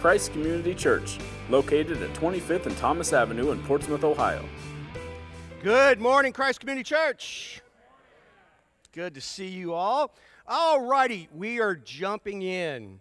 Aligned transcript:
Christ 0.00 0.32
Community 0.32 0.76
Church, 0.76 1.18
located 1.50 2.00
at 2.00 2.12
25th 2.14 2.66
and 2.66 2.76
Thomas 2.76 3.12
Avenue 3.12 3.50
in 3.50 3.60
Portsmouth, 3.64 4.04
Ohio. 4.04 4.44
Good 5.60 6.00
morning, 6.00 6.32
Christ 6.32 6.60
Community 6.60 6.84
Church. 6.84 7.60
Good 8.92 9.14
to 9.14 9.20
see 9.20 9.48
you 9.48 9.74
all. 9.74 10.14
All 10.46 10.86
righty, 10.86 11.28
we 11.34 11.60
are 11.60 11.74
jumping 11.74 12.42
in 12.42 13.00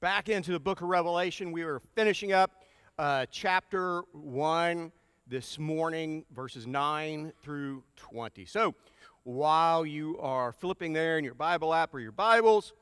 back 0.00 0.28
into 0.28 0.50
the 0.50 0.58
book 0.58 0.80
of 0.80 0.88
Revelation. 0.88 1.52
We 1.52 1.62
are 1.62 1.80
finishing 1.94 2.32
up 2.32 2.64
uh, 2.98 3.26
chapter 3.30 4.02
1 4.10 4.90
this 5.28 5.56
morning, 5.56 6.24
verses 6.34 6.66
9 6.66 7.32
through 7.42 7.84
20. 7.94 8.44
So, 8.44 8.74
while 9.22 9.86
you 9.86 10.18
are 10.18 10.50
flipping 10.50 10.92
there 10.92 11.16
in 11.16 11.24
your 11.24 11.34
Bible 11.34 11.72
app 11.72 11.94
or 11.94 12.00
your 12.00 12.10
Bibles, 12.10 12.72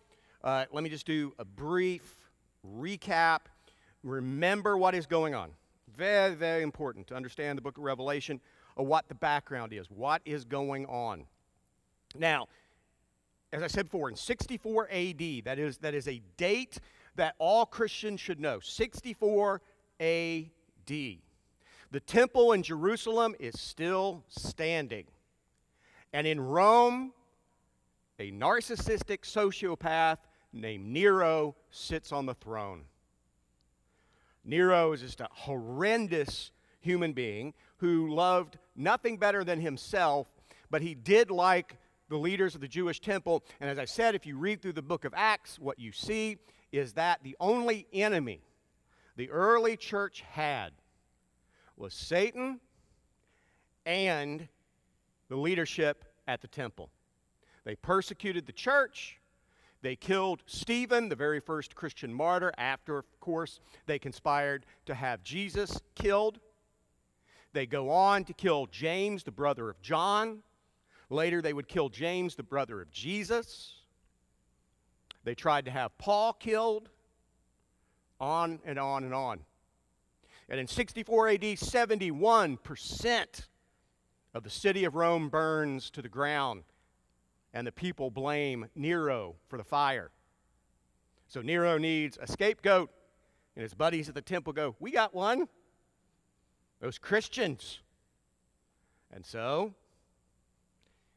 uh, 0.42 0.64
let 0.72 0.82
me 0.82 0.88
just 0.88 1.04
do 1.04 1.34
a 1.38 1.44
brief 1.44 2.15
recap. 2.74 3.40
Remember 4.02 4.76
what 4.76 4.94
is 4.94 5.06
going 5.06 5.34
on. 5.34 5.50
Very, 5.96 6.34
very 6.34 6.62
important 6.62 7.06
to 7.08 7.14
understand 7.14 7.58
the 7.58 7.62
book 7.62 7.78
of 7.78 7.84
Revelation 7.84 8.40
what 8.76 9.08
the 9.08 9.14
background 9.14 9.72
is, 9.72 9.90
what 9.90 10.20
is 10.24 10.44
going 10.44 10.86
on. 10.86 11.24
Now, 12.14 12.48
as 13.52 13.62
I 13.62 13.66
said 13.68 13.86
before, 13.86 14.08
in 14.08 14.16
64 14.16 14.88
AD, 14.90 15.44
that 15.44 15.58
is, 15.58 15.78
that 15.78 15.94
is 15.94 16.08
a 16.08 16.20
date 16.36 16.78
that 17.16 17.34
all 17.38 17.64
Christians 17.64 18.20
should 18.20 18.40
know 18.40 18.60
64 18.60 19.62
AD. 20.00 20.50
The 20.88 22.00
temple 22.06 22.52
in 22.52 22.62
Jerusalem 22.62 23.34
is 23.38 23.58
still 23.58 24.24
standing. 24.28 25.04
And 26.12 26.26
in 26.26 26.40
Rome, 26.40 27.12
a 28.18 28.30
narcissistic 28.30 29.20
sociopath 29.20 30.18
named 30.60 30.86
Nero 30.86 31.54
sits 31.70 32.12
on 32.12 32.26
the 32.26 32.34
throne. 32.34 32.82
Nero 34.44 34.92
is 34.92 35.00
just 35.00 35.20
a 35.20 35.28
horrendous 35.32 36.52
human 36.80 37.12
being 37.12 37.52
who 37.78 38.08
loved 38.08 38.58
nothing 38.76 39.16
better 39.16 39.44
than 39.44 39.60
himself, 39.60 40.28
but 40.70 40.82
he 40.82 40.94
did 40.94 41.30
like 41.30 41.76
the 42.08 42.16
leaders 42.16 42.54
of 42.54 42.60
the 42.60 42.68
Jewish 42.68 43.00
temple. 43.00 43.44
And 43.60 43.68
as 43.68 43.78
I 43.78 43.84
said, 43.84 44.14
if 44.14 44.24
you 44.24 44.38
read 44.38 44.62
through 44.62 44.74
the 44.74 44.82
book 44.82 45.04
of 45.04 45.12
Acts, 45.16 45.58
what 45.58 45.78
you 45.78 45.92
see 45.92 46.38
is 46.72 46.92
that 46.92 47.20
the 47.22 47.36
only 47.40 47.86
enemy 47.92 48.40
the 49.16 49.30
early 49.30 49.76
church 49.76 50.22
had 50.30 50.72
was 51.76 51.94
Satan 51.94 52.60
and 53.86 54.46
the 55.28 55.36
leadership 55.36 56.04
at 56.28 56.42
the 56.42 56.48
temple. 56.48 56.90
They 57.64 57.76
persecuted 57.76 58.46
the 58.46 58.52
church. 58.52 59.18
They 59.86 59.94
killed 59.94 60.42
Stephen, 60.46 61.08
the 61.08 61.14
very 61.14 61.38
first 61.38 61.76
Christian 61.76 62.12
martyr. 62.12 62.52
After, 62.58 62.98
of 62.98 63.20
course, 63.20 63.60
they 63.86 64.00
conspired 64.00 64.66
to 64.86 64.96
have 64.96 65.22
Jesus 65.22 65.80
killed. 65.94 66.40
They 67.52 67.66
go 67.66 67.90
on 67.90 68.24
to 68.24 68.32
kill 68.32 68.66
James, 68.66 69.22
the 69.22 69.30
brother 69.30 69.70
of 69.70 69.80
John. 69.80 70.42
Later, 71.08 71.40
they 71.40 71.52
would 71.52 71.68
kill 71.68 71.88
James, 71.88 72.34
the 72.34 72.42
brother 72.42 72.82
of 72.82 72.90
Jesus. 72.90 73.74
They 75.22 75.36
tried 75.36 75.66
to 75.66 75.70
have 75.70 75.96
Paul 75.98 76.32
killed. 76.32 76.88
On 78.18 78.58
and 78.64 78.80
on 78.80 79.04
and 79.04 79.14
on. 79.14 79.38
And 80.48 80.58
in 80.58 80.66
64 80.66 81.28
AD, 81.28 81.42
71% 81.42 83.46
of 84.34 84.42
the 84.42 84.50
city 84.50 84.82
of 84.82 84.96
Rome 84.96 85.28
burns 85.28 85.90
to 85.90 86.02
the 86.02 86.08
ground, 86.08 86.64
and 87.56 87.66
the 87.66 87.72
people 87.72 88.10
blame 88.10 88.68
Nero 88.74 89.34
for 89.48 89.56
the 89.56 89.64
fire. 89.64 90.10
So 91.26 91.40
Nero 91.40 91.78
needs 91.78 92.18
a 92.20 92.30
scapegoat, 92.30 92.90
and 93.54 93.62
his 93.62 93.72
buddies 93.72 94.10
at 94.10 94.14
the 94.14 94.20
temple 94.20 94.52
go, 94.52 94.76
We 94.78 94.90
got 94.90 95.14
one. 95.14 95.48
Those 96.82 96.98
Christians. 96.98 97.80
And 99.10 99.24
so 99.24 99.72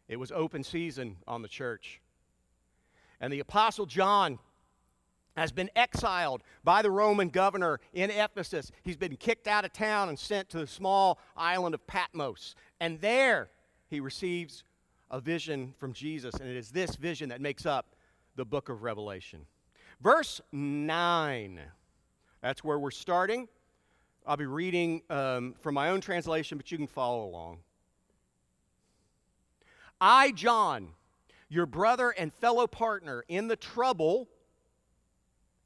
it 0.07 0.17
was 0.17 0.31
open 0.31 0.63
season 0.63 1.17
on 1.27 1.41
the 1.41 1.49
church. 1.49 1.99
And 3.19 3.33
the 3.33 3.41
Apostle 3.41 3.85
John 3.85 4.39
has 5.35 5.51
been 5.51 5.69
exiled 5.75 6.41
by 6.63 6.81
the 6.81 6.89
Roman 6.89 7.27
governor 7.27 7.81
in 7.91 8.09
Ephesus. 8.09 8.71
He's 8.83 8.95
been 8.95 9.17
kicked 9.17 9.49
out 9.49 9.65
of 9.65 9.73
town 9.73 10.07
and 10.07 10.17
sent 10.17 10.47
to 10.51 10.59
the 10.59 10.67
small 10.67 11.19
island 11.35 11.75
of 11.75 11.85
Patmos. 11.85 12.55
And 12.79 13.01
there 13.01 13.49
he 13.89 13.99
receives 13.99 14.63
a 15.11 15.19
vision 15.19 15.73
from 15.77 15.93
Jesus. 15.93 16.35
And 16.35 16.49
it 16.49 16.55
is 16.55 16.71
this 16.71 16.95
vision 16.95 17.29
that 17.29 17.41
makes 17.41 17.65
up 17.65 17.95
the 18.35 18.45
book 18.45 18.69
of 18.69 18.83
Revelation. 18.83 19.45
Verse 20.01 20.39
9, 20.51 21.59
that's 22.41 22.63
where 22.63 22.79
we're 22.79 22.91
starting. 22.91 23.47
I'll 24.25 24.37
be 24.37 24.45
reading 24.45 25.01
um, 25.09 25.55
from 25.61 25.73
my 25.73 25.89
own 25.89 26.01
translation, 26.01 26.57
but 26.57 26.71
you 26.71 26.77
can 26.77 26.87
follow 26.87 27.25
along. 27.25 27.59
I, 29.99 30.31
John, 30.31 30.89
your 31.49 31.65
brother 31.65 32.11
and 32.11 32.31
fellow 32.31 32.67
partner 32.67 33.25
in 33.27 33.47
the 33.47 33.55
trouble 33.55 34.29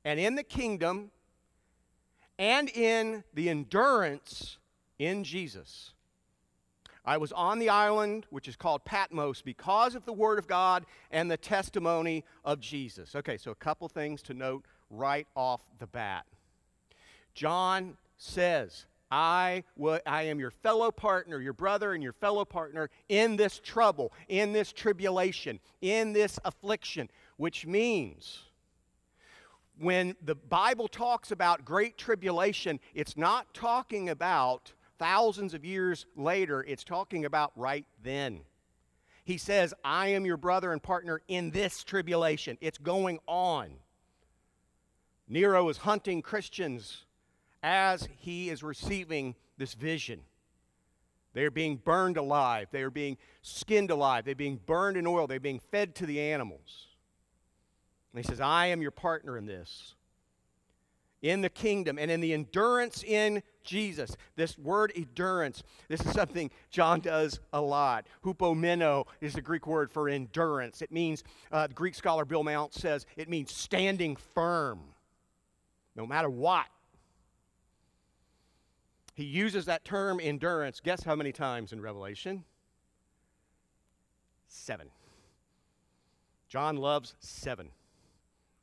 and 0.03 0.19
in 0.19 0.35
the 0.35 0.43
kingdom 0.43 1.11
and 2.39 2.69
in 2.69 3.23
the 3.33 3.49
endurance 3.49 4.57
in 4.97 5.23
Jesus. 5.23 5.91
I 7.05 7.17
was 7.17 7.31
on 7.33 7.59
the 7.59 7.69
island, 7.69 8.25
which 8.29 8.47
is 8.47 8.55
called 8.55 8.85
Patmos, 8.85 9.41
because 9.41 9.95
of 9.95 10.05
the 10.05 10.13
Word 10.13 10.39
of 10.39 10.47
God 10.47 10.85
and 11.11 11.29
the 11.29 11.37
testimony 11.37 12.23
of 12.45 12.59
Jesus. 12.59 13.15
Okay, 13.15 13.37
so 13.37 13.51
a 13.51 13.55
couple 13.55 13.87
things 13.89 14.21
to 14.23 14.33
note 14.33 14.65
right 14.89 15.27
off 15.35 15.61
the 15.79 15.87
bat. 15.87 16.25
John 17.33 17.97
says, 18.17 18.85
I, 19.11 19.63
will, 19.75 19.99
I 20.07 20.23
am 20.23 20.39
your 20.39 20.51
fellow 20.51 20.91
partner, 20.91 21.39
your 21.39 21.53
brother 21.53 21.93
and 21.93 22.01
your 22.01 22.13
fellow 22.13 22.45
partner 22.45 22.89
in 23.09 23.35
this 23.35 23.59
trouble, 23.59 24.13
in 24.27 24.53
this 24.53 24.71
tribulation, 24.71 25.59
in 25.81 26.13
this 26.13 26.39
affliction, 26.45 27.09
which 27.37 27.65
means 27.65 28.43
when 29.77 30.15
the 30.23 30.35
Bible 30.35 30.87
talks 30.87 31.31
about 31.31 31.65
great 31.65 31.97
tribulation, 31.97 32.79
it's 32.93 33.17
not 33.17 33.53
talking 33.53 34.09
about 34.09 34.73
thousands 35.03 35.53
of 35.53 35.65
years 35.65 36.05
later, 36.15 36.63
it's 36.65 36.85
talking 36.85 37.25
about 37.25 37.51
right 37.57 37.85
then. 38.01 38.39
He 39.25 39.37
says, 39.37 39.73
I 39.83 40.07
am 40.07 40.25
your 40.25 40.37
brother 40.37 40.71
and 40.71 40.81
partner 40.81 41.19
in 41.27 41.51
this 41.51 41.83
tribulation. 41.83 42.57
It's 42.61 42.77
going 42.77 43.19
on. 43.27 43.73
Nero 45.27 45.67
is 45.67 45.75
hunting 45.75 46.21
Christians 46.21 47.03
as 47.61 48.07
he 48.17 48.49
is 48.49 48.63
receiving 48.63 49.35
this 49.57 49.73
vision. 49.73 50.21
They 51.33 51.43
are 51.43 51.51
being 51.51 51.75
burned 51.75 52.15
alive. 52.15 52.69
They 52.71 52.81
are 52.81 52.89
being 52.89 53.17
skinned 53.41 53.91
alive. 53.91 54.23
They're 54.23 54.35
being 54.35 54.61
burned 54.65 54.95
in 54.95 55.05
oil. 55.05 55.27
They're 55.27 55.37
being 55.41 55.59
fed 55.69 55.95
to 55.95 56.05
the 56.05 56.21
animals. 56.21 56.87
And 58.13 58.23
he 58.23 58.29
says, 58.29 58.39
I 58.39 58.67
am 58.67 58.81
your 58.81 58.91
partner 58.91 59.37
in 59.37 59.47
this, 59.47 59.95
in 61.23 61.41
the 61.41 61.49
kingdom, 61.49 61.97
and 61.97 62.11
in 62.11 62.19
the 62.19 62.33
endurance 62.33 63.01
in 63.01 63.41
Jesus. 63.63 64.15
This 64.35 64.57
word 64.57 64.91
endurance, 64.93 65.63
this 65.87 66.01
is 66.01 66.11
something 66.11 66.51
John 66.69 66.99
does 66.99 67.39
a 67.53 67.61
lot. 67.61 68.05
Hupomeno 68.23 69.07
is 69.21 69.33
the 69.33 69.41
Greek 69.41 69.65
word 69.65 69.89
for 69.89 70.09
endurance. 70.09 70.81
It 70.81 70.91
means, 70.91 71.23
uh, 71.51 71.67
the 71.67 71.73
Greek 71.73 71.95
scholar 71.95 72.25
Bill 72.25 72.43
Mounce 72.43 72.75
says, 72.75 73.05
it 73.15 73.29
means 73.29 73.53
standing 73.53 74.17
firm, 74.17 74.81
no 75.95 76.05
matter 76.05 76.29
what. 76.29 76.65
He 79.15 79.23
uses 79.23 79.65
that 79.65 79.85
term 79.85 80.19
endurance, 80.21 80.81
guess 80.81 81.03
how 81.03 81.15
many 81.15 81.31
times 81.31 81.71
in 81.71 81.79
Revelation? 81.79 82.43
Seven. 84.47 84.89
John 86.49 86.75
loves 86.75 87.15
seven 87.19 87.69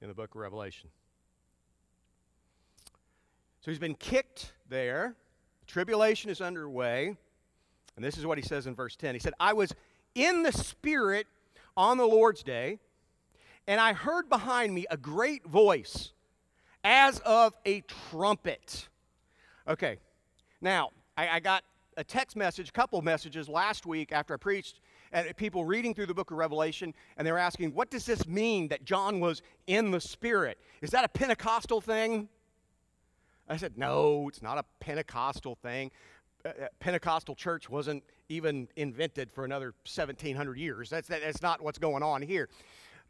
in 0.02 0.08
the 0.08 0.14
book 0.14 0.34
of 0.34 0.40
Revelation. 0.40 0.90
So 3.60 3.70
he's 3.70 3.78
been 3.78 3.94
kicked 3.94 4.52
there. 4.68 5.16
Tribulation 5.66 6.30
is 6.30 6.40
underway. 6.40 7.16
And 7.96 8.04
this 8.04 8.16
is 8.16 8.24
what 8.24 8.38
he 8.38 8.44
says 8.44 8.66
in 8.66 8.74
verse 8.74 8.96
10. 8.96 9.14
He 9.14 9.20
said, 9.20 9.34
I 9.38 9.52
was 9.52 9.74
in 10.14 10.42
the 10.42 10.52
Spirit 10.52 11.26
on 11.76 11.98
the 11.98 12.06
Lord's 12.06 12.42
day, 12.42 12.78
and 13.66 13.80
I 13.80 13.92
heard 13.92 14.28
behind 14.28 14.74
me 14.74 14.86
a 14.90 14.96
great 14.96 15.44
voice 15.46 16.12
as 16.82 17.18
of 17.20 17.54
a 17.66 17.82
trumpet. 18.10 18.88
Okay, 19.68 19.98
now, 20.60 20.90
I, 21.16 21.28
I 21.28 21.40
got 21.40 21.62
a 21.96 22.04
text 22.04 22.36
message, 22.36 22.70
a 22.70 22.72
couple 22.72 23.00
messages 23.02 23.48
last 23.48 23.84
week 23.84 24.12
after 24.12 24.34
I 24.34 24.36
preached 24.38 24.80
and 25.12 25.36
people 25.36 25.64
reading 25.64 25.92
through 25.92 26.06
the 26.06 26.14
book 26.14 26.30
of 26.30 26.38
Revelation, 26.38 26.94
and 27.16 27.26
they 27.26 27.32
were 27.32 27.38
asking, 27.38 27.74
what 27.74 27.90
does 27.90 28.06
this 28.06 28.26
mean 28.26 28.68
that 28.68 28.84
John 28.84 29.20
was 29.20 29.42
in 29.66 29.90
the 29.90 30.00
Spirit? 30.00 30.56
Is 30.82 30.90
that 30.90 31.04
a 31.04 31.08
Pentecostal 31.08 31.80
thing? 31.80 32.28
I 33.50 33.56
said, 33.56 33.76
no, 33.76 34.28
it's 34.28 34.42
not 34.42 34.58
a 34.58 34.64
Pentecostal 34.78 35.56
thing. 35.56 35.90
Uh, 36.44 36.48
uh 36.48 36.66
Pentecostal 36.78 37.34
church 37.34 37.68
wasn't 37.68 38.04
even 38.28 38.68
invented 38.76 39.30
for 39.32 39.44
another 39.44 39.74
1700 39.84 40.56
years. 40.56 40.88
That's, 40.88 41.08
that, 41.08 41.20
that's 41.22 41.42
not 41.42 41.60
what's 41.60 41.78
going 41.78 42.02
on 42.02 42.22
here. 42.22 42.48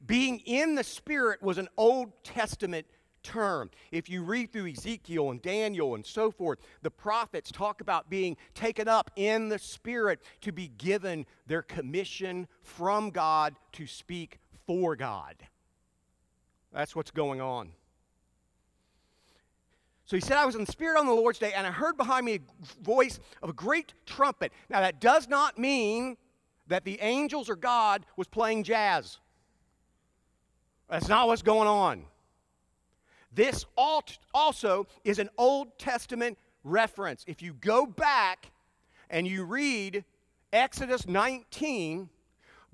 Being 0.07 0.39
in 0.47 0.75
the 0.75 0.85
Spirit 0.85 1.43
was 1.43 1.59
an 1.59 1.69
Old 1.77 2.13
Testament 2.25 2.87
term. 3.23 3.71
If 3.93 4.09
you 4.09 4.23
read 4.23 4.51
through 4.51 4.71
Ezekiel 4.71 5.31
and 5.31 5.43
Daniel 5.43 5.95
and 5.95 6.05
so 6.05 6.31
forth, 6.31 6.59
the 6.81 6.91
prophets 6.91 7.53
talk 7.53 7.83
about 7.83 8.09
being 8.09 8.39
taken 8.55 8.89
up 8.89 9.11
in 9.17 9.51
the 9.51 9.59
Spirit 9.59 10.21
to 10.41 10.53
be 10.53 10.69
given 10.69 11.27
their 11.47 11.61
commission 11.61 12.49
from 12.63 13.11
God 13.11 13.57
to 13.73 13.87
speak 13.87 14.39
for 14.67 14.97
God. 14.97 15.37
That's 16.73 16.97
what's 16.97 17.11
going 17.11 17.43
on. 17.43 17.73
So 20.11 20.17
he 20.17 20.21
said, 20.21 20.39
I 20.39 20.45
was 20.45 20.57
in 20.57 20.65
the 20.65 20.73
Spirit 20.73 20.99
on 20.99 21.07
the 21.07 21.13
Lord's 21.13 21.39
day, 21.39 21.53
and 21.53 21.65
I 21.65 21.71
heard 21.71 21.97
behind 21.97 22.27
me 22.27 22.35
a 22.35 22.83
voice 22.83 23.21
of 23.45 23.51
a 23.51 23.53
great 23.53 23.95
trumpet. 24.07 24.51
Now, 24.69 24.81
that 24.81 25.01
does 25.01 25.29
not 25.29 25.57
mean 25.57 26.17
that 26.67 26.85
the 26.85 27.01
angels 27.01 27.49
or 27.49 27.55
God 27.55 28.05
was 28.17 28.27
playing 28.27 28.65
jazz. 28.65 29.19
That's 30.89 31.07
not 31.07 31.29
what's 31.29 31.43
going 31.43 31.69
on. 31.69 32.07
This 33.33 33.65
also 33.77 34.89
is 35.05 35.21
an 35.21 35.29
Old 35.39 35.79
Testament 35.79 36.39
reference. 36.65 37.23
If 37.29 37.41
you 37.41 37.53
go 37.53 37.87
back 37.87 38.51
and 39.11 39.29
you 39.29 39.45
read 39.45 40.05
Exodus 40.53 41.07
19, 41.07 42.09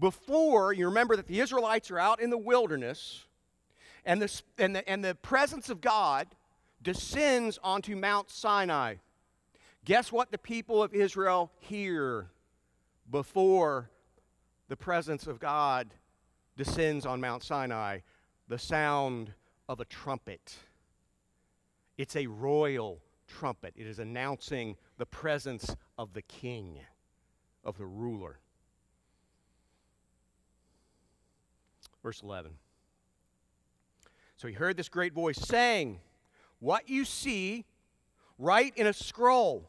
before 0.00 0.72
you 0.72 0.86
remember 0.86 1.16
that 1.16 1.26
the 1.26 1.40
Israelites 1.40 1.90
are 1.90 1.98
out 1.98 2.18
in 2.18 2.30
the 2.30 2.38
wilderness, 2.38 3.26
and 4.06 4.22
the, 4.22 4.42
and 4.56 4.74
the, 4.74 4.88
and 4.88 5.04
the 5.04 5.16
presence 5.16 5.68
of 5.68 5.82
God 5.82 6.28
descends 6.86 7.58
onto 7.64 7.96
Mount 7.96 8.30
Sinai. 8.30 8.94
Guess 9.84 10.12
what 10.12 10.30
the 10.30 10.38
people 10.38 10.80
of 10.80 10.94
Israel 10.94 11.50
hear 11.58 12.28
before 13.10 13.90
the 14.68 14.76
presence 14.76 15.26
of 15.26 15.40
God 15.40 15.92
descends 16.56 17.04
on 17.04 17.20
Mount 17.20 17.42
Sinai? 17.42 17.98
The 18.46 18.58
sound 18.60 19.32
of 19.68 19.80
a 19.80 19.84
trumpet. 19.84 20.54
It's 21.98 22.14
a 22.14 22.28
royal 22.28 23.00
trumpet. 23.26 23.74
It 23.74 23.88
is 23.88 23.98
announcing 23.98 24.76
the 24.96 25.06
presence 25.06 25.74
of 25.98 26.12
the 26.12 26.22
king, 26.22 26.78
of 27.64 27.78
the 27.78 27.86
ruler. 27.86 28.38
Verse 32.00 32.22
11. 32.22 32.52
So 34.36 34.46
he 34.46 34.54
heard 34.54 34.76
this 34.76 34.88
great 34.88 35.12
voice 35.12 35.38
saying, 35.38 35.98
What 36.58 36.88
you 36.88 37.04
see, 37.04 37.64
write 38.38 38.76
in 38.76 38.86
a 38.86 38.92
scroll 38.92 39.68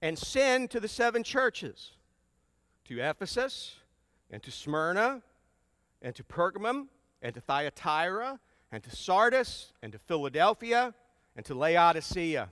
and 0.00 0.18
send 0.18 0.70
to 0.70 0.80
the 0.80 0.88
seven 0.88 1.22
churches 1.22 1.92
to 2.86 3.00
Ephesus 3.00 3.76
and 4.30 4.42
to 4.42 4.50
Smyrna 4.50 5.22
and 6.02 6.14
to 6.14 6.24
Pergamum 6.24 6.88
and 7.22 7.34
to 7.34 7.40
Thyatira 7.40 8.38
and 8.72 8.82
to 8.82 8.94
Sardis 8.94 9.72
and 9.82 9.92
to 9.92 9.98
Philadelphia 9.98 10.94
and 11.36 11.44
to 11.46 11.54
Laodicea, 11.54 12.50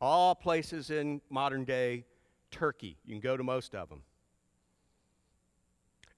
all 0.00 0.34
places 0.34 0.90
in 0.90 1.20
modern 1.30 1.64
day 1.64 2.04
Turkey. 2.50 2.96
You 3.04 3.14
can 3.14 3.20
go 3.20 3.36
to 3.36 3.42
most 3.42 3.74
of 3.74 3.88
them. 3.88 4.02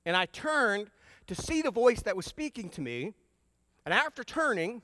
And 0.06 0.16
I 0.16 0.26
turned 0.26 0.90
to 1.26 1.34
see 1.34 1.62
the 1.62 1.70
voice 1.70 2.02
that 2.02 2.16
was 2.16 2.26
speaking 2.26 2.68
to 2.70 2.80
me, 2.80 3.14
and 3.84 3.94
after 3.94 4.22
turning, 4.22 4.82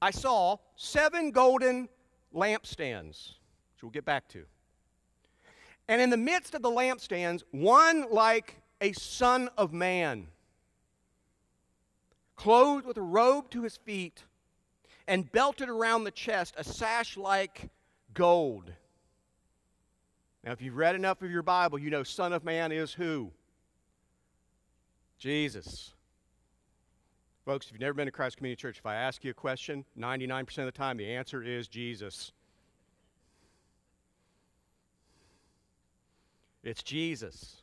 I 0.00 0.10
saw 0.10 0.58
seven 0.76 1.30
golden 1.30 1.88
lampstands, 2.34 3.34
which 3.74 3.82
we'll 3.82 3.90
get 3.90 4.04
back 4.04 4.28
to. 4.28 4.44
And 5.88 6.00
in 6.00 6.10
the 6.10 6.16
midst 6.16 6.54
of 6.54 6.62
the 6.62 6.70
lampstands, 6.70 7.42
one 7.50 8.10
like 8.10 8.60
a 8.80 8.92
son 8.92 9.48
of 9.56 9.72
man 9.72 10.28
clothed 12.36 12.86
with 12.86 12.98
a 12.98 13.02
robe 13.02 13.50
to 13.50 13.62
his 13.62 13.76
feet, 13.76 14.24
and 15.08 15.30
belted 15.32 15.68
around 15.68 16.04
the 16.04 16.10
chest 16.10 16.54
a 16.56 16.64
sash 16.64 17.16
like 17.16 17.70
gold. 18.14 18.70
Now, 20.44 20.52
if 20.52 20.62
you've 20.62 20.76
read 20.76 20.94
enough 20.94 21.22
of 21.22 21.30
your 21.30 21.42
Bible, 21.42 21.78
you 21.78 21.90
know 21.90 22.02
Son 22.02 22.32
of 22.32 22.44
Man 22.44 22.70
is 22.70 22.92
who? 22.92 23.32
Jesus. 25.18 25.92
Folks, 27.46 27.66
if 27.66 27.72
you've 27.72 27.80
never 27.80 27.94
been 27.94 28.06
to 28.06 28.12
Christ 28.12 28.38
Community 28.38 28.60
Church, 28.60 28.78
if 28.78 28.86
I 28.86 28.96
ask 28.96 29.22
you 29.22 29.30
a 29.30 29.34
question, 29.34 29.84
99% 29.96 30.58
of 30.58 30.64
the 30.64 30.72
time 30.72 30.96
the 30.96 31.14
answer 31.14 31.44
is 31.44 31.68
Jesus. 31.68 32.32
It's 36.64 36.82
Jesus. 36.82 37.62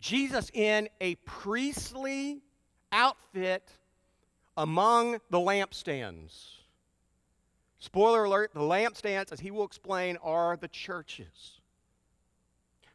Jesus 0.00 0.50
in 0.54 0.88
a 1.02 1.16
priestly 1.26 2.40
outfit 2.90 3.70
among 4.56 5.18
the 5.28 5.38
lampstands. 5.38 6.52
Spoiler 7.80 8.24
alert 8.24 8.54
the 8.54 8.60
lampstands, 8.60 9.32
as 9.32 9.40
he 9.40 9.50
will 9.50 9.66
explain, 9.66 10.16
are 10.22 10.56
the 10.56 10.68
churches. 10.68 11.60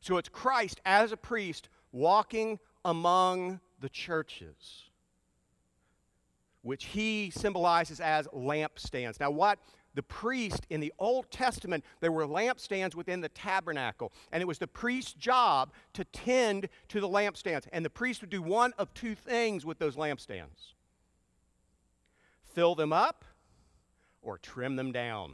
So 0.02 0.18
it's 0.18 0.28
Christ 0.28 0.82
as 0.88 1.12
a 1.12 1.18
priest 1.18 1.70
walking 1.92 2.58
among 2.84 3.60
the 3.80 3.90
churches, 3.90 4.86
which 6.64 6.86
he 6.86 7.30
symbolizes 7.30 8.00
as 8.00 8.28
lampstands. 8.28 9.20
Now, 9.20 9.30
what 9.30 9.60
the 9.94 10.04
priest 10.04 10.66
in 10.70 10.80
the 10.80 10.92
Old 10.98 11.30
Testament, 11.30 11.86
there 12.00 12.12
were 12.12 12.26
lampstands 12.26 12.96
within 12.96 13.22
the 13.22 13.30
tabernacle, 13.30 14.12
and 14.32 14.42
it 14.42 14.46
was 14.46 14.58
the 14.58 14.68
priest's 14.68 15.14
job 15.14 15.72
to 15.94 16.04
tend 16.06 16.68
to 16.88 17.00
the 17.00 17.08
lampstands. 17.08 17.68
And 17.72 17.86
the 17.86 17.90
priest 17.90 18.22
would 18.22 18.32
do 18.32 18.42
one 18.42 18.74
of 18.78 18.94
two 18.94 19.14
things 19.14 19.66
with 19.66 19.78
those 19.78 19.96
lampstands 19.96 20.74
fill 22.54 22.76
them 22.76 22.94
up 22.94 23.26
or 24.22 24.38
trim 24.38 24.76
them 24.76 24.92
down. 24.92 25.34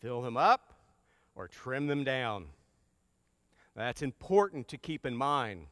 Fill 0.00 0.20
them 0.20 0.36
up 0.36 0.74
or 1.36 1.46
trim 1.46 1.86
them 1.86 2.02
down. 2.02 2.46
That's 3.74 4.02
important 4.02 4.68
to 4.68 4.76
keep 4.76 5.06
in 5.06 5.16
mind, 5.16 5.66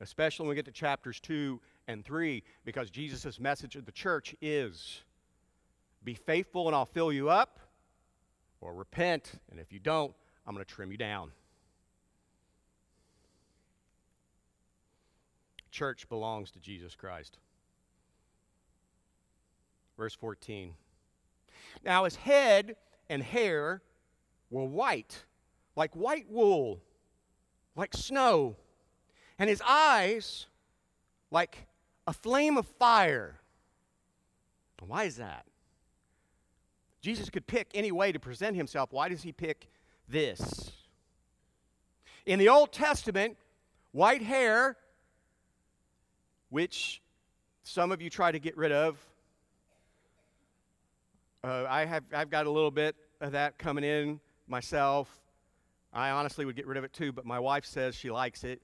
especially 0.00 0.44
when 0.44 0.50
we 0.50 0.56
get 0.56 0.64
to 0.66 0.72
chapters 0.72 1.20
2 1.20 1.60
and 1.92 2.04
3, 2.04 2.42
because 2.64 2.90
Jesus' 2.90 3.38
message 3.38 3.76
of 3.76 3.86
the 3.86 3.92
church 3.92 4.34
is 4.40 5.02
be 6.04 6.14
faithful 6.14 6.66
and 6.66 6.74
I'll 6.74 6.84
fill 6.84 7.12
you 7.12 7.28
up, 7.30 7.60
or 8.60 8.74
repent, 8.74 9.32
and 9.50 9.60
if 9.60 9.72
you 9.72 9.78
don't, 9.78 10.12
I'm 10.46 10.54
going 10.54 10.64
to 10.64 10.70
trim 10.70 10.90
you 10.90 10.98
down. 10.98 11.30
Church 15.70 16.08
belongs 16.08 16.50
to 16.50 16.58
Jesus 16.58 16.94
Christ. 16.94 17.38
Verse 19.96 20.14
14. 20.14 20.74
Now 21.84 22.04
his 22.04 22.16
head 22.16 22.76
and 23.08 23.22
hair 23.22 23.82
were 24.50 24.64
white, 24.64 25.24
like 25.76 25.94
white 25.94 26.28
wool, 26.28 26.80
like 27.74 27.94
snow, 27.94 28.56
and 29.38 29.48
his 29.48 29.62
eyes 29.66 30.46
like 31.30 31.66
a 32.06 32.12
flame 32.12 32.56
of 32.56 32.66
fire. 32.66 33.38
Why 34.86 35.04
is 35.04 35.16
that? 35.16 35.46
Jesus 37.00 37.30
could 37.30 37.46
pick 37.46 37.68
any 37.74 37.92
way 37.92 38.12
to 38.12 38.20
present 38.20 38.56
himself. 38.56 38.92
Why 38.92 39.08
does 39.08 39.22
he 39.22 39.32
pick 39.32 39.68
this? 40.08 40.70
In 42.26 42.38
the 42.38 42.48
Old 42.48 42.72
Testament, 42.72 43.36
white 43.92 44.22
hair, 44.22 44.76
which 46.50 47.00
some 47.64 47.90
of 47.92 48.00
you 48.02 48.10
try 48.10 48.30
to 48.30 48.38
get 48.38 48.56
rid 48.56 48.72
of, 48.72 48.98
uh, 51.44 51.64
I 51.68 51.84
have, 51.84 52.04
I've 52.12 52.30
got 52.30 52.46
a 52.46 52.50
little 52.50 52.70
bit 52.70 52.94
of 53.20 53.32
that 53.32 53.58
coming 53.58 53.84
in 53.84 54.20
myself. 54.46 55.08
I 55.92 56.10
honestly 56.10 56.44
would 56.44 56.54
get 56.54 56.66
rid 56.66 56.78
of 56.78 56.84
it 56.84 56.92
too, 56.92 57.12
but 57.12 57.24
my 57.24 57.40
wife 57.40 57.64
says 57.64 57.96
she 57.96 58.10
likes 58.10 58.44
it, 58.44 58.62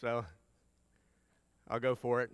so 0.00 0.24
I'll 1.68 1.80
go 1.80 1.96
for 1.96 2.20
it. 2.22 2.30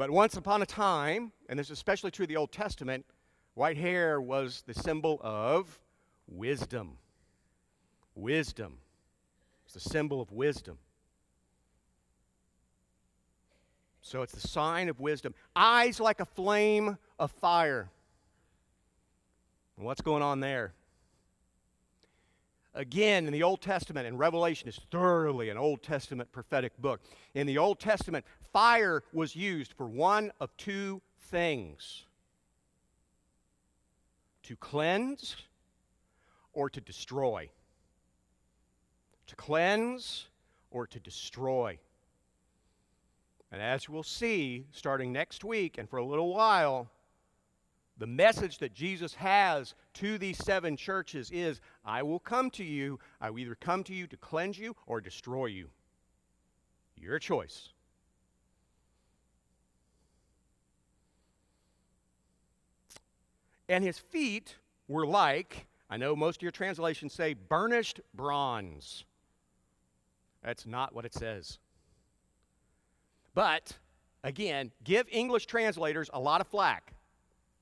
But 0.00 0.10
once 0.10 0.38
upon 0.38 0.62
a 0.62 0.66
time, 0.66 1.30
and 1.50 1.58
this 1.58 1.66
is 1.66 1.72
especially 1.72 2.10
true 2.10 2.22
of 2.22 2.30
the 2.30 2.36
Old 2.38 2.52
Testament, 2.52 3.04
White 3.52 3.76
hair 3.76 4.18
was 4.18 4.62
the 4.66 4.72
symbol 4.72 5.20
of 5.22 5.78
wisdom. 6.26 6.96
Wisdom. 8.14 8.78
It's 9.66 9.74
the 9.74 9.80
symbol 9.80 10.22
of 10.22 10.32
wisdom. 10.32 10.78
So 14.00 14.22
it's 14.22 14.32
the 14.32 14.40
sign 14.40 14.88
of 14.88 15.00
wisdom. 15.00 15.34
Eyes 15.54 16.00
like 16.00 16.20
a 16.20 16.24
flame 16.24 16.96
of 17.18 17.30
fire. 17.32 17.90
What's 19.76 20.00
going 20.00 20.22
on 20.22 20.40
there? 20.40 20.72
Again, 22.72 23.26
in 23.26 23.34
the 23.34 23.42
Old 23.42 23.60
Testament, 23.60 24.06
and 24.06 24.18
Revelation 24.18 24.66
is 24.66 24.80
thoroughly 24.90 25.50
an 25.50 25.58
Old 25.58 25.82
Testament 25.82 26.32
prophetic 26.32 26.74
book. 26.78 27.02
In 27.34 27.46
the 27.46 27.58
Old 27.58 27.80
Testament, 27.80 28.24
fire 28.52 29.02
was 29.12 29.36
used 29.36 29.72
for 29.72 29.86
one 29.86 30.32
of 30.40 30.56
two 30.56 31.00
things 31.30 32.04
to 34.42 34.56
cleanse 34.56 35.36
or 36.52 36.68
to 36.70 36.80
destroy. 36.80 37.48
To 39.28 39.36
cleanse 39.36 40.26
or 40.70 40.86
to 40.86 40.98
destroy. 40.98 41.78
And 43.52 43.60
as 43.60 43.88
we'll 43.88 44.02
see, 44.02 44.66
starting 44.72 45.12
next 45.12 45.44
week 45.44 45.78
and 45.78 45.88
for 45.88 45.98
a 45.98 46.04
little 46.04 46.32
while, 46.34 46.90
the 47.98 48.06
message 48.06 48.58
that 48.58 48.72
Jesus 48.72 49.14
has 49.14 49.74
to 49.94 50.18
these 50.18 50.38
seven 50.38 50.76
churches 50.76 51.30
is 51.30 51.60
I 51.84 52.02
will 52.02 52.18
come 52.18 52.50
to 52.52 52.64
you. 52.64 52.98
I 53.20 53.30
will 53.30 53.40
either 53.40 53.54
come 53.54 53.84
to 53.84 53.94
you 53.94 54.06
to 54.06 54.16
cleanse 54.16 54.58
you 54.58 54.74
or 54.86 55.00
destroy 55.00 55.46
you. 55.46 55.68
Your 56.96 57.18
choice. 57.18 57.68
And 63.70 63.84
his 63.84 63.98
feet 63.98 64.56
were 64.88 65.06
like, 65.06 65.68
I 65.88 65.96
know 65.96 66.16
most 66.16 66.38
of 66.38 66.42
your 66.42 66.50
translations 66.50 67.12
say 67.12 67.34
burnished 67.34 68.00
bronze. 68.14 69.04
That's 70.42 70.66
not 70.66 70.92
what 70.92 71.04
it 71.04 71.14
says. 71.14 71.60
But, 73.32 73.78
again, 74.24 74.72
give 74.82 75.06
English 75.08 75.46
translators 75.46 76.10
a 76.12 76.18
lot 76.18 76.40
of 76.40 76.48
flack. 76.48 76.94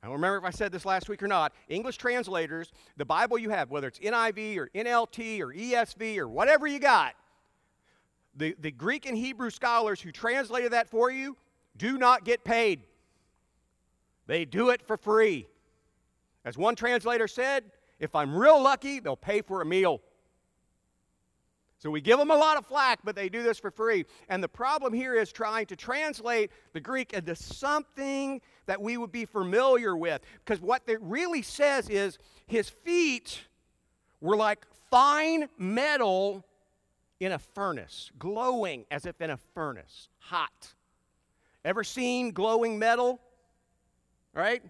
I 0.03 0.07
don't 0.07 0.15
remember 0.15 0.39
if 0.39 0.45
I 0.45 0.51
said 0.51 0.73
this 0.73 0.87
last 0.87 1.11
week 1.11 1.23
or 1.23 1.29
not. 1.29 1.53
English 1.69 1.99
translators, 1.99 2.73
the 2.97 3.05
Bible 3.05 3.37
you 3.37 3.51
have, 3.51 3.71
whether 3.71 3.89
it's 3.89 3.99
NIV 3.99 4.57
or 4.57 4.71
NLT 4.75 5.41
or 5.41 5.53
ESV 5.53 6.17
or 6.17 6.27
whatever 6.27 6.67
you 6.67 6.79
got, 6.79 7.17
the, 8.35 8.57
the 8.61 8.71
Greek 8.71 9.05
and 9.05 9.15
Hebrew 9.15 9.51
scholars 9.51 10.01
who 10.01 10.11
translated 10.11 10.73
that 10.73 10.89
for 10.89 11.11
you 11.11 11.37
do 11.77 11.99
not 11.99 12.25
get 12.25 12.45
paid. 12.45 12.81
They 14.27 14.47
do 14.47 14.71
it 14.71 14.81
for 14.81 14.97
free. 14.97 15.49
As 16.49 16.57
one 16.57 16.75
translator 16.75 17.29
said, 17.29 17.65
if 18.01 18.15
I'm 18.15 18.35
real 18.35 18.63
lucky, 18.63 19.01
they'll 19.01 19.17
pay 19.17 19.43
for 19.43 19.61
a 19.61 19.67
meal. 19.67 20.01
So 21.77 21.91
we 21.91 22.01
give 22.01 22.19
them 22.19 22.31
a 22.31 22.37
lot 22.37 22.57
of 22.57 22.65
flack, 22.65 23.01
but 23.05 23.15
they 23.15 23.29
do 23.29 23.43
this 23.43 23.59
for 23.59 23.71
free. 23.71 24.07
And 24.31 24.43
the 24.43 24.49
problem 24.49 24.95
here 24.95 25.15
is 25.15 25.31
trying 25.31 25.67
to 25.67 25.77
translate 25.77 26.51
the 26.73 26.81
Greek 26.81 27.13
into 27.13 27.37
something 27.37 28.41
that 28.65 28.81
we 28.81 28.97
would 28.97 29.13
be 29.13 29.27
familiar 29.27 29.95
with. 29.95 30.23
Because 30.43 30.63
what 30.63 30.81
it 30.87 31.03
really 31.03 31.43
says 31.43 31.91
is 31.91 32.17
his 32.47 32.71
feet 32.71 33.43
were 34.23 34.35
like 34.35 34.67
fine 34.91 35.51
metal 35.59 36.47
in 37.21 37.33
a 37.33 37.39
furnace, 37.39 38.11
glowing 38.19 38.87
as 38.91 39.05
if 39.05 39.21
in 39.21 39.29
a 39.29 39.37
furnace, 39.37 40.09
hot. 40.17 40.73
Ever 41.63 41.85
seen 41.85 42.33
glowing 42.33 42.79
metal? 42.79 43.21
Right? 44.33 44.63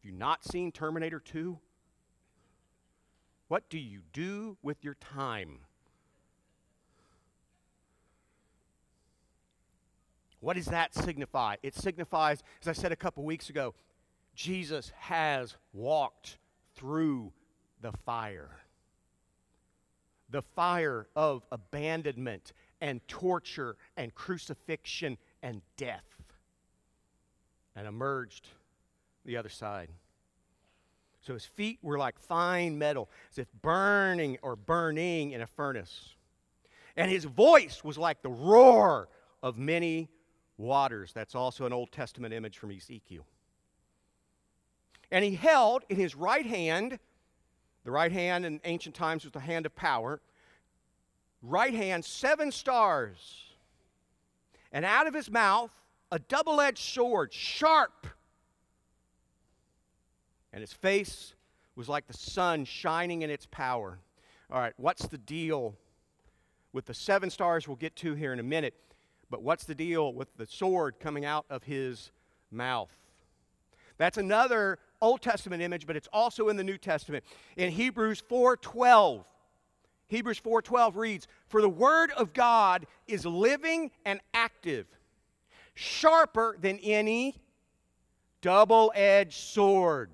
Have 0.00 0.10
you 0.10 0.16
not 0.16 0.42
seen 0.44 0.72
Terminator 0.72 1.20
2? 1.20 1.58
What 3.48 3.68
do 3.68 3.78
you 3.78 4.00
do 4.14 4.56
with 4.62 4.82
your 4.82 4.94
time? 4.94 5.58
What 10.40 10.56
does 10.56 10.66
that 10.66 10.94
signify? 10.94 11.56
It 11.62 11.74
signifies, 11.74 12.42
as 12.62 12.68
I 12.68 12.72
said 12.72 12.92
a 12.92 12.96
couple 12.96 13.24
weeks 13.24 13.50
ago, 13.50 13.74
Jesus 14.34 14.90
has 14.96 15.56
walked 15.74 16.38
through 16.74 17.32
the 17.82 17.92
fire. 17.92 18.56
The 20.30 20.40
fire 20.40 21.08
of 21.14 21.42
abandonment 21.52 22.54
and 22.80 23.06
torture 23.06 23.76
and 23.98 24.14
crucifixion 24.14 25.18
and 25.42 25.60
death, 25.76 26.06
and 27.76 27.86
emerged 27.86 28.48
the 29.24 29.36
other 29.36 29.48
side. 29.48 29.88
So 31.20 31.34
his 31.34 31.44
feet 31.44 31.78
were 31.82 31.98
like 31.98 32.18
fine 32.18 32.78
metal, 32.78 33.10
as 33.30 33.38
if 33.38 33.48
burning 33.60 34.38
or 34.42 34.56
burning 34.56 35.32
in 35.32 35.42
a 35.42 35.46
furnace. 35.46 36.14
And 36.96 37.10
his 37.10 37.24
voice 37.24 37.84
was 37.84 37.98
like 37.98 38.22
the 38.22 38.30
roar 38.30 39.08
of 39.42 39.58
many 39.58 40.08
waters. 40.56 41.12
That's 41.12 41.34
also 41.34 41.66
an 41.66 41.72
Old 41.72 41.92
Testament 41.92 42.32
image 42.32 42.58
from 42.58 42.70
Ezekiel. 42.70 43.26
And 45.10 45.24
he 45.24 45.34
held 45.34 45.84
in 45.88 45.96
his 45.96 46.14
right 46.14 46.46
hand, 46.46 46.98
the 47.84 47.90
right 47.90 48.12
hand 48.12 48.46
in 48.46 48.60
ancient 48.64 48.94
times 48.94 49.24
was 49.24 49.32
the 49.32 49.40
hand 49.40 49.66
of 49.66 49.74
power, 49.74 50.20
right 51.42 51.74
hand, 51.74 52.04
seven 52.04 52.52
stars. 52.52 53.44
And 54.72 54.84
out 54.84 55.06
of 55.06 55.14
his 55.14 55.30
mouth, 55.30 55.70
a 56.12 56.18
double 56.18 56.60
edged 56.60 56.78
sword, 56.78 57.32
sharp. 57.32 58.06
And 60.52 60.60
his 60.60 60.72
face 60.72 61.34
was 61.76 61.88
like 61.88 62.06
the 62.06 62.14
sun 62.14 62.64
shining 62.64 63.22
in 63.22 63.30
its 63.30 63.46
power. 63.46 63.98
All 64.50 64.60
right, 64.60 64.74
what's 64.76 65.06
the 65.06 65.18
deal 65.18 65.76
with 66.72 66.86
the 66.86 66.94
seven 66.94 67.30
stars 67.30 67.68
we'll 67.68 67.76
get 67.76 67.96
to 67.96 68.14
here 68.14 68.32
in 68.32 68.38
a 68.40 68.44
minute? 68.44 68.74
But 69.30 69.42
what's 69.42 69.64
the 69.64 69.74
deal 69.74 70.12
with 70.12 70.36
the 70.36 70.46
sword 70.46 70.98
coming 70.98 71.24
out 71.24 71.46
of 71.48 71.62
his 71.62 72.10
mouth? 72.50 72.90
That's 73.96 74.18
another 74.18 74.78
Old 75.00 75.22
Testament 75.22 75.62
image, 75.62 75.86
but 75.86 75.96
it's 75.96 76.08
also 76.12 76.48
in 76.48 76.56
the 76.56 76.64
New 76.64 76.78
Testament. 76.78 77.24
In 77.56 77.70
Hebrews 77.70 78.20
4:12, 78.20 79.24
Hebrews 80.08 80.40
4:12 80.40 80.96
reads, 80.96 81.28
"For 81.46 81.62
the 81.62 81.68
word 81.68 82.10
of 82.12 82.32
God 82.32 82.86
is 83.06 83.24
living 83.24 83.92
and 84.04 84.20
active, 84.34 84.86
sharper 85.74 86.56
than 86.58 86.78
any 86.80 87.40
double-edged 88.40 89.34
sword, 89.34 90.10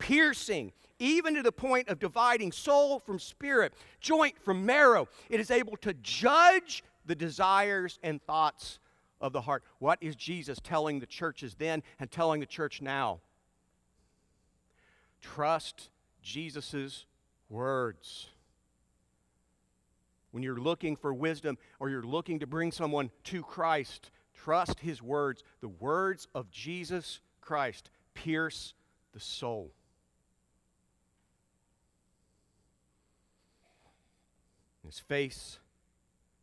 piercing 0.00 0.72
even 0.98 1.34
to 1.36 1.42
the 1.42 1.52
point 1.52 1.88
of 1.88 2.00
dividing 2.00 2.50
soul 2.50 2.98
from 2.98 3.18
spirit, 3.18 3.72
joint 4.00 4.36
from 4.42 4.66
marrow. 4.66 5.08
It 5.28 5.38
is 5.38 5.50
able 5.50 5.76
to 5.78 5.94
judge 5.94 6.82
the 7.06 7.14
desires 7.14 7.98
and 8.02 8.20
thoughts 8.22 8.80
of 9.20 9.32
the 9.32 9.40
heart. 9.40 9.62
What 9.78 9.98
is 10.00 10.16
Jesus 10.16 10.58
telling 10.62 10.98
the 10.98 11.06
churches 11.06 11.54
then 11.58 11.82
and 11.98 12.10
telling 12.10 12.40
the 12.40 12.46
church 12.46 12.82
now? 12.82 13.20
Trust 15.20 15.90
Jesus' 16.22 17.06
words. 17.48 18.28
When 20.32 20.42
you're 20.42 20.60
looking 20.60 20.96
for 20.96 21.12
wisdom 21.12 21.58
or 21.78 21.90
you're 21.90 22.02
looking 22.02 22.40
to 22.40 22.46
bring 22.46 22.72
someone 22.72 23.10
to 23.24 23.42
Christ, 23.42 24.10
trust 24.34 24.80
his 24.80 25.02
words. 25.02 25.42
The 25.60 25.68
words 25.68 26.28
of 26.34 26.50
Jesus 26.50 27.20
Christ 27.40 27.90
pierce 28.14 28.74
the 29.12 29.20
soul. 29.20 29.72
His 34.90 34.98
face 34.98 35.60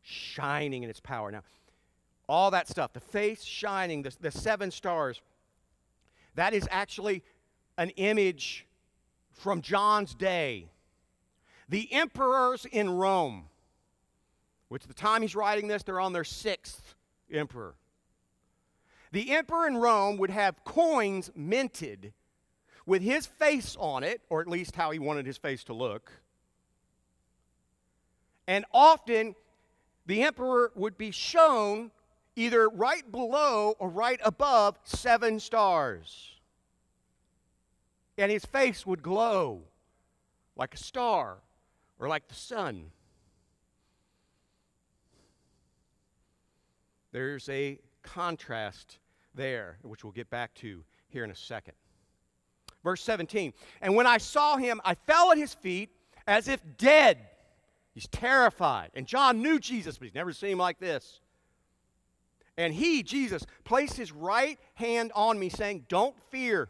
shining 0.02 0.84
in 0.84 0.90
its 0.90 1.02
power. 1.02 1.30
Now, 1.30 1.44
all 2.30 2.50
that 2.52 2.70
stuff, 2.70 2.94
the 2.94 3.02
face 3.02 3.44
shining, 3.44 4.04
the, 4.04 4.16
the 4.22 4.32
seven 4.32 4.72
stars, 4.72 5.20
that 6.36 6.54
is 6.54 6.66
actually 6.72 7.24
an 7.78 7.90
image 7.98 8.66
from 9.34 9.62
John's 9.62 10.16
day. 10.16 10.70
The 11.68 11.92
emperors 11.92 12.66
in 12.72 12.90
Rome, 12.90 13.48
which 14.70 14.88
the 14.88 14.94
time 14.94 15.24
he's 15.24 15.36
writing 15.36 15.68
this, 15.68 15.84
they're 15.84 16.00
on 16.00 16.14
their 16.14 16.24
sixth 16.24 16.96
emperor. 17.30 17.76
The 19.12 19.32
emperor 19.32 19.68
in 19.68 19.76
Rome 19.76 20.16
would 20.20 20.30
have 20.30 20.64
coins 20.64 21.32
minted 21.36 22.14
with 22.86 23.02
his 23.02 23.26
face 23.26 23.76
on 23.78 24.06
it, 24.06 24.22
or 24.30 24.40
at 24.40 24.48
least 24.48 24.78
how 24.78 24.92
he 24.92 25.00
wanted 25.00 25.26
his 25.26 25.38
face 25.38 25.66
to 25.66 25.74
look. 25.74 26.14
And 28.48 28.66
often 28.74 29.36
the 30.06 30.24
emperor 30.24 30.72
would 30.76 30.98
be 30.98 31.12
shown 31.12 31.92
either 32.36 32.70
right 32.70 33.12
below 33.12 33.76
or 33.80 33.90
right 33.90 34.20
above 34.24 34.78
seven 34.84 35.40
stars. 35.40 36.36
And 38.18 38.32
his 38.32 38.46
face 38.46 38.86
would 38.86 39.04
glow 39.04 39.64
like 40.56 40.74
a 40.74 40.78
star 40.78 41.38
or 42.00 42.08
like 42.08 42.28
the 42.28 42.36
sun. 42.36 42.92
There's 47.12 47.50
a 47.50 47.80
contrast 48.04 49.00
there, 49.34 49.78
which 49.84 50.04
we'll 50.04 50.14
get 50.14 50.30
back 50.30 50.54
to 50.56 50.84
here 51.08 51.24
in 51.24 51.32
a 51.32 51.36
second. 51.36 51.74
Verse 52.84 53.04
17 53.04 53.54
And 53.82 53.96
when 53.96 54.08
I 54.08 54.18
saw 54.18 54.58
him, 54.58 54.80
I 54.86 54.96
fell 54.96 55.32
at 55.32 55.38
his 55.38 55.54
feet 55.54 55.90
as 56.28 56.48
if 56.48 56.62
dead. 56.78 57.28
He's 57.98 58.08
terrified. 58.10 58.92
And 58.94 59.08
John 59.08 59.42
knew 59.42 59.58
Jesus, 59.58 59.98
but 59.98 60.06
he's 60.06 60.14
never 60.14 60.32
seen 60.32 60.52
him 60.52 60.58
like 60.60 60.78
this. 60.78 61.20
And 62.56 62.72
he, 62.72 63.02
Jesus, 63.02 63.44
placed 63.64 63.98
his 63.98 64.12
right 64.12 64.60
hand 64.76 65.12
on 65.16 65.40
me, 65.40 65.50
saying, 65.50 65.86
Don't 65.90 66.16
fear. 66.30 66.70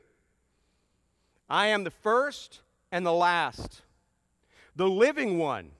I 1.50 1.67
am 1.67 1.84
the 1.84 1.91
first 1.91 2.62
and 2.93 3.05
the 3.05 3.12
last, 3.12 3.81
the 4.77 4.88
living 4.88 5.38
one. 5.38 5.72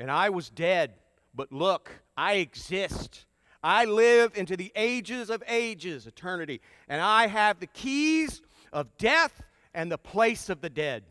And 0.00 0.10
I 0.10 0.30
was 0.30 0.50
dead, 0.50 0.94
but 1.32 1.52
look, 1.52 1.88
I 2.16 2.32
exist. 2.34 3.26
I 3.62 3.84
live 3.84 4.36
into 4.36 4.56
the 4.56 4.72
ages 4.74 5.30
of 5.30 5.44
ages, 5.46 6.08
eternity, 6.08 6.60
and 6.88 7.00
I 7.00 7.28
have 7.28 7.60
the 7.60 7.68
keys 7.68 8.42
of 8.72 8.88
death 8.98 9.42
and 9.74 9.92
the 9.92 9.98
place 9.98 10.50
of 10.50 10.60
the 10.60 10.70
dead. 10.70 11.04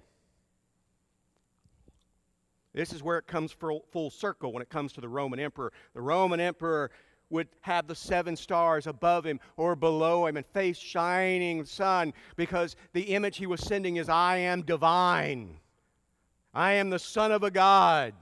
This 2.73 2.93
is 2.93 3.01
where 3.01 3.17
it 3.17 3.27
comes 3.27 3.51
full, 3.51 4.09
circle 4.11 4.53
when 4.53 4.61
it 4.61 4.69
comes 4.69 4.93
to 4.93 5.01
the 5.01 5.09
Roman 5.09 5.39
emperor. 5.39 5.73
The 5.93 6.01
Roman 6.01 6.39
emperor 6.39 6.91
would 7.31 7.47
have 7.61 7.87
the 7.87 7.95
seven 7.95 8.35
stars 8.35 8.87
above 8.87 9.25
him 9.25 9.39
or 9.57 9.75
below 9.75 10.25
him 10.25 10.37
and 10.37 10.45
face 10.47 10.77
shining 10.77 11.65
sun 11.65 12.13
because 12.35 12.75
the 12.93 13.01
image 13.01 13.37
he 13.37 13.47
was 13.47 13.61
sending 13.61 13.97
is 13.97 14.09
I 14.09 14.37
am 14.37 14.63
divine. 14.63 15.57
I 16.53 16.73
am 16.73 16.89
the 16.89 16.99
son 16.99 17.31
of 17.31 17.43
a 17.43 17.51
God. 17.51 18.13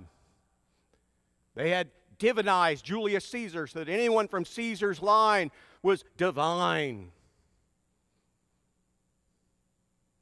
They 1.55 1.69
had 1.69 1.89
divinized 2.19 2.83
Julius 2.83 3.25
Caesar 3.25 3.67
so 3.67 3.79
that 3.79 3.89
anyone 3.89 4.27
from 4.27 4.45
Caesar's 4.45 5.01
line 5.01 5.51
was 5.81 6.03
divine. 6.17 7.11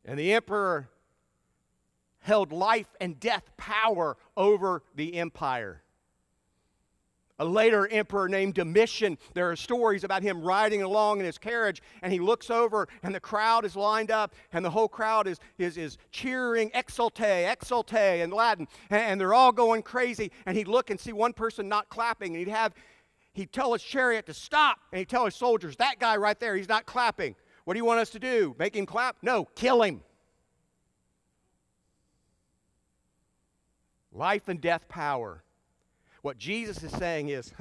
And 0.04 0.20
the 0.20 0.34
emperor 0.34 0.88
held 2.26 2.52
life 2.52 2.88
and 3.00 3.20
death 3.20 3.52
power 3.56 4.18
over 4.36 4.82
the 4.96 5.16
empire. 5.16 5.84
A 7.38 7.46
later 7.46 7.88
emperor 7.88 8.30
named 8.30 8.56
Domitian, 8.56 9.18
there 9.34 9.52
are 9.52 9.56
stories 9.56 10.04
about 10.04 10.24
him 10.24 10.42
riding 10.42 10.82
along 10.82 11.20
in 11.20 11.26
his 11.26 11.38
carriage, 11.38 11.82
and 12.02 12.12
he 12.12 12.20
looks 12.20 12.50
over, 12.50 12.88
and 13.04 13.14
the 13.14 13.20
crowd 13.20 13.66
is 13.66 13.76
lined 13.76 14.10
up, 14.10 14.34
and 14.54 14.64
the 14.64 14.70
whole 14.70 14.88
crowd 14.88 15.28
is, 15.28 15.38
is, 15.58 15.78
is 15.78 15.98
cheering, 16.12 16.72
exulte, 16.72 17.46
exulte 17.46 18.24
in 18.24 18.32
Latin, 18.32 18.68
and, 18.90 19.02
and 19.02 19.22
they're 19.22 19.34
all 19.34 19.52
going 19.52 19.84
crazy. 19.84 20.32
And 20.46 20.58
he'd 20.58 20.70
look 20.70 20.90
and 20.90 21.00
see 21.00 21.12
one 21.12 21.34
person 21.34 21.68
not 21.68 21.90
clapping, 21.90 22.30
and 22.36 22.40
he'd 22.40 22.52
have, 22.52 22.74
he'd 23.34 23.52
tell 23.52 23.74
his 23.74 23.84
chariot 23.84 24.26
to 24.28 24.34
stop, 24.34 24.80
and 24.94 25.00
he'd 25.00 25.10
tell 25.10 25.26
his 25.26 25.36
soldiers, 25.36 25.76
that 25.76 26.00
guy 26.00 26.16
right 26.16 26.40
there, 26.40 26.56
he's 26.56 26.70
not 26.70 26.86
clapping. 26.86 27.36
What 27.66 27.74
do 27.74 27.80
you 27.80 27.86
want 27.86 28.00
us 28.00 28.12
to 28.12 28.20
do? 28.20 28.56
Make 28.58 28.78
him 28.78 28.86
clap? 28.86 29.18
No, 29.22 29.44
kill 29.56 29.84
him. 29.84 30.02
Life 34.16 34.48
and 34.48 34.62
death 34.62 34.88
power. 34.88 35.44
What 36.22 36.38
Jesus 36.38 36.82
is 36.82 36.92
saying 36.94 37.30
is 37.30 37.54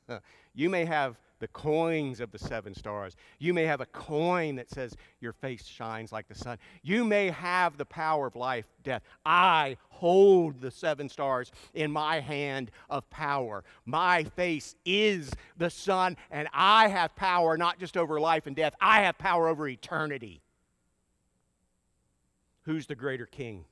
you 0.54 0.70
may 0.70 0.86
have 0.86 1.16
the 1.38 1.48
coins 1.48 2.20
of 2.20 2.32
the 2.32 2.38
seven 2.38 2.74
stars. 2.74 3.14
You 3.38 3.54
may 3.54 3.64
have 3.64 3.82
a 3.82 3.86
coin 3.86 4.56
that 4.56 4.70
says 4.70 4.96
your 5.20 5.32
face 5.34 5.66
shines 5.66 6.10
like 6.10 6.26
the 6.26 6.34
sun. 6.34 6.58
You 6.82 7.04
may 7.04 7.30
have 7.30 7.76
the 7.76 7.84
power 7.84 8.26
of 8.26 8.36
life, 8.36 8.64
death. 8.82 9.02
I 9.24 9.76
hold 9.90 10.60
the 10.60 10.70
seven 10.70 11.10
stars 11.10 11.52
in 11.74 11.92
my 11.92 12.20
hand 12.20 12.70
of 12.88 13.08
power. 13.10 13.62
My 13.84 14.24
face 14.24 14.74
is 14.84 15.30
the 15.58 15.70
sun, 15.70 16.16
and 16.30 16.48
I 16.52 16.88
have 16.88 17.14
power 17.16 17.56
not 17.56 17.78
just 17.78 17.96
over 17.96 18.18
life 18.18 18.46
and 18.46 18.56
death, 18.56 18.74
I 18.80 19.02
have 19.02 19.18
power 19.18 19.46
over 19.46 19.68
eternity. 19.68 20.40
Who's 22.62 22.86
the 22.86 22.94
greater 22.94 23.26
king? 23.26 23.64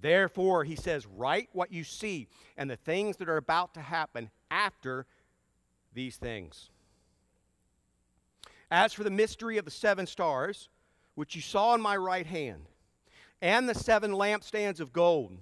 Therefore, 0.00 0.64
he 0.64 0.76
says, 0.76 1.06
write 1.06 1.48
what 1.52 1.72
you 1.72 1.84
see 1.84 2.28
and 2.56 2.70
the 2.70 2.76
things 2.76 3.16
that 3.18 3.28
are 3.28 3.36
about 3.36 3.74
to 3.74 3.80
happen 3.80 4.30
after 4.50 5.06
these 5.92 6.16
things. 6.16 6.70
As 8.70 8.92
for 8.92 9.04
the 9.04 9.10
mystery 9.10 9.58
of 9.58 9.64
the 9.64 9.70
seven 9.70 10.06
stars, 10.06 10.68
which 11.14 11.34
you 11.34 11.42
saw 11.42 11.74
in 11.74 11.80
my 11.80 11.96
right 11.96 12.26
hand, 12.26 12.66
and 13.42 13.68
the 13.68 13.74
seven 13.74 14.12
lampstands 14.12 14.80
of 14.80 14.92
gold, 14.92 15.36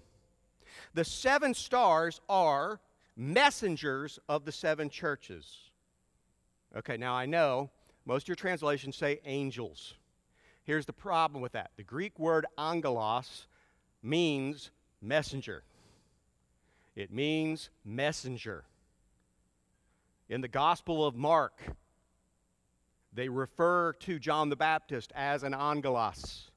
the 0.95 1.05
seven 1.05 1.55
stars 1.55 2.21
are 2.29 2.81
messengers 3.17 4.19
of 4.29 4.45
the 4.45 4.53
seven 4.53 4.89
churches. 4.89 5.71
Okay, 6.77 6.97
now 6.97 7.15
I 7.15 7.27
know 7.27 7.71
most 8.07 8.25
of 8.25 8.29
your 8.29 8.37
translations 8.37 8.97
say 8.97 9.21
angels. 9.25 9.95
Here's 10.63 10.87
the 10.87 10.93
problem 10.93 11.43
with 11.43 11.53
that 11.53 11.73
the 11.77 11.83
Greek 11.83 12.19
word 12.19 12.47
angelos 12.57 13.48
means 14.03 14.71
messenger. 15.01 15.63
It 16.97 17.13
means 17.13 17.71
messenger. 17.85 18.65
In 20.29 20.41
the 20.41 20.49
Gospel 20.49 21.07
of 21.07 21.15
Mark, 21.15 21.61
they 23.13 23.29
refer 23.29 23.93
to 23.95 24.19
John 24.19 24.49
the 24.49 24.57
Baptist 24.57 25.13
as 25.15 25.43
an 25.43 25.55
angelos, 25.55 26.51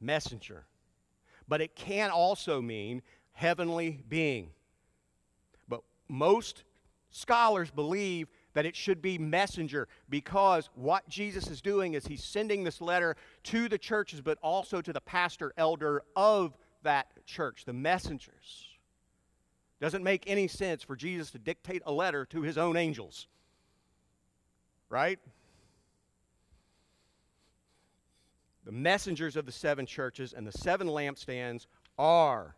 messenger. 0.00 0.66
But 1.46 1.60
it 1.60 1.76
can 1.76 2.10
also 2.10 2.60
mean 2.60 3.02
heavenly 3.32 4.02
being. 4.08 4.50
But 5.68 5.82
most 6.08 6.64
scholars 7.10 7.70
believe 7.70 8.28
that 8.58 8.66
it 8.66 8.74
should 8.74 9.00
be 9.00 9.18
messenger 9.18 9.86
because 10.10 10.68
what 10.74 11.08
Jesus 11.08 11.46
is 11.46 11.62
doing 11.62 11.94
is 11.94 12.08
he's 12.08 12.24
sending 12.24 12.64
this 12.64 12.80
letter 12.80 13.14
to 13.44 13.68
the 13.68 13.78
churches, 13.78 14.20
but 14.20 14.36
also 14.42 14.82
to 14.82 14.92
the 14.92 15.00
pastor 15.00 15.52
elder 15.56 16.02
of 16.16 16.58
that 16.82 17.06
church, 17.24 17.66
the 17.66 17.72
messengers. 17.72 18.66
Doesn't 19.80 20.02
make 20.02 20.24
any 20.26 20.48
sense 20.48 20.82
for 20.82 20.96
Jesus 20.96 21.30
to 21.30 21.38
dictate 21.38 21.82
a 21.86 21.92
letter 21.92 22.24
to 22.30 22.42
his 22.42 22.58
own 22.58 22.76
angels. 22.76 23.28
Right? 24.88 25.20
The 28.64 28.72
messengers 28.72 29.36
of 29.36 29.46
the 29.46 29.52
seven 29.52 29.86
churches 29.86 30.32
and 30.32 30.44
the 30.44 30.50
seven 30.50 30.88
lampstands 30.88 31.66
are 31.96 32.56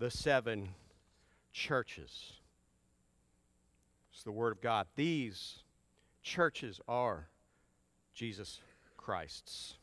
the 0.00 0.10
seven 0.10 0.70
churches. 1.52 2.32
It's 4.16 4.22
the 4.22 4.32
Word 4.32 4.52
of 4.52 4.62
God. 4.62 4.86
These 4.96 5.58
churches 6.22 6.80
are 6.88 7.28
Jesus 8.14 8.62
Christ's. 8.96 9.74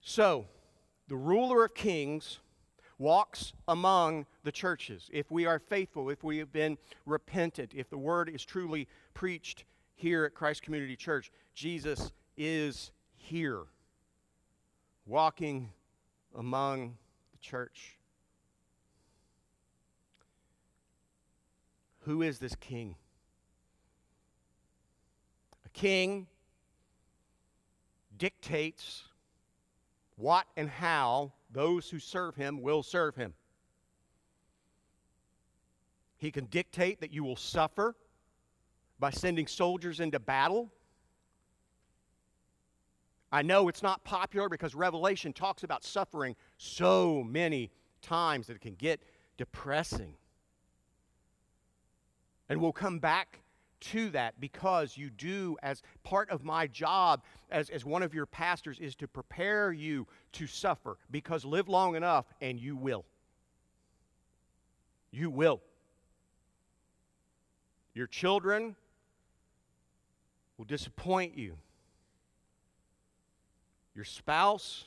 So, 0.00 0.46
the 1.06 1.14
ruler 1.14 1.64
of 1.64 1.72
kings 1.72 2.40
walks 2.98 3.52
among 3.68 4.26
the 4.42 4.50
churches. 4.50 5.08
If 5.12 5.30
we 5.30 5.46
are 5.46 5.60
faithful, 5.60 6.10
if 6.10 6.24
we 6.24 6.38
have 6.38 6.52
been 6.52 6.78
repentant, 7.06 7.74
if 7.76 7.88
the 7.88 7.96
word 7.96 8.28
is 8.28 8.44
truly 8.44 8.88
preached 9.14 9.62
here 9.94 10.24
at 10.24 10.34
Christ 10.34 10.62
Community 10.62 10.96
Church, 10.96 11.30
Jesus 11.54 12.10
is 12.36 12.90
here, 13.14 13.66
walking 15.06 15.70
among 16.34 16.96
the 17.30 17.38
church. 17.38 17.99
Who 22.04 22.22
is 22.22 22.38
this 22.38 22.54
king? 22.54 22.96
A 25.64 25.68
king 25.70 26.26
dictates 28.16 29.04
what 30.16 30.46
and 30.56 30.68
how 30.68 31.32
those 31.50 31.88
who 31.90 31.98
serve 31.98 32.36
him 32.36 32.62
will 32.62 32.82
serve 32.82 33.16
him. 33.16 33.34
He 36.16 36.30
can 36.30 36.44
dictate 36.46 37.00
that 37.00 37.12
you 37.12 37.24
will 37.24 37.36
suffer 37.36 37.96
by 38.98 39.10
sending 39.10 39.46
soldiers 39.46 40.00
into 40.00 40.18
battle. 40.18 40.70
I 43.32 43.42
know 43.42 43.68
it's 43.68 43.82
not 43.82 44.04
popular 44.04 44.48
because 44.48 44.74
Revelation 44.74 45.32
talks 45.32 45.62
about 45.62 45.84
suffering 45.84 46.36
so 46.58 47.22
many 47.22 47.70
times 48.02 48.48
that 48.48 48.56
it 48.56 48.60
can 48.60 48.74
get 48.74 49.00
depressing. 49.38 50.14
And 52.50 52.60
we'll 52.60 52.72
come 52.72 52.98
back 52.98 53.38
to 53.80 54.10
that 54.10 54.40
because 54.40 54.96
you 54.96 55.08
do, 55.08 55.56
as 55.62 55.82
part 56.02 56.28
of 56.30 56.44
my 56.44 56.66
job 56.66 57.22
as, 57.48 57.70
as 57.70 57.84
one 57.84 58.02
of 58.02 58.12
your 58.12 58.26
pastors, 58.26 58.80
is 58.80 58.96
to 58.96 59.06
prepare 59.06 59.72
you 59.72 60.06
to 60.32 60.48
suffer 60.48 60.98
because 61.12 61.44
live 61.44 61.68
long 61.68 61.94
enough 61.94 62.26
and 62.40 62.58
you 62.60 62.74
will. 62.76 63.04
You 65.12 65.30
will. 65.30 65.60
Your 67.94 68.08
children 68.08 68.74
will 70.58 70.64
disappoint 70.64 71.38
you. 71.38 71.56
Your 73.94 74.04
spouse 74.04 74.86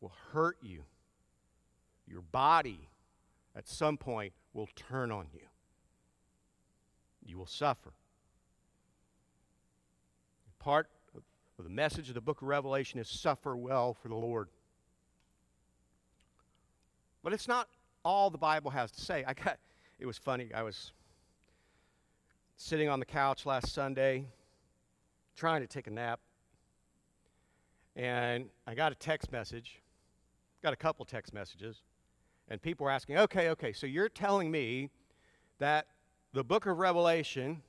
will 0.00 0.12
hurt 0.32 0.56
you. 0.62 0.84
Your 2.08 2.22
body 2.22 2.88
at 3.54 3.68
some 3.68 3.98
point 3.98 4.32
will 4.54 4.68
turn 4.74 5.12
on 5.12 5.26
you 5.34 5.49
you 7.24 7.38
will 7.38 7.46
suffer. 7.46 7.92
Part 10.58 10.88
of 11.58 11.64
the 11.64 11.70
message 11.70 12.08
of 12.08 12.14
the 12.14 12.20
book 12.20 12.42
of 12.42 12.48
Revelation 12.48 13.00
is 13.00 13.08
suffer 13.08 13.56
well 13.56 13.94
for 13.94 14.08
the 14.08 14.14
Lord. 14.14 14.48
But 17.22 17.32
it's 17.32 17.48
not 17.48 17.68
all 18.04 18.30
the 18.30 18.38
Bible 18.38 18.70
has 18.70 18.90
to 18.92 19.00
say. 19.00 19.24
I 19.26 19.34
got 19.34 19.58
it 19.98 20.06
was 20.06 20.16
funny. 20.16 20.50
I 20.54 20.62
was 20.62 20.92
sitting 22.56 22.88
on 22.88 22.98
the 22.98 23.06
couch 23.06 23.44
last 23.44 23.72
Sunday 23.72 24.26
trying 25.36 25.60
to 25.60 25.66
take 25.66 25.86
a 25.86 25.90
nap. 25.90 26.20
And 27.96 28.48
I 28.66 28.74
got 28.74 28.92
a 28.92 28.94
text 28.94 29.32
message. 29.32 29.82
Got 30.62 30.72
a 30.72 30.76
couple 30.76 31.04
text 31.04 31.34
messages. 31.34 31.82
And 32.48 32.60
people 32.60 32.84
were 32.84 32.90
asking, 32.90 33.18
"Okay, 33.18 33.50
okay, 33.50 33.72
so 33.72 33.86
you're 33.86 34.08
telling 34.08 34.50
me 34.50 34.90
that 35.58 35.86
the 36.32 36.44
book 36.44 36.66
of 36.66 36.78
Revelation 36.78 37.62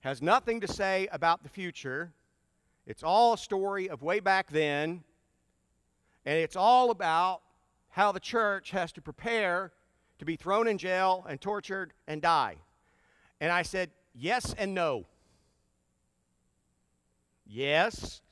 has 0.00 0.22
nothing 0.22 0.60
to 0.60 0.68
say 0.68 1.08
about 1.12 1.42
the 1.42 1.48
future. 1.48 2.12
It's 2.86 3.02
all 3.02 3.34
a 3.34 3.38
story 3.38 3.88
of 3.88 4.02
way 4.02 4.20
back 4.20 4.50
then. 4.50 5.04
And 6.24 6.38
it's 6.38 6.56
all 6.56 6.90
about 6.90 7.42
how 7.90 8.10
the 8.12 8.20
church 8.20 8.70
has 8.70 8.90
to 8.92 9.02
prepare 9.02 9.72
to 10.18 10.24
be 10.24 10.36
thrown 10.36 10.66
in 10.66 10.78
jail 10.78 11.26
and 11.28 11.40
tortured 11.40 11.92
and 12.06 12.22
die. 12.22 12.56
And 13.40 13.52
I 13.52 13.62
said, 13.62 13.90
yes 14.14 14.54
and 14.56 14.72
no. 14.72 15.06
Yes, 17.44 18.22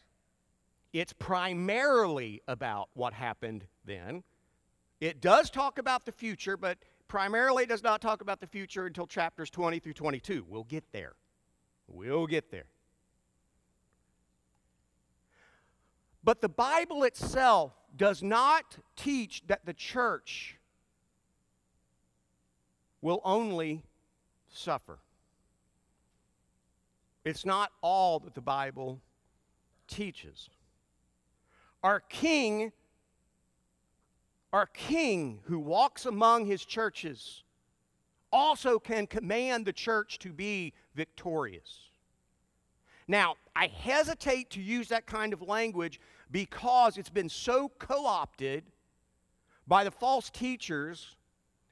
it's 0.92 1.12
primarily 1.12 2.40
about 2.48 2.88
what 2.94 3.12
happened 3.12 3.66
then. 3.85 4.22
It 5.00 5.20
does 5.20 5.50
talk 5.50 5.78
about 5.78 6.06
the 6.06 6.12
future, 6.12 6.56
but 6.56 6.78
primarily 7.11 7.66
does 7.66 7.83
not 7.83 8.01
talk 8.01 8.23
about 8.23 8.40
the 8.40 8.46
future 8.46 8.87
until 8.87 9.05
chapters 9.05 9.51
20 9.51 9.81
through 9.81 9.92
22. 9.92 10.46
We'll 10.49 10.62
get 10.62 10.85
there. 10.92 11.14
We'll 11.88 12.29
get 12.29 12.53
there. 12.53 12.66
But 16.23 16.40
the 16.40 16.49
Bible 16.49 17.03
itself 17.03 17.73
does 17.96 18.23
not 18.23 18.79
teach 18.94 19.42
that 19.49 19.66
the 19.66 19.75
church 19.75 20.57
will 23.03 23.20
only 23.25 23.83
suffer. 24.49 25.01
It's 27.25 27.44
not 27.44 27.73
all 27.83 28.20
that 28.20 28.35
the 28.35 28.40
Bible 28.40 29.01
teaches. 29.88 30.49
Our 31.83 31.99
King, 31.99 32.70
our 34.52 34.66
King 34.66 35.40
who 35.44 35.58
walks 35.58 36.06
among 36.06 36.46
his 36.46 36.64
churches, 36.64 37.44
also 38.32 38.78
can 38.78 39.06
command 39.06 39.66
the 39.66 39.72
church 39.72 40.18
to 40.20 40.32
be 40.32 40.72
victorious. 40.94 41.90
Now, 43.08 43.34
I 43.56 43.66
hesitate 43.66 44.50
to 44.50 44.60
use 44.60 44.88
that 44.88 45.06
kind 45.06 45.32
of 45.32 45.42
language 45.42 46.00
because 46.30 46.96
it's 46.96 47.10
been 47.10 47.28
so 47.28 47.70
co 47.78 48.06
opted 48.06 48.64
by 49.66 49.84
the 49.84 49.90
false 49.90 50.30
teachers 50.30 51.16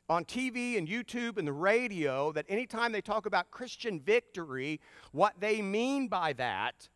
on 0.08 0.24
TV 0.24 0.78
and 0.78 0.88
YouTube 0.88 1.38
and 1.38 1.46
the 1.46 1.52
radio 1.52 2.32
that 2.32 2.46
anytime 2.48 2.92
they 2.92 3.00
talk 3.00 3.26
about 3.26 3.50
Christian 3.50 4.00
victory, 4.00 4.80
what 5.12 5.34
they 5.38 5.62
mean 5.62 6.08
by 6.08 6.32
that 6.34 6.88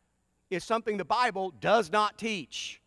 is 0.50 0.64
something 0.64 0.96
the 0.96 1.04
Bible 1.04 1.52
does 1.60 1.90
not 1.90 2.18
teach. 2.18 2.81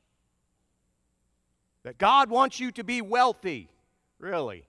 That 1.85 1.99
God 1.99 2.31
wants 2.31 2.59
you 2.59 2.71
to 2.71 2.83
be 2.83 2.99
wealthy. 3.03 3.69
Really? 4.17 4.65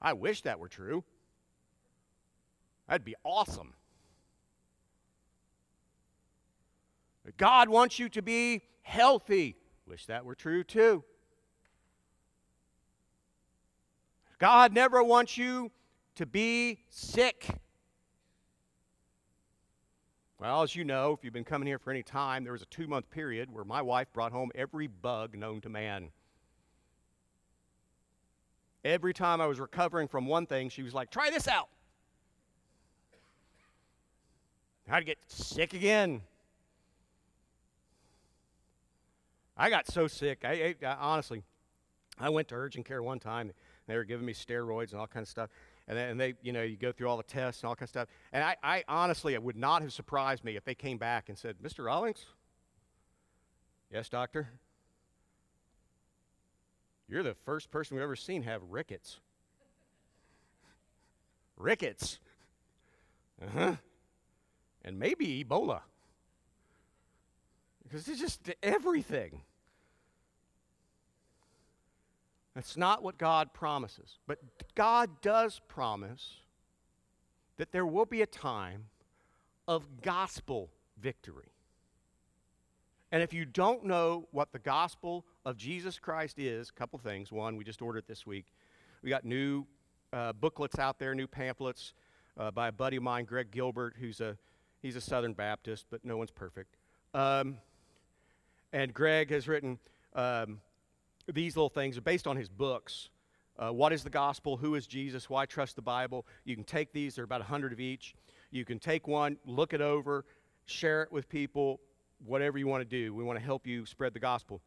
I 0.00 0.12
wish 0.12 0.42
that 0.42 0.60
were 0.60 0.68
true. 0.68 1.02
That'd 2.86 3.04
be 3.04 3.16
awesome. 3.24 3.74
God 7.36 7.68
wants 7.68 7.98
you 7.98 8.08
to 8.10 8.22
be 8.22 8.62
healthy. 8.82 9.56
Wish 9.88 10.06
that 10.06 10.24
were 10.24 10.36
true 10.36 10.62
too. 10.62 11.02
God 14.38 14.72
never 14.72 15.02
wants 15.02 15.36
you 15.36 15.72
to 16.14 16.26
be 16.26 16.78
sick. 16.90 17.48
Well, 20.38 20.62
as 20.62 20.76
you 20.76 20.84
know, 20.84 21.12
if 21.12 21.24
you've 21.24 21.32
been 21.32 21.44
coming 21.44 21.66
here 21.66 21.78
for 21.78 21.90
any 21.90 22.02
time, 22.02 22.44
there 22.44 22.52
was 22.52 22.62
a 22.62 22.66
two 22.66 22.86
month 22.86 23.10
period 23.10 23.52
where 23.52 23.64
my 23.64 23.80
wife 23.80 24.08
brought 24.12 24.32
home 24.32 24.50
every 24.54 24.86
bug 24.86 25.34
known 25.34 25.60
to 25.62 25.68
man. 25.68 26.10
Every 28.84 29.14
time 29.14 29.40
I 29.40 29.46
was 29.46 29.58
recovering 29.58 30.08
from 30.08 30.26
one 30.26 30.46
thing, 30.46 30.68
she 30.68 30.82
was 30.82 30.94
like, 30.94 31.10
try 31.10 31.30
this 31.30 31.48
out. 31.48 31.68
I'd 34.88 35.06
get 35.06 35.18
sick 35.26 35.74
again. 35.74 36.20
I 39.56 39.70
got 39.70 39.86
so 39.88 40.06
sick. 40.06 40.44
I, 40.44 40.76
I, 40.82 40.86
I, 40.86 40.94
honestly, 41.00 41.42
I 42.20 42.28
went 42.28 42.48
to 42.48 42.54
urgent 42.54 42.86
care 42.86 43.02
one 43.02 43.18
time. 43.18 43.52
They 43.86 43.96
were 43.96 44.04
giving 44.04 44.26
me 44.26 44.34
steroids 44.34 44.92
and 44.92 45.00
all 45.00 45.06
kinds 45.06 45.24
of 45.24 45.30
stuff. 45.30 45.50
And, 45.88 45.96
then, 45.96 46.18
they, 46.18 46.34
you 46.42 46.52
know, 46.52 46.62
you 46.62 46.76
go 46.76 46.90
through 46.90 47.08
all 47.08 47.16
the 47.16 47.22
tests 47.22 47.62
and 47.62 47.68
all 47.68 47.76
kinds 47.76 47.88
of 47.88 47.90
stuff. 47.90 48.08
And 48.32 48.42
I, 48.42 48.56
I 48.62 48.84
honestly, 48.88 49.34
it 49.34 49.42
would 49.42 49.56
not 49.56 49.82
have 49.82 49.92
surprised 49.92 50.44
me 50.44 50.56
if 50.56 50.64
they 50.64 50.74
came 50.74 50.98
back 50.98 51.28
and 51.28 51.38
said, 51.38 51.56
Mr. 51.62 51.84
Rawlings? 51.84 52.26
Yes, 53.92 54.08
doctor? 54.08 54.48
You're 57.08 57.22
the 57.22 57.36
first 57.44 57.70
person 57.70 57.96
we've 57.96 58.02
ever 58.02 58.16
seen 58.16 58.42
have 58.42 58.62
rickets. 58.68 59.20
rickets. 61.56 62.18
Uh 63.40 63.50
huh. 63.52 63.74
And 64.84 64.98
maybe 64.98 65.44
Ebola. 65.44 65.82
Because 67.84 68.08
it's 68.08 68.20
just 68.20 68.50
everything. 68.62 69.42
That's 72.56 72.74
not 72.74 73.02
what 73.02 73.18
God 73.18 73.52
promises. 73.52 74.18
But 74.26 74.38
God 74.74 75.20
does 75.20 75.60
promise 75.68 76.40
that 77.58 77.70
there 77.70 77.84
will 77.84 78.06
be 78.06 78.22
a 78.22 78.26
time 78.26 78.86
of 79.68 80.00
gospel 80.00 80.70
victory. 80.98 81.52
And 83.12 83.22
if 83.22 83.34
you 83.34 83.44
don't 83.44 83.84
know 83.84 84.26
what 84.30 84.52
the 84.52 84.58
gospel 84.58 85.26
of 85.44 85.58
Jesus 85.58 85.98
Christ 85.98 86.38
is, 86.38 86.70
a 86.70 86.72
couple 86.72 86.98
things. 86.98 87.30
One, 87.30 87.56
we 87.56 87.62
just 87.62 87.82
ordered 87.82 88.04
this 88.08 88.26
week. 88.26 88.46
We 89.02 89.10
got 89.10 89.26
new 89.26 89.66
uh, 90.14 90.32
booklets 90.32 90.78
out 90.78 90.98
there, 90.98 91.14
new 91.14 91.26
pamphlets 91.26 91.92
uh, 92.38 92.50
by 92.52 92.68
a 92.68 92.72
buddy 92.72 92.96
of 92.96 93.02
mine, 93.02 93.26
Greg 93.26 93.50
Gilbert, 93.50 93.96
who's 94.00 94.22
a 94.22 94.38
he's 94.80 94.96
a 94.96 95.00
Southern 95.02 95.34
Baptist, 95.34 95.84
but 95.90 96.02
no 96.06 96.16
one's 96.16 96.30
perfect. 96.30 96.78
Um, 97.12 97.58
and 98.72 98.94
Greg 98.94 99.30
has 99.30 99.46
written 99.46 99.78
um, 100.14 100.60
these 101.32 101.56
little 101.56 101.68
things 101.68 101.96
are 101.96 102.02
based 102.02 102.26
on 102.26 102.36
his 102.36 102.48
books. 102.48 103.10
Uh, 103.58 103.70
what 103.70 103.92
is 103.92 104.04
the 104.04 104.10
gospel? 104.10 104.56
Who 104.56 104.74
is 104.74 104.86
Jesus? 104.86 105.30
Why 105.30 105.46
trust 105.46 105.76
the 105.76 105.82
Bible? 105.82 106.26
You 106.44 106.54
can 106.54 106.64
take 106.64 106.92
these, 106.92 107.14
there 107.14 107.22
are 107.22 107.24
about 107.24 107.40
100 107.40 107.72
of 107.72 107.80
each. 107.80 108.14
You 108.50 108.64
can 108.64 108.78
take 108.78 109.08
one, 109.08 109.38
look 109.46 109.72
it 109.72 109.80
over, 109.80 110.24
share 110.66 111.02
it 111.02 111.10
with 111.10 111.28
people, 111.28 111.80
whatever 112.24 112.58
you 112.58 112.66
want 112.66 112.82
to 112.82 112.88
do. 112.88 113.14
We 113.14 113.24
want 113.24 113.38
to 113.38 113.44
help 113.44 113.66
you 113.66 113.86
spread 113.86 114.14
the 114.14 114.20
gospel. 114.20 114.60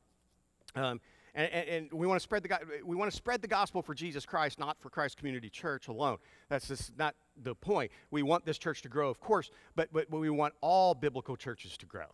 Um, 0.75 0.99
and, 1.35 1.51
and, 1.51 1.69
and, 1.69 1.91
we 1.91 2.07
want 2.07 2.19
to 2.19 2.23
spread 2.23 2.43
the 2.43 2.49
we 2.83 2.95
want 2.95 3.09
to 3.11 3.15
spread 3.15 3.41
the 3.41 3.47
gospel 3.47 3.81
for 3.81 3.93
Jesus 3.93 4.25
Christ, 4.25 4.59
not 4.59 4.81
for 4.81 4.89
Christ 4.89 5.17
Community 5.17 5.49
Church 5.49 5.87
alone. 5.87 6.17
That's 6.49 6.67
just 6.67 6.97
not 6.97 7.15
the 7.41 7.53
point. 7.55 7.91
We 8.09 8.23
want 8.23 8.45
this 8.45 8.57
church 8.57 8.81
to 8.81 8.89
grow, 8.89 9.09
of 9.09 9.19
course, 9.19 9.51
but, 9.75 9.89
but, 9.93 10.09
we 10.09 10.29
want 10.29 10.53
all 10.61 10.93
biblical 10.95 11.35
churches 11.35 11.77
to 11.77 11.85
grow. 11.85 12.07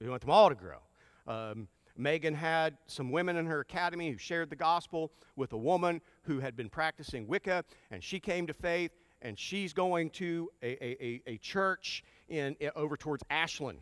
We 0.00 0.08
want 0.08 0.20
them 0.20 0.30
all 0.30 0.48
to 0.48 0.54
grow. 0.54 0.78
Um, 1.26 1.68
Megan 1.96 2.34
had 2.34 2.76
some 2.86 3.10
women 3.10 3.36
in 3.36 3.46
her 3.46 3.60
academy 3.60 4.10
who 4.10 4.18
shared 4.18 4.50
the 4.50 4.56
gospel 4.56 5.12
with 5.36 5.52
a 5.52 5.56
woman 5.56 6.00
who 6.22 6.40
had 6.40 6.56
been 6.56 6.68
practicing 6.68 7.26
Wicca, 7.26 7.64
and 7.90 8.02
she 8.02 8.18
came 8.18 8.46
to 8.46 8.54
faith, 8.54 8.90
and 9.22 9.38
she's 9.38 9.72
going 9.72 10.10
to 10.10 10.50
a, 10.62 10.84
a, 10.84 11.22
a 11.26 11.38
church 11.38 12.02
in, 12.28 12.56
over 12.74 12.96
towards 12.96 13.22
Ashland. 13.30 13.78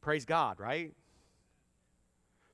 Praise 0.00 0.24
God, 0.24 0.58
right? 0.58 0.92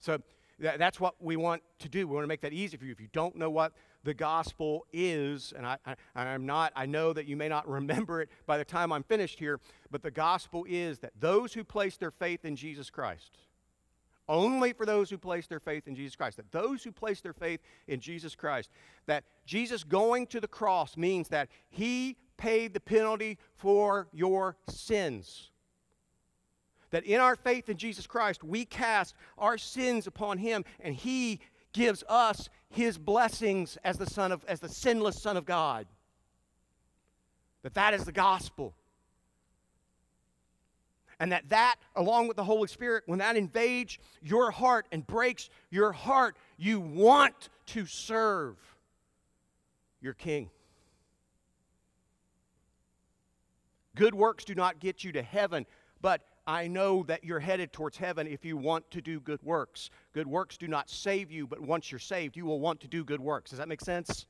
So 0.01 0.19
that, 0.61 0.79
that's 0.79 1.01
what 1.01 1.15
we 1.21 1.37
want 1.37 1.63
to 1.81 1.89
do. 1.89 2.07
We 2.07 2.15
want 2.15 2.25
to 2.25 2.29
make 2.29 2.43
that 2.43 2.53
easy 2.53 2.77
for 2.77 2.85
you. 2.85 2.93
If 2.93 3.01
you 3.01 3.09
don't 3.13 3.37
know 3.37 3.51
what 3.51 3.73
the 4.05 4.15
gospel 4.15 4.87
is, 4.93 5.53
and 5.57 5.67
I, 5.67 5.79
I, 6.15 6.27
am 6.27 6.47
not, 6.47 6.73
I 6.77 6.87
know 6.87 7.13
that 7.13 7.27
you 7.27 7.37
may 7.37 7.49
not 7.49 7.69
remember 7.69 8.21
it 8.21 8.29
by 8.47 8.59
the 8.59 8.65
time 8.65 8.93
I'm 8.93 9.03
finished 9.03 9.39
here, 9.39 9.61
but 9.91 10.03
the 10.03 10.11
gospel 10.11 10.65
is 10.69 10.99
that 11.01 11.13
those 11.19 11.55
who 11.55 11.65
place 11.65 11.97
their 11.97 12.11
faith 12.11 12.45
in 12.45 12.55
Jesus 12.55 12.91
Christ, 12.91 13.33
only 14.29 14.73
for 14.73 14.87
those 14.87 15.11
who 15.11 15.19
place 15.19 15.47
their 15.47 15.61
faith 15.61 15.87
in 15.87 15.95
Jesus 15.95 16.17
Christ. 16.17 16.37
That 16.37 16.53
those 16.53 16.83
who 16.83 16.93
place 16.93 17.21
their 17.21 17.33
faith 17.33 17.61
in 17.87 18.01
Jesus 18.01 18.35
Christ, 18.35 18.71
that 19.07 19.25
Jesus 19.47 19.85
going 19.85 20.27
to 20.29 20.41
the 20.41 20.49
cross 20.49 20.97
means 20.97 21.29
that 21.29 21.49
he 21.69 22.17
paid 22.37 22.75
the 22.75 22.81
penalty 22.81 23.39
for 23.57 24.09
your 24.13 24.57
sins. 24.69 25.51
That 26.91 27.05
in 27.05 27.21
our 27.21 27.37
faith 27.37 27.69
in 27.69 27.77
Jesus 27.77 28.07
Christ, 28.07 28.45
we 28.45 28.65
cast 28.65 29.15
our 29.37 29.59
sins 29.59 30.07
upon 30.07 30.39
him 30.39 30.65
and 30.81 30.95
he 30.95 31.41
gives 31.73 32.05
us 32.09 32.49
his 32.69 32.99
blessings 32.99 33.77
as 33.85 33.99
the 33.99 34.07
son 34.07 34.31
of 34.33 34.45
as 34.47 34.61
the 34.61 34.69
sinless 34.69 35.21
son 35.21 35.37
of 35.37 35.45
God. 35.45 35.87
That 37.63 37.75
that 37.75 37.95
is 37.95 38.05
the 38.05 38.13
gospel 38.13 38.75
and 41.25 41.33
that 41.33 41.49
that 41.49 41.77
along 41.97 42.29
with 42.29 42.37
the 42.37 42.45
holy 42.45 42.69
spirit 42.69 43.03
when 43.07 43.19
that 43.19 43.35
invades 43.35 43.97
your 44.23 44.51
heart 44.51 44.87
and 44.93 45.07
breaks 45.07 45.49
your 45.71 45.91
heart 45.91 46.37
you 46.59 46.79
want 46.79 47.49
to 47.65 47.87
serve 47.87 48.59
your 50.03 50.13
king 50.13 50.51
good 53.97 54.15
works 54.15 54.45
do 54.45 54.55
not 54.55 54.79
get 54.81 55.03
you 55.03 55.13
to 55.13 55.23
heaven 55.23 55.65
but 56.03 56.21
I 56.47 56.69
know 56.69 57.05
that 57.05 57.25
you're 57.25 57.41
headed 57.41 57.73
towards 57.73 57.97
heaven 57.97 58.27
if 58.27 58.45
you 58.45 58.59
want 58.59 58.91
to 58.91 59.01
do 59.01 59.19
good 59.19 59.43
works. 59.43 59.89
Good 60.13 60.27
works 60.27 60.59
do 60.59 60.69
not 60.69 60.91
save 60.91 61.33
you, 61.33 61.47
but 61.47 61.59
once 61.59 61.91
you're 61.91 61.99
saved, 61.99 62.37
you 62.37 62.45
will 62.45 62.61
want 62.61 62.81
to 62.81 62.89
do 62.89 63.03
good 63.03 63.23
works. 63.23 63.49
Does 63.49 63.59
that 63.61 63.69
make 63.69 63.81
sense? 63.81 64.27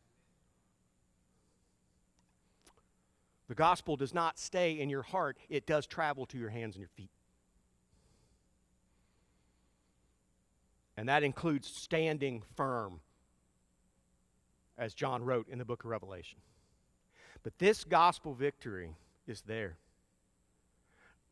The 3.48 3.54
gospel 3.54 3.96
does 3.96 4.14
not 4.14 4.38
stay 4.38 4.78
in 4.78 4.88
your 4.88 5.02
heart, 5.02 5.36
it 5.48 5.66
does 5.66 5.86
travel 5.86 6.26
to 6.26 6.38
your 6.38 6.48
hands 6.48 6.76
and 6.76 6.80
your 6.80 6.88
feet. 6.88 7.10
And 10.96 11.08
that 11.08 11.22
includes 11.22 11.68
standing 11.68 12.42
firm, 12.56 13.00
as 14.78 14.94
John 14.94 15.24
wrote 15.24 15.48
in 15.48 15.58
the 15.58 15.64
book 15.64 15.84
of 15.84 15.90
Revelation. 15.90 16.38
But 17.42 17.58
this 17.58 17.84
gospel 17.84 18.32
victory 18.32 18.90
is 19.26 19.42
there. 19.42 19.76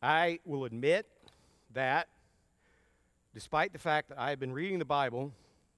I 0.02 0.40
will 0.44 0.64
admit 0.64 1.06
that 1.72 2.08
despite 3.32 3.72
the 3.72 3.78
fact 3.78 4.08
that 4.10 4.18
I 4.18 4.30
have 4.30 4.40
been 4.40 4.52
reading 4.52 4.78
the 4.78 4.84
Bible 4.84 5.32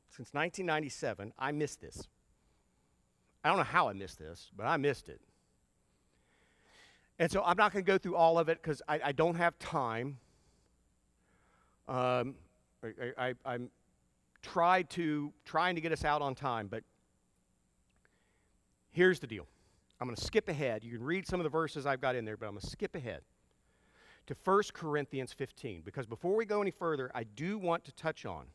since 0.09 0.33
1997, 0.33 1.33
I 1.39 1.53
missed 1.53 1.81
this. 1.81 2.09
I 3.45 3.49
don't 3.49 3.59
know 3.59 3.65
how 3.65 3.89
I 3.89 3.93
missed 3.93 4.19
this, 4.19 4.51
but 4.57 4.65
I 4.65 4.77
missed 4.77 5.09
it. 5.09 5.21
And 7.19 7.31
so 7.31 7.43
I'm 7.45 7.57
not 7.57 7.73
going 7.73 7.85
to 7.85 7.91
go 7.91 7.99
through 7.99 8.17
all 8.17 8.39
of 8.39 8.49
it 8.49 8.61
because 8.63 8.83
I, 8.89 9.01
I, 9.05 9.13
don't 9.13 9.37
have 9.37 9.57
time. 9.59 10.19
Um, 11.89 12.35
I, 13.17 13.35
am 13.47 13.71
to 14.91 15.33
trying 15.45 15.75
to 15.77 15.81
get 15.81 15.93
us 15.93 16.05
out 16.05 16.23
on 16.23 16.35
time, 16.35 16.67
but 16.67 16.83
here's 18.91 19.21
the 19.21 19.27
deal. 19.27 19.47
I'm 20.01 20.09
going 20.09 20.17
to 20.17 20.25
skip 20.25 20.49
ahead. 20.49 20.83
You 20.83 20.97
can 20.97 21.05
read 21.05 21.27
some 21.27 21.41
of 21.41 21.45
the 21.45 21.51
verses 21.51 21.87
I've 21.87 22.01
got 22.01 22.17
in 22.17 22.25
there, 22.25 22.37
but 22.37 22.47
I'm 22.47 22.53
going 22.53 22.63
to 22.63 22.67
skip 22.67 22.95
ahead 22.97 23.23
to 24.27 24.37
1 24.45 24.63
Corinthians 24.73 25.33
15 25.33 25.83
because 25.85 26.07
before 26.07 26.35
we 26.35 26.45
go 26.45 26.61
any 26.61 26.71
further, 26.71 27.11
I 27.15 27.25
do 27.25 27.59
want 27.59 27.85
to 27.85 27.93
touch 27.93 28.27
on 28.27 28.47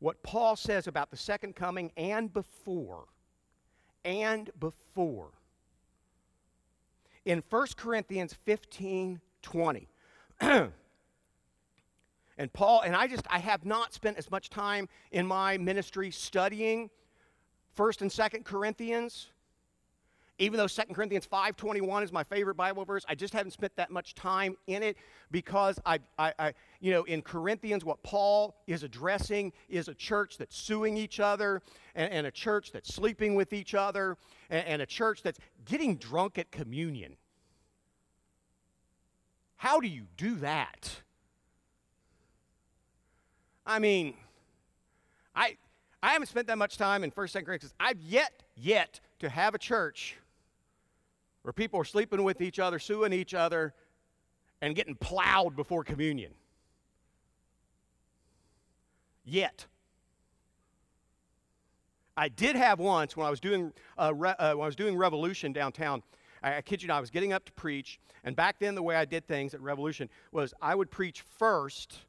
what 0.00 0.22
Paul 0.22 0.56
says 0.56 0.86
about 0.86 1.10
the 1.10 1.16
second 1.16 1.56
coming 1.56 1.92
and 1.96 2.32
before. 2.32 3.04
And 4.04 4.50
before. 4.58 5.30
In 7.28 7.42
1 7.50 7.66
Corinthians 7.76 8.32
15 8.46 9.20
20. 9.42 9.88
and 10.40 10.72
Paul, 12.54 12.80
and 12.80 12.96
I 12.96 13.06
just, 13.06 13.26
I 13.28 13.38
have 13.38 13.66
not 13.66 13.92
spent 13.92 14.16
as 14.16 14.30
much 14.30 14.48
time 14.48 14.88
in 15.12 15.26
my 15.26 15.58
ministry 15.58 16.10
studying 16.10 16.88
1st 17.76 18.00
and 18.00 18.10
2nd 18.10 18.44
Corinthians 18.44 19.28
even 20.38 20.56
though 20.56 20.68
2 20.68 20.82
Corinthians 20.94 21.26
5.21 21.26 22.04
is 22.04 22.12
my 22.12 22.22
favorite 22.22 22.54
Bible 22.54 22.84
verse, 22.84 23.04
I 23.08 23.14
just 23.14 23.34
haven't 23.34 23.50
spent 23.50 23.74
that 23.76 23.90
much 23.90 24.14
time 24.14 24.56
in 24.68 24.82
it 24.82 24.96
because 25.30 25.80
I, 25.84 25.98
I, 26.16 26.32
I, 26.38 26.54
you 26.80 26.92
know, 26.92 27.02
in 27.04 27.22
Corinthians, 27.22 27.84
what 27.84 28.02
Paul 28.02 28.54
is 28.66 28.84
addressing 28.84 29.52
is 29.68 29.88
a 29.88 29.94
church 29.94 30.38
that's 30.38 30.56
suing 30.56 30.96
each 30.96 31.18
other 31.18 31.60
and, 31.96 32.12
and 32.12 32.26
a 32.26 32.30
church 32.30 32.70
that's 32.70 32.94
sleeping 32.94 33.34
with 33.34 33.52
each 33.52 33.74
other 33.74 34.16
and, 34.48 34.64
and 34.66 34.82
a 34.82 34.86
church 34.86 35.22
that's 35.22 35.40
getting 35.64 35.96
drunk 35.96 36.38
at 36.38 36.52
communion. 36.52 37.16
How 39.56 39.80
do 39.80 39.88
you 39.88 40.04
do 40.16 40.36
that? 40.36 41.02
I 43.66 43.80
mean, 43.80 44.14
I, 45.34 45.56
I 46.00 46.12
haven't 46.12 46.28
spent 46.28 46.46
that 46.46 46.58
much 46.58 46.78
time 46.78 47.02
in 47.02 47.10
1st, 47.10 47.40
2nd 47.40 47.46
Corinthians. 47.46 47.74
I've 47.80 48.00
yet, 48.00 48.44
yet 48.56 49.00
to 49.18 49.28
have 49.28 49.56
a 49.56 49.58
church 49.58 50.16
where 51.48 51.52
people 51.54 51.80
are 51.80 51.84
sleeping 51.84 52.22
with 52.24 52.42
each 52.42 52.58
other, 52.58 52.78
suing 52.78 53.10
each 53.10 53.32
other, 53.32 53.72
and 54.60 54.76
getting 54.76 54.94
plowed 54.94 55.56
before 55.56 55.82
communion. 55.82 56.34
Yet. 59.24 59.64
I 62.18 62.28
did 62.28 62.54
have 62.54 62.78
once 62.78 63.16
when 63.16 63.26
I 63.26 63.30
was 63.30 63.40
doing, 63.40 63.72
uh, 63.96 64.12
re- 64.14 64.34
uh, 64.38 64.52
when 64.56 64.64
I 64.64 64.66
was 64.66 64.76
doing 64.76 64.94
Revolution 64.94 65.54
downtown. 65.54 66.02
I, 66.42 66.56
I 66.56 66.60
kid 66.60 66.82
you 66.82 66.88
not, 66.88 66.98
I 66.98 67.00
was 67.00 67.08
getting 67.08 67.32
up 67.32 67.46
to 67.46 67.52
preach, 67.52 67.98
and 68.24 68.36
back 68.36 68.58
then 68.58 68.74
the 68.74 68.82
way 68.82 68.96
I 68.96 69.06
did 69.06 69.26
things 69.26 69.54
at 69.54 69.62
Revolution 69.62 70.10
was 70.30 70.52
I 70.60 70.74
would 70.74 70.90
preach 70.90 71.22
first, 71.38 72.00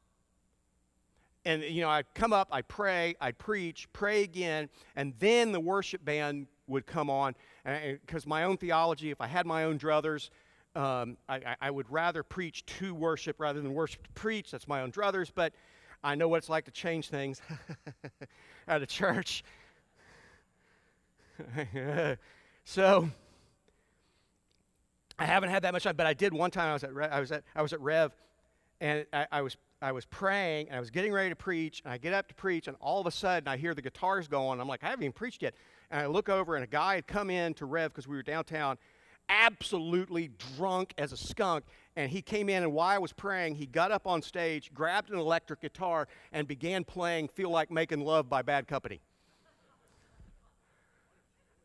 and 1.46 1.62
you 1.62 1.80
know 1.80 1.88
I'd 1.88 2.12
come 2.12 2.34
up, 2.34 2.48
I'd 2.52 2.68
pray, 2.68 3.14
I'd 3.22 3.38
preach, 3.38 3.90
pray 3.94 4.22
again, 4.22 4.68
and 4.96 5.14
then 5.18 5.52
the 5.52 5.60
worship 5.60 6.04
band 6.04 6.46
would 6.70 6.86
come 6.86 7.10
on. 7.10 7.34
Because 7.64 8.26
my 8.26 8.44
own 8.44 8.56
theology, 8.56 9.10
if 9.10 9.20
I 9.20 9.26
had 9.26 9.46
my 9.46 9.64
own 9.64 9.78
druthers, 9.78 10.30
um, 10.74 11.16
I, 11.28 11.56
I, 11.60 11.70
would 11.70 11.90
rather 11.90 12.22
preach 12.22 12.64
to 12.78 12.94
worship 12.94 13.40
rather 13.40 13.60
than 13.60 13.74
worship 13.74 14.04
to 14.04 14.12
preach. 14.12 14.52
That's 14.52 14.68
my 14.68 14.82
own 14.82 14.92
druthers, 14.92 15.32
but 15.34 15.52
I 16.02 16.14
know 16.14 16.28
what 16.28 16.38
it's 16.38 16.48
like 16.48 16.66
to 16.66 16.70
change 16.70 17.08
things 17.08 17.42
at 18.68 18.80
a 18.80 18.86
church. 18.86 19.42
so 22.64 23.10
I 25.18 25.24
haven't 25.26 25.50
had 25.50 25.64
that 25.64 25.72
much 25.72 25.82
time, 25.82 25.96
but 25.96 26.06
I 26.06 26.14
did 26.14 26.32
one 26.32 26.52
time. 26.52 26.70
I 26.70 26.72
was 26.74 26.84
at 26.84 26.90
I 27.12 27.20
was 27.20 27.32
at 27.32 27.42
I 27.56 27.62
was 27.62 27.72
at 27.72 27.80
Rev, 27.80 28.12
and 28.80 29.06
I, 29.12 29.26
I 29.32 29.42
was 29.42 29.56
I 29.82 29.90
was 29.90 30.04
praying 30.04 30.68
and 30.68 30.76
I 30.76 30.80
was 30.80 30.90
getting 30.90 31.12
ready 31.12 31.30
to 31.30 31.36
preach, 31.36 31.82
and 31.84 31.92
I 31.92 31.98
get 31.98 32.12
up 32.12 32.28
to 32.28 32.34
preach, 32.34 32.68
and 32.68 32.76
all 32.80 33.00
of 33.00 33.06
a 33.06 33.10
sudden 33.10 33.48
I 33.48 33.56
hear 33.56 33.74
the 33.74 33.82
guitars 33.82 34.28
going. 34.28 34.60
I'm 34.60 34.68
like, 34.68 34.84
I 34.84 34.88
haven't 34.90 35.02
even 35.02 35.12
preached 35.12 35.42
yet 35.42 35.54
and 35.90 36.00
I 36.00 36.06
look 36.06 36.28
over, 36.28 36.54
and 36.54 36.64
a 36.64 36.68
guy 36.68 36.96
had 36.96 37.06
come 37.06 37.30
in 37.30 37.54
to 37.54 37.66
Rev 37.66 37.90
because 37.90 38.06
we 38.06 38.16
were 38.16 38.22
downtown, 38.22 38.78
absolutely 39.28 40.30
drunk 40.56 40.94
as 40.98 41.12
a 41.12 41.16
skunk. 41.16 41.64
And 41.96 42.10
he 42.10 42.22
came 42.22 42.48
in, 42.48 42.62
and 42.62 42.72
while 42.72 42.88
I 42.88 42.98
was 42.98 43.12
praying, 43.12 43.56
he 43.56 43.66
got 43.66 43.90
up 43.90 44.06
on 44.06 44.22
stage, 44.22 44.72
grabbed 44.72 45.10
an 45.10 45.18
electric 45.18 45.60
guitar, 45.60 46.08
and 46.32 46.46
began 46.46 46.84
playing 46.84 47.28
Feel 47.28 47.50
Like 47.50 47.70
Making 47.70 48.00
Love 48.00 48.28
by 48.28 48.42
Bad 48.42 48.68
Company. 48.68 49.00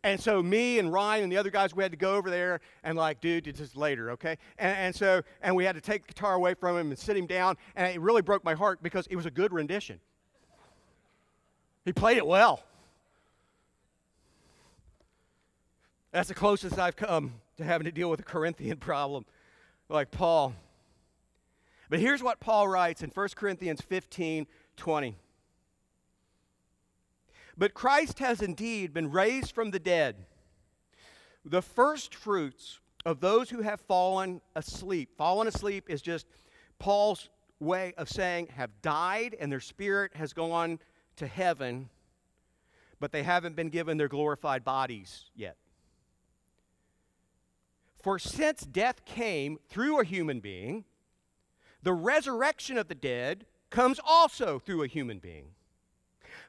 And 0.04 0.22
so 0.22 0.44
me 0.44 0.78
and 0.78 0.94
Ryan 0.94 1.24
and 1.24 1.32
the 1.32 1.38
other 1.38 1.50
guys, 1.50 1.76
we 1.76 1.82
had 1.82 1.92
to 1.92 1.98
go 1.98 2.14
over 2.16 2.30
there 2.30 2.62
and 2.84 2.96
like, 2.96 3.22
dude, 3.22 3.48
it's 3.48 3.58
just 3.58 3.76
later, 3.76 4.12
okay? 4.12 4.38
And, 4.60 4.78
and, 4.78 4.96
so, 4.96 5.24
and 5.42 5.56
we 5.56 5.66
had 5.66 5.74
to 5.74 5.82
take 5.82 6.04
the 6.04 6.14
guitar 6.14 6.36
away 6.36 6.54
from 6.54 6.78
him 6.78 6.90
and 6.90 7.00
sit 7.00 7.18
him 7.18 7.26
down. 7.26 7.58
And 7.76 7.88
it 7.88 8.00
really 8.00 8.22
broke 8.22 8.44
my 8.44 8.54
heart 8.54 8.84
because 8.84 9.08
it 9.08 9.16
was 9.16 9.26
a 9.26 9.32
good 9.32 9.52
rendition. 9.52 10.00
He 11.86 11.92
played 11.92 12.18
it 12.18 12.28
well. 12.28 12.62
That's 16.16 16.30
the 16.30 16.34
closest 16.34 16.80
I've 16.80 16.96
come 16.96 17.34
to 17.58 17.66
having 17.66 17.84
to 17.84 17.92
deal 17.92 18.10
with 18.10 18.22
a 18.22 18.24
Corinthian 18.24 18.78
problem 18.78 19.26
like 19.90 20.12
Paul. 20.12 20.54
But 21.90 22.00
here's 22.00 22.24
what 22.24 22.40
Paul 22.40 22.70
writes 22.70 23.04
in 23.04 23.10
1 23.10 23.28
Corinthians 23.36 23.82
15 23.82 24.48
20. 24.78 25.16
But 27.58 27.74
Christ 27.74 28.20
has 28.20 28.42
indeed 28.42 28.94
been 28.94 29.12
raised 29.12 29.54
from 29.54 29.72
the 29.72 29.80
dead, 29.80 30.16
the 31.44 31.62
first 31.62 32.16
fruits 32.16 32.80
of 33.06 33.20
those 33.20 33.50
who 33.50 33.62
have 33.62 33.82
fallen 33.82 34.40
asleep. 34.56 35.18
Fallen 35.18 35.50
asleep 35.50 35.90
is 35.90 36.02
just 36.02 36.28
Paul's 36.80 37.28
way 37.60 37.94
of 37.98 38.08
saying 38.08 38.48
have 38.56 38.72
died 38.82 39.36
and 39.38 39.52
their 39.52 39.60
spirit 39.60 40.16
has 40.16 40.32
gone 40.32 40.80
to 41.18 41.28
heaven, 41.28 41.90
but 43.02 43.12
they 43.12 43.24
haven't 43.24 43.58
been 43.58 43.68
given 43.68 43.98
their 43.98 44.08
glorified 44.08 44.64
bodies 44.64 45.26
yet. 45.36 45.58
For 48.06 48.20
since 48.20 48.62
death 48.62 49.04
came 49.04 49.58
through 49.68 50.00
a 50.00 50.04
human 50.04 50.40
being, 50.40 50.86
the 51.82 51.92
resurrection 51.94 52.78
of 52.78 52.88
the 52.88 52.94
dead 52.94 53.48
comes 53.72 54.00
also 54.06 54.60
through 54.60 54.84
a 54.84 54.88
human 54.88 55.18
being. 55.18 55.48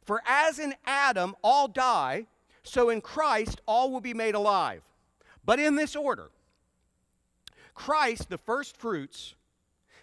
For 0.03 0.21
as 0.27 0.59
in 0.59 0.75
Adam 0.85 1.35
all 1.42 1.66
die, 1.66 2.27
so 2.62 2.90
in 2.90 3.01
Christ 3.01 3.62
all 3.64 3.90
will 3.90 4.03
be 4.03 4.12
made 4.12 4.35
alive. 4.35 4.83
But 5.47 5.59
in 5.59 5.77
this 5.77 5.97
order 5.97 6.29
Christ, 7.75 8.29
the 8.29 8.37
first 8.37 8.77
fruits, 8.77 9.35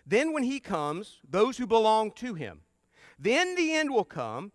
then 0.07 0.33
when 0.33 0.41
he 0.41 0.59
comes, 0.59 1.19
those 1.29 1.59
who 1.59 1.67
belong 1.67 2.13
to 2.13 2.33
him. 2.33 2.61
Then 3.19 3.53
the 3.53 3.75
end 3.75 3.91
will 3.91 4.05
come 4.05 4.53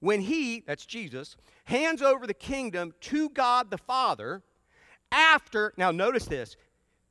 when 0.00 0.20
he, 0.20 0.62
that's 0.66 0.84
Jesus, 0.84 1.38
hands 1.64 2.02
over 2.02 2.26
the 2.26 2.34
kingdom 2.34 2.92
to 3.00 3.30
God 3.30 3.70
the 3.70 3.78
Father 3.78 4.42
after, 5.12 5.72
now 5.76 5.90
notice 5.90 6.26
this. 6.26 6.56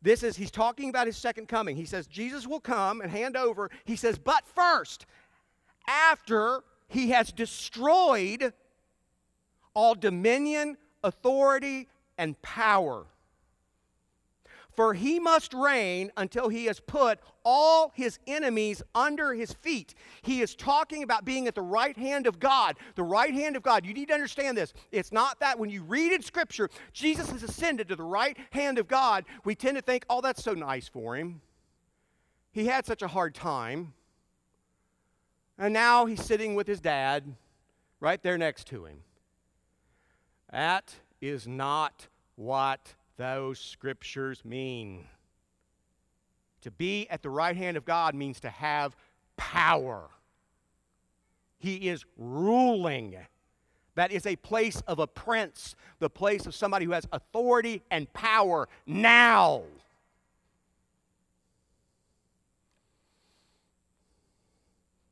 This 0.01 0.21
is, 0.21 0.37
he's 0.37 0.51
talking 0.51 0.89
about 0.89 1.07
his 1.07 1.17
second 1.17 1.47
coming. 1.47 1.75
He 1.75 1.85
says, 1.85 2.05
Jesus 2.07 2.45
will 2.45 2.59
come 2.59 3.01
and 3.01 3.11
hand 3.11 3.35
over. 3.35 3.71
He 3.85 3.95
says, 3.95 4.19
but 4.19 4.45
first, 4.47 5.05
after 5.87 6.63
he 6.87 7.09
has 7.09 7.31
destroyed 7.31 8.53
all 9.73 9.95
dominion, 9.95 10.77
authority, 11.03 11.87
and 12.17 12.39
power 12.41 13.05
for 14.75 14.93
he 14.93 15.19
must 15.19 15.53
reign 15.53 16.11
until 16.17 16.49
he 16.49 16.65
has 16.65 16.79
put 16.79 17.19
all 17.43 17.91
his 17.95 18.19
enemies 18.27 18.81
under 18.93 19.33
his 19.33 19.53
feet. 19.53 19.95
He 20.21 20.41
is 20.41 20.55
talking 20.55 21.03
about 21.03 21.25
being 21.25 21.47
at 21.47 21.55
the 21.55 21.61
right 21.61 21.95
hand 21.95 22.27
of 22.27 22.39
God. 22.39 22.77
The 22.95 23.03
right 23.03 23.33
hand 23.33 23.55
of 23.55 23.63
God. 23.63 23.85
You 23.85 23.93
need 23.93 24.07
to 24.09 24.13
understand 24.13 24.57
this. 24.57 24.73
It's 24.91 25.11
not 25.11 25.39
that 25.39 25.59
when 25.59 25.69
you 25.69 25.83
read 25.83 26.11
in 26.11 26.21
Scripture, 26.21 26.69
Jesus 26.93 27.29
has 27.29 27.43
ascended 27.43 27.87
to 27.89 27.95
the 27.95 28.03
right 28.03 28.37
hand 28.51 28.79
of 28.79 28.87
God, 28.87 29.25
we 29.43 29.55
tend 29.55 29.77
to 29.77 29.81
think, 29.81 30.05
oh, 30.09 30.21
that's 30.21 30.43
so 30.43 30.53
nice 30.53 30.87
for 30.87 31.15
him. 31.15 31.41
He 32.51 32.65
had 32.65 32.85
such 32.85 33.01
a 33.01 33.07
hard 33.07 33.35
time. 33.35 33.93
And 35.57 35.73
now 35.73 36.05
he's 36.05 36.23
sitting 36.23 36.55
with 36.55 36.67
his 36.67 36.81
dad 36.81 37.35
right 37.99 38.21
there 38.21 38.37
next 38.37 38.67
to 38.67 38.85
him. 38.85 38.99
That 40.51 40.95
is 41.21 41.47
not 41.47 42.07
what 42.35 42.95
those 43.17 43.59
scriptures 43.59 44.43
mean. 44.43 45.05
To 46.61 46.71
be 46.71 47.07
at 47.09 47.21
the 47.21 47.29
right 47.29 47.55
hand 47.55 47.77
of 47.77 47.85
God 47.85 48.15
means 48.15 48.39
to 48.41 48.49
have 48.49 48.95
power. 49.37 50.09
He 51.57 51.89
is 51.89 52.05
ruling. 52.17 53.15
That 53.95 54.11
is 54.11 54.25
a 54.25 54.35
place 54.35 54.81
of 54.87 54.99
a 54.99 55.07
prince, 55.07 55.75
the 55.99 56.09
place 56.09 56.45
of 56.45 56.55
somebody 56.55 56.85
who 56.85 56.91
has 56.91 57.07
authority 57.11 57.81
and 57.89 58.11
power 58.13 58.67
now. 58.85 59.63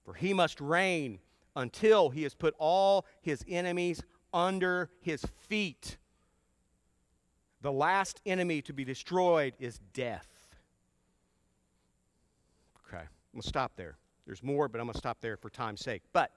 For 0.06 0.14
he 0.14 0.34
must 0.34 0.60
reign 0.60 1.20
until 1.56 2.10
he 2.10 2.24
has 2.24 2.34
put 2.34 2.56
all 2.58 3.06
his 3.22 3.46
enemies 3.48 4.04
under 4.34 4.90
his 5.00 5.24
feet. 5.48 5.98
The 7.64 7.72
last 7.72 8.20
enemy 8.26 8.62
to 8.64 8.74
be 8.74 8.84
destroyed 8.84 9.54
is 9.58 9.80
death. 9.94 10.28
Okay, 12.86 12.98
I'm 12.98 13.08
going 13.34 13.42
to 13.42 13.48
stop 13.48 13.72
there. 13.78 13.96
There's 14.26 14.44
more, 14.44 14.68
but 14.68 14.82
I'm 14.82 14.86
going 14.86 14.94
to 14.94 15.00
stop 15.00 15.22
there 15.22 15.38
for 15.38 15.50
time's 15.50 15.80
sake. 15.80 16.02
But 16.12 16.30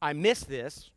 I 0.00 0.12
miss 0.12 0.44
this. 0.44 0.92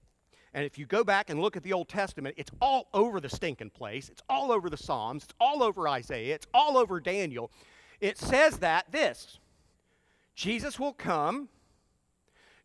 And 0.54 0.64
if 0.64 0.78
you 0.78 0.86
go 0.86 1.04
back 1.04 1.32
and 1.32 1.42
look 1.42 1.58
at 1.58 1.64
the 1.64 1.74
Old 1.74 1.90
Testament, 1.90 2.36
it's 2.38 2.52
all 2.62 2.88
over 2.94 3.20
the 3.20 3.30
stinking 3.30 3.72
place. 3.72 4.10
It's 4.10 4.22
all 4.30 4.52
over 4.52 4.70
the 4.70 4.78
Psalms. 4.78 5.24
It's 5.24 5.34
all 5.40 5.64
over 5.64 5.88
Isaiah. 5.88 6.36
It's 6.36 6.48
all 6.54 6.78
over 6.78 7.00
Daniel. 7.00 7.50
It 8.00 8.20
says 8.20 8.60
that 8.60 8.92
this 8.92 9.40
Jesus 10.36 10.80
will 10.80 10.94
come, 10.94 11.50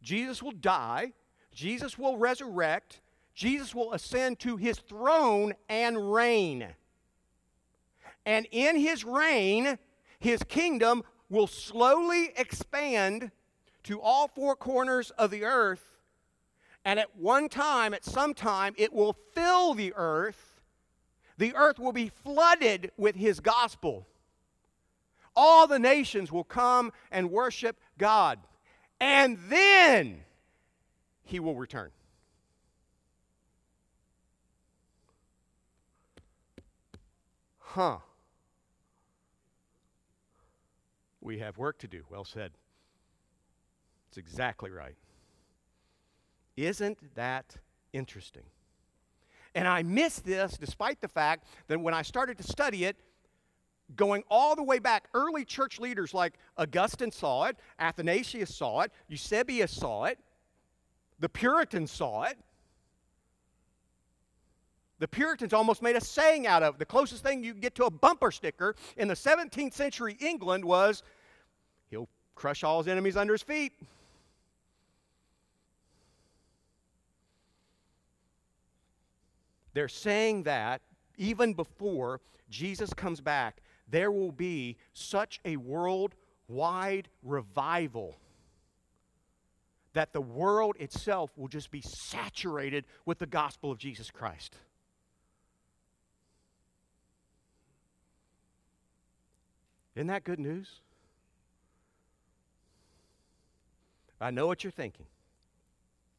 Jesus 0.03 0.43
will 0.43 0.53
die, 0.53 1.13
Jesus 1.55 1.97
will 1.97 2.19
resurrect, 2.19 3.01
Jesus 3.37 3.75
will 3.75 3.93
ascend 3.93 4.41
to 4.41 4.57
his 4.57 4.79
throne 4.79 5.53
and 5.69 6.13
reign. 6.13 6.67
And 8.25 8.49
in 8.51 8.77
his 8.77 9.05
reign, 9.05 9.79
his 10.19 10.43
kingdom 10.43 11.05
will 11.29 11.47
slowly 11.47 12.33
expand 12.37 13.31
to 13.85 14.01
all 14.01 14.29
four 14.29 14.57
corners 14.57 15.11
of 15.13 15.31
the 15.31 15.45
earth. 15.45 15.85
And 16.85 16.99
at 16.99 17.15
one 17.17 17.51
time, 17.51 17.93
at 17.93 18.05
some 18.05 18.33
time, 18.33 18.75
it 18.79 18.93
will 18.93 19.17
fill 19.35 19.75
the 19.75 19.93
earth. 19.97 20.63
The 21.37 21.55
earth 21.55 21.79
will 21.79 21.93
be 21.93 22.09
flooded 22.09 22.91
with 22.97 23.17
his 23.17 23.41
gospel. 23.41 24.07
All 25.35 25.67
the 25.67 25.79
nations 25.79 26.33
will 26.33 26.45
come 26.45 26.91
and 27.11 27.31
worship 27.31 27.79
God. 27.99 28.39
And 28.99 29.39
then 29.51 30.23
he 31.23 31.39
will 31.39 31.55
return. 31.55 31.91
Huh. 37.77 37.99
We 41.21 41.41
have 41.41 41.59
work 41.59 41.77
to 41.81 41.87
do. 41.87 42.05
Well 42.09 42.25
said. 42.25 42.53
It's 44.09 44.17
exactly 44.17 44.71
right. 44.71 44.97
Isn't 46.57 46.97
that 47.17 47.55
interesting? 47.93 48.45
And 49.55 49.69
I 49.69 49.83
missed 49.83 50.25
this 50.25 50.57
despite 50.57 51.03
the 51.03 51.09
fact 51.09 51.45
that 51.67 51.79
when 51.79 51.93
I 51.93 52.01
started 52.01 52.39
to 52.39 52.45
study 52.45 52.87
it, 52.87 52.97
going 53.95 54.25
all 54.31 54.57
the 54.57 54.63
way 54.63 54.79
back, 54.79 55.09
early 55.13 55.45
church 55.45 55.79
leaders 55.79 56.15
like 56.15 56.39
Augustine 56.57 57.13
saw 57.13 57.45
it, 57.45 57.59
Athanasius 57.79 58.57
saw 58.57 58.81
it, 58.81 58.93
Eusebius 59.07 59.77
saw 59.77 60.05
it, 60.05 60.19
the 61.21 61.29
Puritans 61.29 61.91
saw 61.91 62.23
it. 62.23 62.39
The 64.99 65.09
Puritans 65.09 65.53
almost 65.53 65.83
made 65.83 65.97
a 65.97 66.01
saying 66.01 66.47
out 66.47 66.63
of. 66.63 66.79
The 66.79 66.87
closest 66.87 67.23
thing 67.23 67.45
you 67.45 67.53
get 67.53 67.75
to 67.75 67.85
a 67.85 67.91
bumper 67.91 68.31
sticker 68.31 68.75
in 68.97 69.09
the 69.09 69.15
17th 69.15 69.75
century 69.75 70.17
England 70.21 70.65
was, 70.65 71.03
He'll 71.91 72.09
crush 72.35 72.65
all 72.65 72.79
his 72.79 72.89
enemies 72.89 73.17
under 73.17 73.35
his 73.35 73.43
feet. 73.43 73.73
They're 79.75 79.89
saying 79.89 80.45
that 80.45 80.81
even 81.19 81.53
before 81.53 82.23
Jesus 82.49 82.95
comes 82.95 83.21
back, 83.21 83.61
there 83.89 84.11
will 84.11 84.33
be 84.33 84.79
such 84.95 85.39
a 85.45 85.59
worldwide 85.59 87.09
revival 87.23 88.19
that 89.93 90.13
the 90.15 90.21
world 90.21 90.77
itself 90.79 91.31
will 91.37 91.49
just 91.49 91.71
be 91.71 91.83
saturated 91.83 92.85
with 93.05 93.19
the 93.19 93.27
gospel 93.27 93.71
of 93.71 93.79
Jesus 93.79 94.11
Christ. 94.11 94.57
Isn't 99.97 100.09
that 100.09 100.25
good 100.25 100.39
news? 100.39 100.81
I 104.21 104.31
know 104.31 104.47
what 104.47 104.63
you're 104.63 104.71
thinking. 104.71 105.07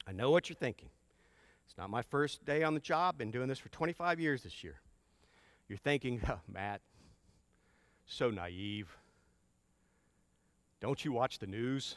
I 0.08 0.12
know 0.12 0.32
what 0.32 0.50
you're 0.50 0.56
thinking. 0.56 0.90
It's 1.68 1.78
not 1.78 1.90
my 1.90 2.02
first 2.02 2.44
day 2.44 2.64
on 2.64 2.74
the 2.74 2.80
job. 2.80 3.18
Been 3.20 3.32
doing 3.32 3.48
this 3.48 3.60
for 3.60 3.70
25 3.70 4.20
years 4.20 4.44
this 4.44 4.64
year. 4.64 4.80
You're 5.70 5.78
thinking, 5.78 6.22
oh, 6.30 6.40
Matt, 6.52 6.82
so 8.08 8.32
naive. 8.32 8.90
Don't 10.82 11.04
you 11.06 11.12
watch 11.12 11.38
the 11.38 11.48
news? 11.48 11.96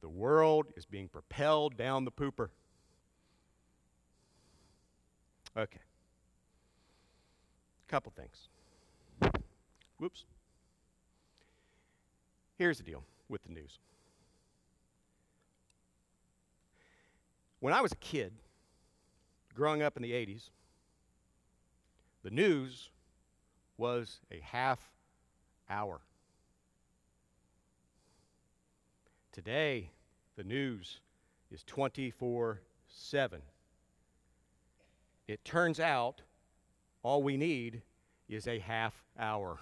The 0.00 0.08
world 0.08 0.66
is 0.76 0.86
being 0.86 1.08
propelled 1.08 1.76
down 1.76 2.04
the 2.04 2.12
pooper. 2.12 2.48
Okay. 5.56 5.80
Couple 7.88 8.12
things. 8.16 8.48
Whoops. 9.98 10.24
Here's 12.56 12.78
the 12.78 12.84
deal 12.84 13.04
with 13.28 13.42
the 13.42 13.52
news. 13.52 13.78
When 17.60 17.74
I 17.74 17.80
was 17.80 17.92
a 17.92 17.96
kid, 17.96 18.32
growing 19.54 19.82
up 19.82 19.96
in 19.96 20.02
the 20.02 20.12
80s, 20.12 20.50
the 22.22 22.30
news 22.30 22.90
was 23.76 24.20
a 24.30 24.40
half 24.40 24.78
hour. 25.68 26.00
Today, 29.32 29.90
the 30.36 30.44
news 30.44 31.00
is 31.50 31.64
24 31.64 32.60
7. 32.88 33.42
It 35.26 35.44
turns 35.44 35.78
out 35.78 36.22
all 37.02 37.22
we 37.22 37.36
need 37.36 37.82
is 38.28 38.46
a 38.46 38.58
half 38.58 38.94
hour. 39.18 39.58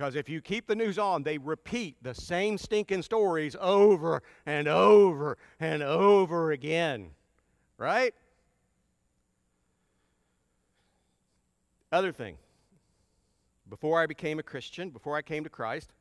Because 0.00 0.16
if 0.16 0.30
you 0.30 0.40
keep 0.40 0.66
the 0.66 0.74
news 0.74 0.98
on, 0.98 1.24
they 1.24 1.36
repeat 1.36 2.02
the 2.02 2.14
same 2.14 2.56
stinking 2.56 3.02
stories 3.02 3.54
over 3.60 4.22
and 4.46 4.66
over 4.66 5.36
and 5.60 5.82
over 5.82 6.52
again. 6.52 7.10
Right? 7.76 8.14
Other 11.92 12.12
thing. 12.12 12.38
Before 13.68 14.00
I 14.00 14.06
became 14.06 14.38
a 14.38 14.42
Christian, 14.42 14.88
before 14.88 15.16
I 15.16 15.20
came 15.20 15.44
to 15.44 15.50
Christ, 15.50 15.92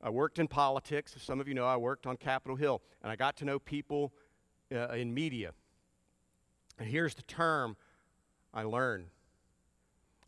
I 0.00 0.08
worked 0.08 0.38
in 0.38 0.48
politics. 0.48 1.12
As 1.16 1.22
some 1.22 1.38
of 1.38 1.46
you 1.46 1.52
know, 1.52 1.66
I 1.66 1.76
worked 1.76 2.06
on 2.06 2.16
Capitol 2.16 2.56
Hill, 2.56 2.80
and 3.02 3.12
I 3.12 3.16
got 3.16 3.36
to 3.36 3.44
know 3.44 3.58
people 3.58 4.14
uh, 4.74 4.88
in 4.92 5.12
media. 5.12 5.52
And 6.78 6.88
here's 6.88 7.14
the 7.14 7.24
term 7.24 7.76
I 8.54 8.62
learned 8.62 9.08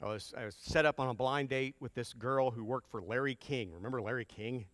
I 0.01 0.07
was, 0.07 0.33
I 0.37 0.45
was 0.45 0.55
set 0.55 0.87
up 0.87 1.01
on 1.01 1.09
a 1.09 1.15
blind 1.15 1.49
date 1.49 1.75
with 1.81 1.93
this 1.95 2.13
girl 2.13 2.51
who 2.51 2.63
worked 2.63 2.89
for 2.89 3.03
Larry 3.03 3.35
King. 3.35 3.73
Remember 3.73 4.01
Larry 4.01 4.25
King? 4.25 4.67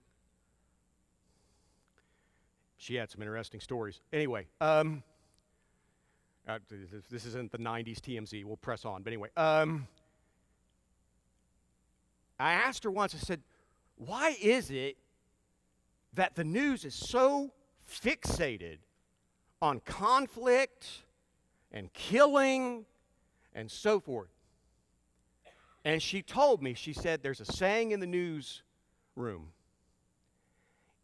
She 2.76 2.96
had 2.96 3.10
some 3.10 3.22
interesting 3.22 3.60
stories. 3.60 4.00
Anyway, 4.12 4.46
um, 4.60 5.02
uh, 6.46 6.58
this, 7.10 7.24
isn't 7.24 7.50
the 7.50 7.58
90s 7.58 8.00
TMZ. 8.00 8.44
We'll 8.44 8.58
press 8.58 8.84
on. 8.84 9.02
But 9.02 9.14
anyway, 9.14 9.30
um, 9.38 9.86
I 12.38 12.52
asked 12.52 12.84
her 12.84 12.90
once, 12.90 13.14
I 13.14 13.18
said, 13.18 13.40
why 13.96 14.36
is 14.42 14.70
it 14.70 14.98
that 16.12 16.34
the 16.34 16.44
news 16.44 16.84
is 16.84 16.94
so 16.94 17.50
fixated 17.90 18.78
on 19.62 19.80
conflict 19.80 20.86
and 21.72 21.90
killing 21.94 22.84
and 23.54 23.70
so 23.70 24.00
forth? 24.00 24.33
And 25.84 26.02
she 26.02 26.22
told 26.22 26.62
me, 26.62 26.74
she 26.74 26.92
said, 26.92 27.22
there's 27.22 27.40
a 27.40 27.44
saying 27.44 27.90
in 27.90 28.00
the 28.00 28.06
newsroom 28.06 29.52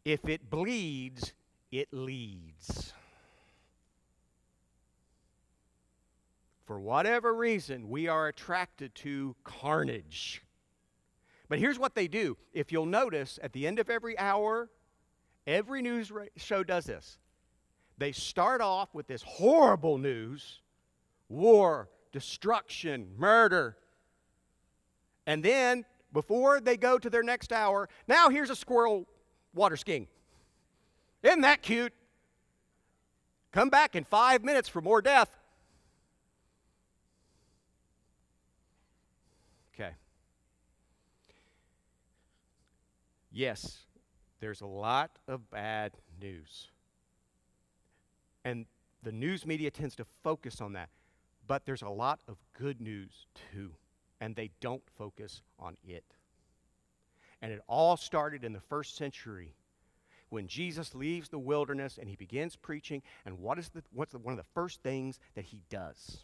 if 0.03 0.27
it 0.27 0.49
bleeds, 0.49 1.33
it 1.71 1.89
leads. 1.91 2.93
For 6.65 6.79
whatever 6.79 7.33
reason, 7.33 7.89
we 7.89 8.07
are 8.07 8.27
attracted 8.27 8.95
to 8.95 9.35
carnage. 9.43 10.41
But 11.49 11.59
here's 11.59 11.77
what 11.77 11.95
they 11.95 12.07
do. 12.07 12.37
If 12.53 12.71
you'll 12.71 12.85
notice, 12.85 13.37
at 13.43 13.53
the 13.53 13.67
end 13.67 13.77
of 13.77 13.89
every 13.89 14.17
hour, 14.17 14.69
every 15.45 15.81
news 15.81 16.11
show 16.37 16.63
does 16.63 16.85
this. 16.85 17.19
They 17.97 18.13
start 18.13 18.61
off 18.61 18.95
with 18.95 19.05
this 19.05 19.21
horrible 19.21 19.97
news 19.97 20.61
war, 21.27 21.89
destruction, 22.11 23.11
murder, 23.17 23.77
and 25.25 25.43
then 25.43 25.85
before 26.13 26.59
they 26.59 26.77
go 26.77 26.97
to 26.97 27.09
their 27.09 27.23
next 27.23 27.53
hour, 27.53 27.87
now 28.07 28.29
here's 28.29 28.49
a 28.49 28.55
squirrel 28.55 29.07
water 29.53 29.77
skiing. 29.77 30.07
Isn't 31.23 31.41
that 31.41 31.61
cute? 31.61 31.93
Come 33.51 33.69
back 33.69 33.95
in 33.95 34.03
five 34.03 34.43
minutes 34.43 34.69
for 34.69 34.81
more 34.81 35.01
death. 35.01 35.29
Okay. 39.73 39.91
Yes, 43.31 43.79
there's 44.39 44.61
a 44.61 44.65
lot 44.65 45.11
of 45.27 45.49
bad 45.49 45.93
news. 46.19 46.69
And 48.43 48.65
the 49.03 49.11
news 49.11 49.45
media 49.45 49.69
tends 49.69 49.95
to 49.95 50.05
focus 50.23 50.61
on 50.61 50.73
that. 50.73 50.89
But 51.47 51.65
there's 51.65 51.81
a 51.81 51.89
lot 51.89 52.21
of 52.27 52.37
good 52.57 52.79
news 52.79 53.27
too, 53.51 53.71
and 54.21 54.35
they 54.35 54.51
don't 54.61 54.83
focus 54.97 55.41
on 55.59 55.75
it. 55.83 56.05
And 57.41 57.51
it 57.51 57.59
all 57.67 57.97
started 57.97 58.43
in 58.43 58.53
the 58.53 58.61
first 58.61 58.95
century 58.95 59.55
when 60.29 60.47
Jesus 60.47 60.95
leaves 60.95 61.27
the 61.27 61.39
wilderness 61.39 61.97
and 61.97 62.07
he 62.07 62.15
begins 62.15 62.55
preaching. 62.55 63.01
And 63.25 63.39
what 63.39 63.57
is 63.57 63.69
the, 63.69 63.83
what's 63.91 64.13
the, 64.13 64.19
one 64.19 64.31
of 64.31 64.37
the 64.37 64.51
first 64.53 64.81
things 64.83 65.19
that 65.35 65.45
he 65.45 65.63
does? 65.69 66.23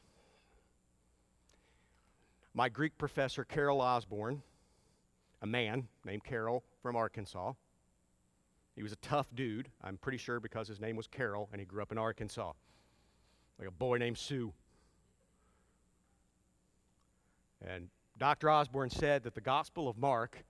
My 2.53 2.69
Greek 2.69 2.97
professor, 2.97 3.43
Carroll 3.43 3.79
Osburn, 3.79 4.41
a 5.41 5.47
man 5.47 5.87
named 6.05 6.23
Carol 6.23 6.63
from 6.81 6.95
Arkansas, 6.95 7.53
he 8.75 8.83
was 8.83 8.91
a 8.91 8.97
tough 8.97 9.27
dude, 9.33 9.69
I'm 9.83 9.97
pretty 9.97 10.19
sure 10.19 10.39
because 10.39 10.67
his 10.67 10.79
name 10.79 10.95
was 10.95 11.07
Carol 11.07 11.49
and 11.51 11.59
he 11.59 11.65
grew 11.65 11.81
up 11.81 11.91
in 11.91 11.97
Arkansas, 11.97 12.53
like 13.57 13.67
a 13.67 13.71
boy 13.71 13.97
named 13.97 14.19
Sue. 14.19 14.53
And 17.65 17.89
Dr. 18.17 18.47
Osburn 18.47 18.91
said 18.91 19.23
that 19.23 19.35
the 19.35 19.41
Gospel 19.41 19.87
of 19.87 19.97
Mark, 19.97 20.43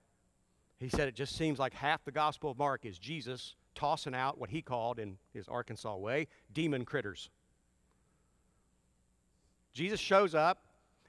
he 0.78 0.88
said 0.88 1.08
it 1.08 1.14
just 1.14 1.36
seems 1.36 1.58
like 1.58 1.74
half 1.74 2.04
the 2.04 2.12
Gospel 2.12 2.50
of 2.50 2.58
Mark 2.58 2.84
is 2.84 2.98
Jesus 2.98 3.54
tossing 3.74 4.14
out 4.14 4.38
what 4.38 4.50
he 4.50 4.60
called, 4.60 4.98
in 4.98 5.16
his 5.32 5.46
Arkansas 5.48 5.96
way, 5.96 6.26
demon 6.52 6.84
critters. 6.84 7.30
Jesus 9.72 10.00
shows 10.00 10.34
up, 10.34 10.58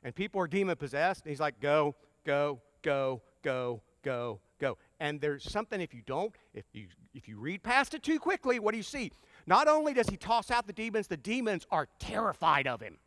and 0.03 0.13
people 0.13 0.39
are 0.39 0.47
demon 0.47 0.75
possessed, 0.75 1.23
and 1.25 1.31
he's 1.31 1.39
like, 1.39 1.59
go, 1.59 1.95
go, 2.25 2.61
go, 2.83 3.21
go, 3.41 3.81
go, 4.03 4.39
go. 4.59 4.77
And 4.99 5.19
there's 5.19 5.49
something 5.49 5.81
if 5.81 5.93
you 5.93 6.01
don't, 6.05 6.35
if 6.53 6.65
you 6.73 6.87
if 7.13 7.27
you 7.27 7.39
read 7.39 7.63
past 7.63 7.95
it 7.95 8.03
too 8.03 8.19
quickly, 8.19 8.59
what 8.59 8.71
do 8.71 8.77
you 8.77 8.83
see? 8.83 9.11
Not 9.47 9.67
only 9.67 9.93
does 9.93 10.07
he 10.07 10.17
toss 10.17 10.51
out 10.51 10.67
the 10.67 10.73
demons, 10.73 11.07
the 11.07 11.17
demons 11.17 11.65
are 11.71 11.87
terrified 11.97 12.67
of 12.67 12.81
him. 12.81 12.97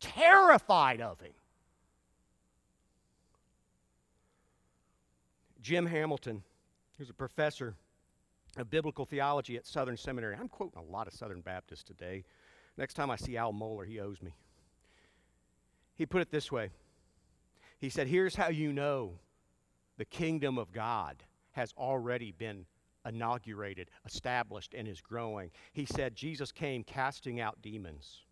Terrified 0.00 1.00
of 1.00 1.20
him. 1.20 1.32
Jim 5.68 5.84
Hamilton, 5.84 6.42
who's 6.96 7.10
a 7.10 7.12
professor 7.12 7.74
of 8.56 8.70
biblical 8.70 9.04
theology 9.04 9.54
at 9.58 9.66
Southern 9.66 9.98
Seminary. 9.98 10.34
I'm 10.34 10.48
quoting 10.48 10.78
a 10.78 10.90
lot 10.90 11.06
of 11.06 11.12
Southern 11.12 11.42
Baptists 11.42 11.84
today. 11.84 12.24
Next 12.78 12.94
time 12.94 13.10
I 13.10 13.16
see 13.16 13.36
Al 13.36 13.52
Mohler, 13.52 13.86
he 13.86 14.00
owes 14.00 14.22
me. 14.22 14.32
He 15.94 16.06
put 16.06 16.22
it 16.22 16.30
this 16.30 16.50
way 16.50 16.70
He 17.78 17.90
said, 17.90 18.06
Here's 18.06 18.34
how 18.34 18.48
you 18.48 18.72
know 18.72 19.18
the 19.98 20.06
kingdom 20.06 20.56
of 20.56 20.72
God 20.72 21.22
has 21.52 21.74
already 21.76 22.32
been 22.32 22.64
inaugurated, 23.06 23.90
established, 24.06 24.72
and 24.72 24.88
is 24.88 25.02
growing. 25.02 25.50
He 25.74 25.84
said, 25.84 26.16
Jesus 26.16 26.50
came 26.50 26.82
casting 26.82 27.42
out 27.42 27.60
demons 27.60 28.22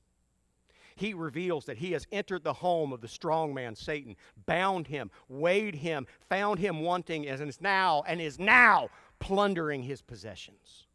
he 0.96 1.12
reveals 1.12 1.66
that 1.66 1.76
he 1.76 1.92
has 1.92 2.06
entered 2.10 2.42
the 2.42 2.54
home 2.54 2.92
of 2.92 3.02
the 3.02 3.08
strong 3.08 3.52
man, 3.52 3.76
Satan, 3.76 4.16
bound 4.46 4.86
him, 4.86 5.10
weighed 5.28 5.76
him, 5.76 6.06
found 6.28 6.58
him 6.58 6.80
wanting, 6.80 7.28
and 7.28 7.48
is 7.48 7.60
now, 7.60 8.02
and 8.06 8.20
is 8.20 8.38
now 8.38 8.88
plundering 9.18 9.82
his 9.82 10.00
possessions. 10.00 10.86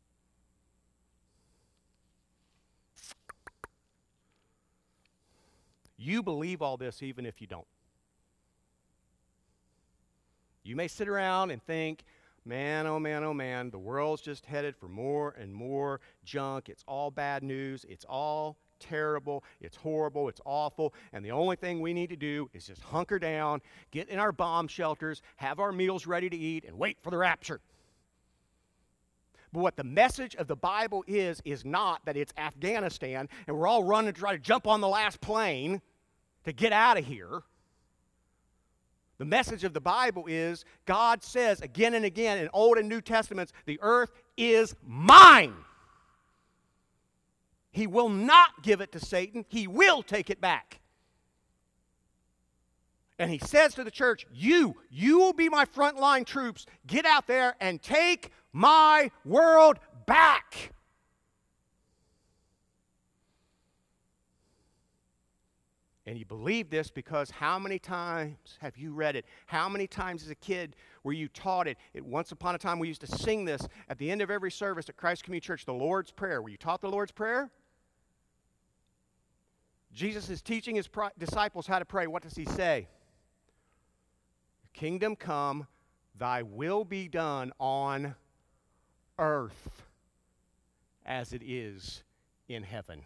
You 5.97 6.23
believe 6.23 6.63
all 6.63 6.77
this 6.77 7.03
even 7.03 7.27
if 7.27 7.39
you 7.39 7.45
don't. 7.45 7.67
You 10.63 10.75
may 10.75 10.87
sit 10.87 11.07
around 11.07 11.51
and 11.51 11.61
think, 11.61 12.03
man, 12.43 12.87
oh 12.87 12.99
man, 12.99 13.23
oh 13.23 13.35
man, 13.35 13.69
the 13.69 13.77
world's 13.77 14.23
just 14.23 14.47
headed 14.47 14.75
for 14.75 14.87
more 14.87 15.35
and 15.39 15.53
more 15.53 16.01
junk. 16.23 16.69
It's 16.69 16.83
all 16.87 17.11
bad 17.11 17.43
news. 17.43 17.85
It's 17.87 18.05
all 18.05 18.57
terrible, 18.81 19.43
it's 19.61 19.77
horrible, 19.77 20.27
it's 20.27 20.41
awful, 20.43 20.93
and 21.13 21.23
the 21.23 21.31
only 21.31 21.55
thing 21.55 21.79
we 21.79 21.93
need 21.93 22.09
to 22.09 22.17
do 22.17 22.49
is 22.53 22.67
just 22.67 22.81
hunker 22.81 23.19
down, 23.19 23.61
get 23.91 24.09
in 24.09 24.19
our 24.19 24.33
bomb 24.33 24.67
shelters, 24.67 25.21
have 25.37 25.59
our 25.59 25.71
meals 25.71 26.05
ready 26.05 26.29
to 26.29 26.35
eat, 26.35 26.65
and 26.65 26.77
wait 26.77 26.97
for 27.01 27.11
the 27.11 27.17
rapture. 27.17 27.61
But 29.53 29.59
what 29.59 29.75
the 29.75 29.83
message 29.83 30.35
of 30.35 30.47
the 30.47 30.55
Bible 30.55 31.03
is, 31.07 31.41
is 31.43 31.65
not 31.65 32.05
that 32.05 32.15
it's 32.15 32.33
Afghanistan 32.37 33.27
and 33.47 33.57
we're 33.57 33.67
all 33.67 33.83
running 33.83 34.13
to 34.13 34.19
try 34.19 34.31
to 34.31 34.39
jump 34.39 34.65
on 34.65 34.81
the 34.81 34.87
last 34.87 35.19
plane 35.19 35.81
to 36.45 36.53
get 36.53 36.71
out 36.71 36.97
of 36.97 37.05
here. 37.05 37.41
The 39.17 39.25
message 39.25 39.63
of 39.63 39.73
the 39.73 39.81
Bible 39.81 40.25
is 40.27 40.65
God 40.85 41.21
says 41.21 41.61
again 41.61 41.93
and 41.93 42.05
again 42.05 42.37
in 42.37 42.49
Old 42.53 42.77
and 42.77 42.89
New 42.89 43.01
Testaments, 43.01 43.53
the 43.65 43.77
earth 43.81 44.11
is 44.37 44.73
mine. 44.87 45.53
He 47.71 47.87
will 47.87 48.09
not 48.09 48.63
give 48.63 48.81
it 48.81 48.91
to 48.91 48.99
Satan, 48.99 49.45
he 49.47 49.67
will 49.67 50.03
take 50.03 50.29
it 50.29 50.41
back. 50.41 50.81
And 53.21 53.29
he 53.29 53.37
says 53.37 53.75
to 53.75 53.83
the 53.83 53.91
church, 53.91 54.25
You, 54.33 54.75
you 54.89 55.19
will 55.19 55.33
be 55.33 55.47
my 55.47 55.65
frontline 55.65 56.25
troops. 56.25 56.65
Get 56.87 57.05
out 57.05 57.27
there 57.27 57.55
and 57.61 57.81
take 57.81 58.31
my 58.51 59.11
world 59.23 59.77
back. 60.07 60.71
And 66.07 66.17
you 66.17 66.25
believe 66.25 66.69
this 66.71 66.89
because 66.89 67.29
how 67.29 67.59
many 67.59 67.77
times 67.77 68.57
have 68.59 68.75
you 68.75 68.91
read 68.91 69.15
it? 69.15 69.25
How 69.45 69.69
many 69.69 69.85
times 69.85 70.23
as 70.23 70.29
a 70.29 70.35
kid 70.35 70.75
were 71.03 71.13
you 71.13 71.27
taught 71.27 71.67
it? 71.67 71.77
it? 71.93 72.03
Once 72.03 72.31
upon 72.31 72.55
a 72.55 72.57
time, 72.57 72.79
we 72.79 72.87
used 72.87 73.01
to 73.01 73.07
sing 73.07 73.45
this 73.45 73.67
at 73.87 73.99
the 73.99 74.09
end 74.09 74.21
of 74.21 74.31
every 74.31 74.51
service 74.51 74.89
at 74.89 74.97
Christ 74.97 75.23
Community 75.23 75.45
Church, 75.45 75.63
the 75.63 75.73
Lord's 75.73 76.11
Prayer. 76.11 76.41
Were 76.41 76.49
you 76.49 76.57
taught 76.57 76.81
the 76.81 76.89
Lord's 76.89 77.11
Prayer? 77.11 77.51
Jesus 79.93 80.29
is 80.29 80.41
teaching 80.41 80.75
his 80.75 80.89
disciples 81.17 81.67
how 81.67 81.79
to 81.79 81.85
pray. 81.85 82.07
What 82.07 82.23
does 82.23 82.35
he 82.35 82.45
say? 82.45 82.87
Kingdom 84.73 85.15
come, 85.15 85.67
thy 86.17 86.43
will 86.43 86.85
be 86.85 87.07
done 87.07 87.51
on 87.59 88.15
earth 89.19 89.83
as 91.05 91.33
it 91.33 91.41
is 91.43 92.03
in 92.47 92.63
heaven. 92.63 93.01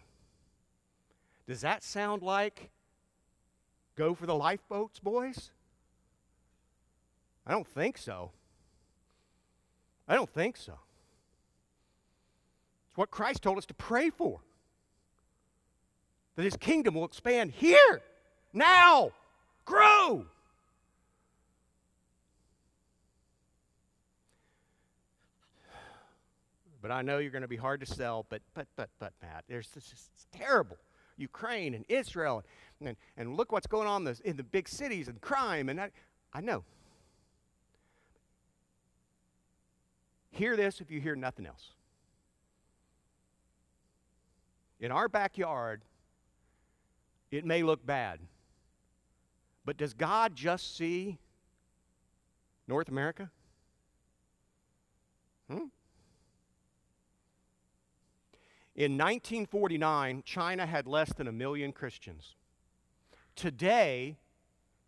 Does 1.48 1.60
that 1.62 1.82
sound 1.82 2.22
like 2.22 2.70
go 3.96 4.14
for 4.14 4.26
the 4.26 4.34
lifeboats, 4.34 5.00
boys? 5.00 5.50
I 7.46 7.52
don't 7.52 7.66
think 7.66 7.98
so. 7.98 8.30
I 10.08 10.14
don't 10.14 10.30
think 10.30 10.56
so. 10.56 10.78
It's 12.88 12.96
what 12.96 13.10
Christ 13.10 13.42
told 13.42 13.58
us 13.58 13.66
to 13.66 13.74
pray 13.74 14.10
for 14.10 14.40
that 16.36 16.42
his 16.42 16.56
kingdom 16.56 16.94
will 16.94 17.04
expand 17.04 17.50
here, 17.50 18.02
now, 18.52 19.10
grow. 19.64 20.26
But 26.80 26.90
I 26.92 27.02
know 27.02 27.18
you're 27.18 27.32
going 27.32 27.42
to 27.42 27.48
be 27.48 27.56
hard 27.56 27.80
to 27.80 27.86
sell, 27.86 28.26
but, 28.28 28.42
but, 28.54 28.68
but, 28.76 28.90
but, 29.00 29.12
Matt, 29.20 29.44
there's 29.48 29.68
this 29.70 29.92
is 29.92 30.26
terrible. 30.30 30.76
Ukraine 31.16 31.74
and 31.74 31.84
Israel, 31.88 32.44
and, 32.78 32.90
and 32.90 32.96
and 33.16 33.36
look 33.36 33.50
what's 33.50 33.66
going 33.66 33.88
on 33.88 34.06
in 34.24 34.36
the 34.36 34.44
big 34.44 34.68
cities 34.68 35.08
and 35.08 35.20
crime, 35.20 35.68
and 35.68 35.80
I, 35.80 35.90
I 36.32 36.42
know. 36.42 36.62
Hear 40.30 40.54
this 40.54 40.80
if 40.80 40.90
you 40.90 41.00
hear 41.00 41.16
nothing 41.16 41.46
else. 41.46 41.70
In 44.78 44.92
our 44.92 45.08
backyard, 45.08 45.80
it 47.30 47.44
may 47.44 47.62
look 47.62 47.84
bad. 47.84 48.20
But 49.64 49.76
does 49.76 49.94
God 49.94 50.36
just 50.36 50.76
see 50.76 51.18
North 52.68 52.88
America? 52.88 53.30
Hmm? 55.48 55.66
In 58.76 58.92
1949, 58.92 60.22
China 60.24 60.66
had 60.66 60.86
less 60.86 61.12
than 61.14 61.26
a 61.26 61.32
million 61.32 61.72
Christians. 61.72 62.34
Today, 63.34 64.16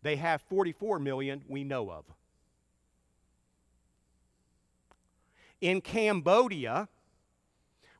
they 0.01 0.15
have 0.15 0.41
44 0.43 0.99
million 0.99 1.43
we 1.47 1.63
know 1.63 1.91
of. 1.91 2.05
In 5.59 5.81
Cambodia, 5.81 6.87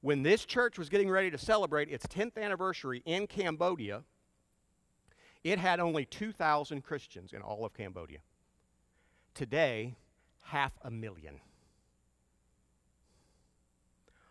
when 0.01 0.23
this 0.23 0.45
church 0.45 0.77
was 0.77 0.87
getting 0.87 1.09
ready 1.09 1.29
to 1.29 1.37
celebrate 1.37 1.89
its 1.89 2.05
10th 2.07 2.37
anniversary 2.37 3.01
in 3.05 3.27
Cambodia, 3.27 4.03
it 5.43 5.59
had 5.59 5.79
only 5.79 6.05
2,000 6.05 6.81
Christians 6.83 7.33
in 7.33 7.41
all 7.41 7.65
of 7.65 7.73
Cambodia. 7.73 8.19
Today, 9.33 9.95
half 10.41 10.73
a 10.81 10.91
million. 10.91 11.39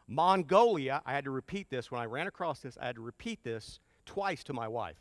Mongolia, 0.07 1.03
I 1.05 1.13
had 1.13 1.25
to 1.25 1.31
repeat 1.31 1.69
this 1.71 1.91
when 1.91 2.01
I 2.01 2.07
ran 2.07 2.27
across 2.27 2.61
this, 2.61 2.79
I 2.81 2.87
had 2.87 2.97
to 2.97 3.03
repeat 3.03 3.43
this 3.43 3.81
twice 4.07 4.43
to 4.45 4.53
my 4.53 4.67
wife. 4.67 4.97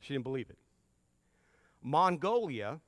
She 0.00 0.14
didn't 0.14 0.24
believe 0.24 0.50
it. 0.50 0.58
Mongolia 1.82 2.80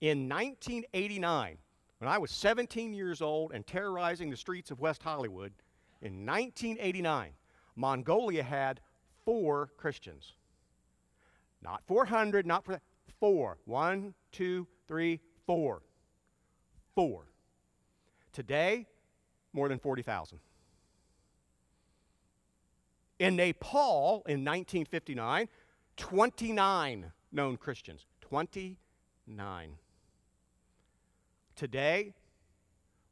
in 0.00 0.28
1989, 0.28 1.58
when 1.98 2.10
I 2.10 2.18
was 2.18 2.30
17 2.30 2.92
years 2.92 3.22
old 3.22 3.52
and 3.52 3.66
terrorizing 3.66 4.28
the 4.28 4.36
streets 4.36 4.70
of 4.70 4.80
West 4.80 5.02
Hollywood, 5.02 5.52
in 6.02 6.26
1989, 6.26 7.30
Mongolia 7.76 8.42
had 8.42 8.80
four 9.24 9.70
Christians. 9.76 10.34
Not 11.62 11.82
400, 11.86 12.46
not 12.46 12.64
for 12.64 12.80
four. 13.20 13.58
One, 13.64 14.14
two, 14.32 14.66
three, 14.86 15.20
four. 15.46 15.82
Four. 16.94 17.26
Today, 18.32 18.86
more 19.52 19.68
than 19.68 19.78
40,000. 19.78 20.38
In 23.18 23.36
Nepal 23.36 24.22
in 24.26 24.44
1959, 24.44 25.48
29 25.96 27.12
known 27.32 27.56
Christians. 27.56 28.04
29. 28.20 29.70
Today, 31.54 32.12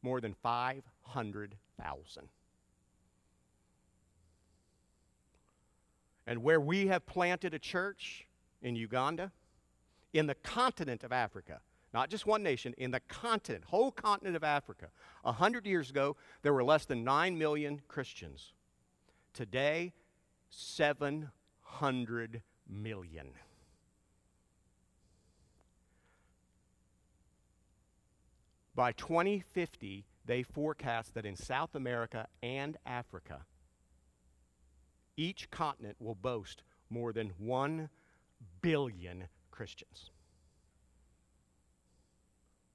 more 0.03 0.21
than 0.21 0.35
500,000. 0.43 2.29
And 6.27 6.43
where 6.43 6.61
we 6.61 6.87
have 6.89 7.07
planted 7.07 7.55
a 7.55 7.59
church 7.59 8.27
in 8.65 8.75
Uganda, 8.75 9.31
in 10.13 10.27
the 10.27 10.35
continent 10.35 11.05
of 11.05 11.13
Africa, 11.13 11.61
not 11.93 12.11
just 12.11 12.27
one 12.27 12.43
nation, 12.43 12.75
in 12.77 12.91
the 12.91 13.01
continent, 13.01 13.65
whole 13.67 13.93
continent 13.93 14.35
of 14.35 14.43
Africa, 14.43 14.89
a 15.25 15.31
hundred 15.33 15.67
years 15.67 15.91
ago, 15.91 16.17
there 16.43 16.53
were 16.53 16.65
less 16.65 16.87
than 16.87 17.05
9 17.05 17.39
million 17.39 17.83
Christians. 17.87 18.53
Today, 19.33 19.93
700 20.51 22.43
million. 22.69 23.29
By 28.75 28.91
2050, 28.93 30.05
they 30.25 30.43
forecast 30.43 31.15
that 31.15 31.27
in 31.27 31.37
South 31.37 31.77
America 31.77 32.27
and 32.43 32.77
Africa, 32.87 33.45
each 35.17 35.49
continent 35.51 35.97
will 36.01 36.17
boast 36.17 36.63
more 36.91 37.13
than 37.13 37.33
1 37.39 37.89
billion 38.63 39.25
Christians. 39.51 40.11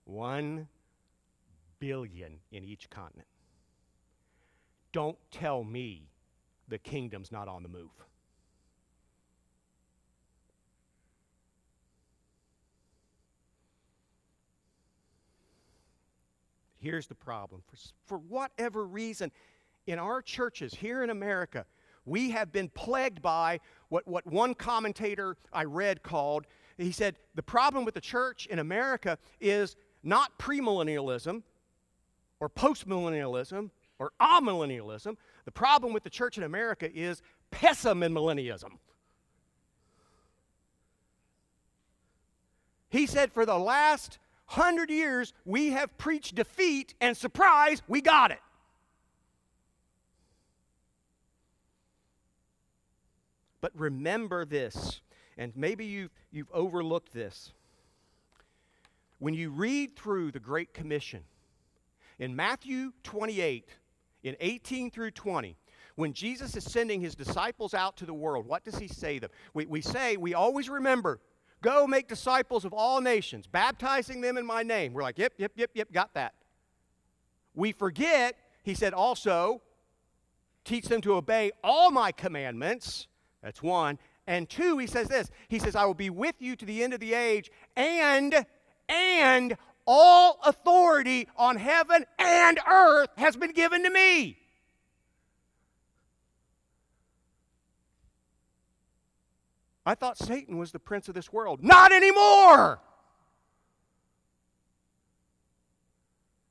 1 0.05 0.67
billion 1.79 2.39
in 2.51 2.63
each 2.63 2.89
continent. 2.89 3.27
Don't 4.91 5.17
tell 5.31 5.63
me 5.63 6.09
the 6.67 6.77
kingdom's 6.77 7.31
not 7.31 7.47
on 7.47 7.63
the 7.63 7.69
move. 7.69 7.89
Here's 16.79 17.07
the 17.07 17.15
problem. 17.15 17.61
For, 17.67 17.77
for 18.05 18.17
whatever 18.17 18.85
reason, 18.85 19.31
in 19.85 19.99
our 19.99 20.21
churches 20.21 20.73
here 20.73 21.03
in 21.03 21.09
America, 21.09 21.65
we 22.05 22.31
have 22.31 22.51
been 22.51 22.69
plagued 22.69 23.21
by 23.21 23.59
what, 23.89 24.07
what 24.07 24.25
one 24.27 24.53
commentator 24.53 25.37
I 25.53 25.63
read 25.65 26.03
called, 26.03 26.45
he 26.77 26.91
said, 26.91 27.15
the 27.35 27.43
problem 27.43 27.85
with 27.85 27.93
the 27.93 28.01
church 28.01 28.45
in 28.47 28.59
America 28.59 29.17
is 29.39 29.75
not 30.03 30.37
premillennialism 30.39 31.43
or 32.39 32.49
postmillennialism 32.49 33.69
or 33.99 34.11
amillennialism. 34.21 35.17
The 35.45 35.51
problem 35.51 35.93
with 35.93 36.03
the 36.03 36.09
church 36.09 36.37
in 36.37 36.43
America 36.43 36.89
is 36.93 37.21
pessimillennialism. 37.51 38.71
He 42.89 43.05
said, 43.05 43.31
for 43.31 43.45
the 43.45 43.57
last 43.57 44.17
hundred 44.45 44.89
years, 44.89 45.33
we 45.45 45.69
have 45.71 45.95
preached 45.97 46.35
defeat, 46.35 46.95
and 46.99 47.15
surprise, 47.15 47.83
we 47.87 48.01
got 48.01 48.31
it. 48.31 48.39
But 53.61 53.71
remember 53.75 54.45
this, 54.45 55.01
and 55.37 55.51
maybe 55.55 55.85
you've, 55.85 56.11
you've 56.31 56.51
overlooked 56.51 57.13
this. 57.13 57.53
When 59.19 59.33
you 59.33 59.49
read 59.49 59.95
through 59.95 60.31
the 60.31 60.39
Great 60.39 60.73
Commission, 60.73 61.23
in 62.19 62.35
Matthew 62.35 62.91
28, 63.03 63.69
in 64.23 64.35
18 64.39 64.91
through 64.91 65.11
20, 65.11 65.57
when 65.95 66.13
Jesus 66.13 66.55
is 66.55 66.63
sending 66.63 67.01
his 67.01 67.15
disciples 67.15 67.73
out 67.73 67.97
to 67.97 68.05
the 68.05 68.13
world, 68.13 68.45
what 68.47 68.63
does 68.63 68.77
he 68.77 68.87
say 68.87 69.15
to 69.15 69.21
them? 69.21 69.29
We, 69.53 69.65
we 69.65 69.81
say, 69.81 70.15
we 70.15 70.33
always 70.33 70.69
remember, 70.69 71.19
go 71.61 71.85
make 71.85 72.07
disciples 72.07 72.63
of 72.63 72.73
all 72.73 73.01
nations, 73.01 73.47
baptizing 73.47 74.21
them 74.21 74.37
in 74.37 74.45
my 74.45 74.63
name. 74.63 74.93
We're 74.93 75.03
like, 75.03 75.17
yep, 75.17 75.33
yep, 75.37 75.51
yep, 75.55 75.71
yep, 75.73 75.91
got 75.91 76.13
that. 76.13 76.33
We 77.53 77.73
forget, 77.73 78.35
he 78.63 78.73
said 78.73 78.93
also, 78.93 79.61
teach 80.63 80.85
them 80.85 81.01
to 81.01 81.15
obey 81.15 81.51
all 81.63 81.91
my 81.91 82.13
commandments. 82.13 83.07
That's 83.41 83.63
one. 83.63 83.97
And 84.27 84.47
two, 84.49 84.77
he 84.77 84.87
says 84.87 85.07
this. 85.07 85.29
He 85.47 85.59
says, 85.59 85.75
I 85.75 85.85
will 85.85 85.93
be 85.93 86.09
with 86.09 86.35
you 86.39 86.55
to 86.55 86.65
the 86.65 86.83
end 86.83 86.93
of 86.93 86.99
the 86.99 87.13
age, 87.13 87.51
and, 87.75 88.45
and 88.87 89.57
all 89.87 90.39
authority 90.45 91.27
on 91.35 91.55
heaven 91.55 92.05
and 92.19 92.59
earth 92.69 93.09
has 93.17 93.35
been 93.35 93.53
given 93.53 93.83
to 93.83 93.89
me. 93.89 94.37
I 99.85 99.95
thought 99.95 100.19
Satan 100.19 100.59
was 100.59 100.71
the 100.71 100.77
prince 100.77 101.07
of 101.07 101.15
this 101.15 101.33
world. 101.33 101.63
Not 101.63 101.91
anymore! 101.91 102.79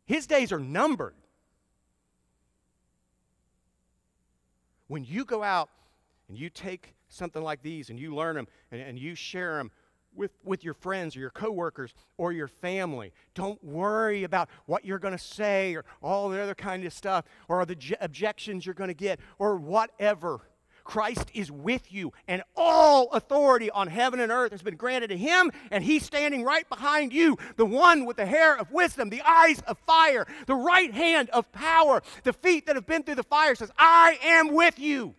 His 0.07 0.27
days 0.27 0.51
are 0.51 0.59
numbered. 0.59 1.15
When 4.89 5.05
you 5.05 5.25
go 5.25 5.45
out 5.45 5.69
and 6.29 6.39
you 6.39 6.51
take 6.51 6.95
something 7.09 7.43
like 7.43 7.63
these 7.63 7.91
and 7.91 7.99
you 7.99 8.15
learn 8.15 8.37
them 8.37 8.49
and, 8.71 8.81
and 8.81 8.99
you 8.99 9.15
share 9.15 9.57
them 9.57 9.71
with, 10.15 10.33
with 10.45 10.65
your 10.65 10.75
friends 10.75 11.17
or 11.17 11.21
your 11.21 11.31
coworkers 11.31 11.95
or 12.17 12.33
your 12.33 12.49
family. 12.49 13.13
Don't 13.35 13.63
worry 13.63 14.25
about 14.25 14.49
what 14.67 14.85
you're 14.85 14.99
going 14.99 15.17
to 15.17 15.23
say 15.23 15.75
or 15.75 15.85
all 16.03 16.29
the 16.29 16.41
other 16.41 16.55
kind 16.55 16.85
of 16.85 16.93
stuff 16.93 17.25
or 17.49 17.65
the 17.65 17.77
j- 17.77 17.97
objections 18.01 18.67
you're 18.67 18.75
going 18.75 18.89
to 18.89 18.95
get 18.95 19.21
or 19.39 19.57
whatever. 19.57 20.41
Christ 20.85 21.31
is 21.35 21.53
with 21.53 21.93
you, 21.93 22.15
and 22.27 22.43
all 22.57 23.11
authority 23.11 23.71
on 23.71 23.89
heaven 23.89 24.21
and 24.21 24.33
earth 24.33 24.53
has 24.53 24.63
been 24.63 24.77
granted 24.77 25.09
to 25.09 25.19
him, 25.19 25.53
and 25.71 25.85
he's 25.85 26.03
standing 26.03 26.45
right 26.45 26.67
behind 26.67 27.13
you, 27.13 27.37
the 27.57 27.67
one 27.67 28.07
with 28.07 28.17
the 28.17 28.25
hair 28.25 28.57
of 28.57 28.73
wisdom, 28.73 29.11
the 29.11 29.21
eyes 29.21 29.61
of 29.67 29.77
fire, 29.87 30.27
the 30.47 30.55
right 30.55 30.95
hand 30.95 31.29
of 31.29 31.53
power, 31.53 32.03
the 32.25 32.33
feet 32.33 32.65
that 32.65 32.75
have 32.75 32.87
been 32.87 33.03
through 33.03 33.17
the 33.17 33.23
fire 33.23 33.55
says, 33.55 33.71
I 33.77 34.19
am 34.23 34.55
with 34.55 34.79
you. 34.79 35.15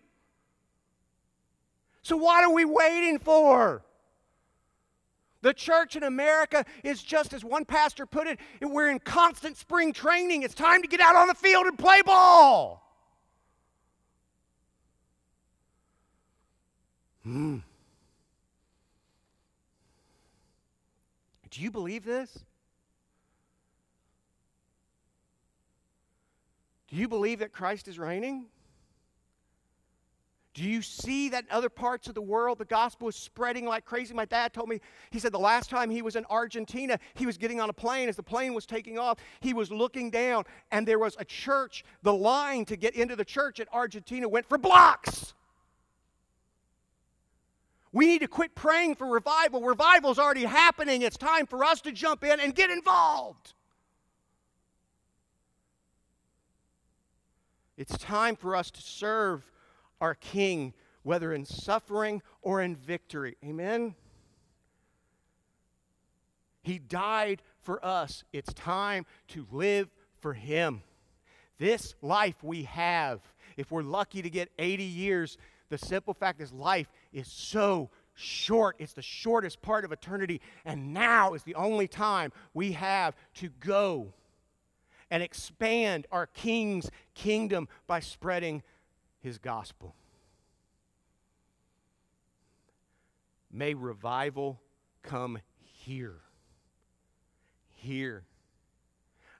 So, 2.02 2.16
what 2.16 2.44
are 2.44 2.52
we 2.52 2.64
waiting 2.64 3.18
for? 3.18 3.82
The 5.42 5.54
church 5.54 5.96
in 5.96 6.02
America 6.02 6.64
is 6.84 7.02
just 7.02 7.32
as 7.32 7.44
one 7.44 7.64
pastor 7.64 8.04
put 8.04 8.26
it, 8.26 8.38
we're 8.60 8.90
in 8.90 8.98
constant 8.98 9.56
spring 9.56 9.92
training. 9.92 10.42
It's 10.42 10.54
time 10.54 10.82
to 10.82 10.88
get 10.88 11.00
out 11.00 11.16
on 11.16 11.28
the 11.28 11.34
field 11.34 11.66
and 11.66 11.78
play 11.78 12.02
ball. 12.02 12.86
Hmm. 17.22 17.58
Do 21.50 21.60
you 21.60 21.70
believe 21.70 22.04
this? 22.04 22.44
Do 26.88 26.96
you 26.96 27.08
believe 27.08 27.38
that 27.38 27.52
Christ 27.52 27.88
is 27.88 27.98
reigning? 27.98 28.46
Do 30.60 30.68
you 30.68 30.82
see 30.82 31.30
that 31.30 31.44
in 31.44 31.50
other 31.50 31.70
parts 31.70 32.06
of 32.06 32.14
the 32.14 32.20
world 32.20 32.58
the 32.58 32.66
gospel 32.66 33.08
is 33.08 33.16
spreading 33.16 33.64
like 33.64 33.86
crazy? 33.86 34.12
My 34.12 34.26
dad 34.26 34.52
told 34.52 34.68
me, 34.68 34.82
he 35.10 35.18
said 35.18 35.32
the 35.32 35.38
last 35.38 35.70
time 35.70 35.88
he 35.88 36.02
was 36.02 36.16
in 36.16 36.26
Argentina, 36.28 36.98
he 37.14 37.24
was 37.24 37.38
getting 37.38 37.62
on 37.62 37.70
a 37.70 37.72
plane. 37.72 38.10
As 38.10 38.16
the 38.16 38.22
plane 38.22 38.52
was 38.52 38.66
taking 38.66 38.98
off, 38.98 39.16
he 39.40 39.54
was 39.54 39.72
looking 39.72 40.10
down, 40.10 40.44
and 40.70 40.86
there 40.86 40.98
was 40.98 41.16
a 41.18 41.24
church. 41.24 41.82
The 42.02 42.12
line 42.12 42.66
to 42.66 42.76
get 42.76 42.94
into 42.94 43.16
the 43.16 43.24
church 43.24 43.58
in 43.58 43.68
Argentina 43.72 44.28
went 44.28 44.46
for 44.50 44.58
blocks. 44.58 45.32
We 47.90 48.04
need 48.04 48.18
to 48.18 48.28
quit 48.28 48.54
praying 48.54 48.96
for 48.96 49.06
revival. 49.06 49.62
Revival 49.62 50.10
is 50.10 50.18
already 50.18 50.44
happening. 50.44 51.00
It's 51.00 51.16
time 51.16 51.46
for 51.46 51.64
us 51.64 51.80
to 51.80 51.90
jump 51.90 52.22
in 52.22 52.38
and 52.38 52.54
get 52.54 52.68
involved. 52.68 53.54
It's 57.78 57.96
time 57.96 58.36
for 58.36 58.54
us 58.54 58.70
to 58.72 58.82
serve 58.82 59.42
our 60.00 60.14
King, 60.14 60.74
whether 61.02 61.32
in 61.32 61.44
suffering 61.44 62.22
or 62.42 62.60
in 62.60 62.76
victory. 62.76 63.36
Amen? 63.44 63.94
He 66.62 66.78
died 66.78 67.42
for 67.62 67.84
us. 67.84 68.24
It's 68.32 68.52
time 68.52 69.06
to 69.28 69.46
live 69.50 69.88
for 70.20 70.34
Him. 70.34 70.82
This 71.58 71.94
life 72.00 72.42
we 72.42 72.64
have, 72.64 73.20
if 73.56 73.70
we're 73.70 73.82
lucky 73.82 74.22
to 74.22 74.30
get 74.30 74.50
80 74.58 74.84
years, 74.84 75.38
the 75.68 75.78
simple 75.78 76.14
fact 76.14 76.40
is 76.40 76.52
life 76.52 76.90
is 77.12 77.28
so 77.28 77.90
short. 78.14 78.76
It's 78.78 78.92
the 78.92 79.02
shortest 79.02 79.62
part 79.62 79.84
of 79.84 79.92
eternity. 79.92 80.40
And 80.64 80.92
now 80.92 81.34
is 81.34 81.42
the 81.42 81.54
only 81.54 81.88
time 81.88 82.32
we 82.54 82.72
have 82.72 83.14
to 83.36 83.48
go 83.60 84.12
and 85.10 85.22
expand 85.22 86.06
our 86.12 86.26
King's 86.26 86.90
kingdom 87.14 87.68
by 87.86 88.00
spreading 88.00 88.62
his 89.20 89.38
gospel. 89.38 89.94
May 93.52 93.74
revival 93.74 94.60
come 95.02 95.38
here. 95.62 96.20
Here. 97.74 98.24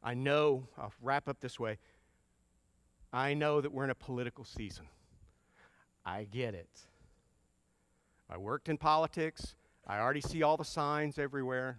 I 0.03 0.15
know, 0.15 0.67
I'll 0.79 0.93
wrap 1.03 1.29
up 1.29 1.41
this 1.41 1.61
way. 1.61 1.79
I 3.13 3.35
know 3.35 3.61
that 3.61 3.73
we're 3.73 3.85
in 3.85 3.91
a 3.91 3.95
political 3.95 4.45
season. 4.45 4.87
I 6.05 6.25
get 6.25 6.55
it. 6.55 6.87
I 8.29 8.39
worked 8.39 8.69
in 8.69 8.79
politics. 8.79 9.55
I 9.87 9.99
already 9.99 10.21
see 10.21 10.43
all 10.43 10.57
the 10.57 10.65
signs 10.65 11.19
everywhere. 11.19 11.79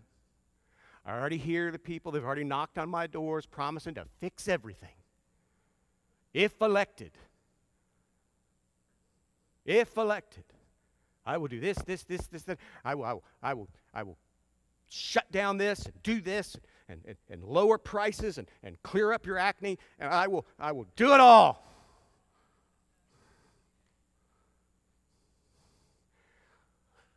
I 1.06 1.18
already 1.18 1.38
hear 1.38 1.72
the 1.72 1.80
people, 1.80 2.12
they've 2.12 2.24
already 2.24 2.44
knocked 2.44 2.78
on 2.78 2.90
my 2.90 3.08
doors 3.08 3.46
promising 3.46 3.96
to 3.96 4.06
fix 4.20 4.48
everything. 4.48 4.94
If 6.34 6.62
elected, 6.62 7.12
if 9.66 9.98
elected, 9.98 10.44
I 11.26 11.38
will 11.38 11.48
do 11.48 11.60
this, 11.60 11.78
this, 11.80 12.04
this, 12.04 12.28
this, 12.28 12.44
that. 12.44 12.58
I 12.84 12.96
will, 12.96 13.06
I 13.06 13.14
will, 13.14 13.24
I 13.44 13.54
will, 13.54 13.68
I 13.94 14.04
will 14.04 14.18
shut 14.90 15.32
down 15.32 15.58
this 15.58 15.86
and 15.86 15.94
do 16.04 16.20
this 16.20 16.58
and, 16.90 17.02
and, 17.06 17.16
and 17.30 17.44
lower 17.44 17.78
prices 17.78 18.38
and, 18.38 18.48
and 18.64 18.82
clear 18.84 19.14
up 19.14 19.26
your 19.26 19.38
acne, 19.38 19.78
and 20.00 20.10
I 20.10 20.28
will, 20.28 20.46
I 20.60 20.72
will 20.72 20.88
do 20.96 21.14
it 21.14 21.20
all. 21.20 21.68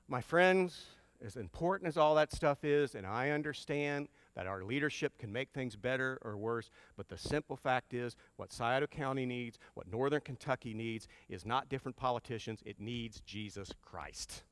My 0.06 0.20
friends, 0.20 0.82
as 1.24 1.36
important 1.36 1.88
as 1.88 1.96
all 1.96 2.14
that 2.16 2.30
stuff 2.30 2.62
is, 2.62 2.94
and 2.94 3.06
I 3.06 3.30
understand 3.30 4.08
that 4.34 4.46
our 4.46 4.64
leadership 4.64 5.16
can 5.18 5.32
make 5.32 5.50
things 5.50 5.76
better 5.76 6.18
or 6.22 6.36
worse, 6.36 6.70
but 6.96 7.08
the 7.08 7.18
simple 7.18 7.56
fact 7.56 7.94
is 7.94 8.16
what 8.36 8.52
Scioto 8.52 8.86
County 8.86 9.26
needs, 9.26 9.58
what 9.74 9.90
Northern 9.90 10.20
Kentucky 10.20 10.74
needs, 10.74 11.08
is 11.28 11.46
not 11.46 11.68
different 11.68 11.96
politicians, 11.96 12.60
it 12.64 12.80
needs 12.80 13.20
Jesus 13.20 13.70
Christ. 13.82 14.42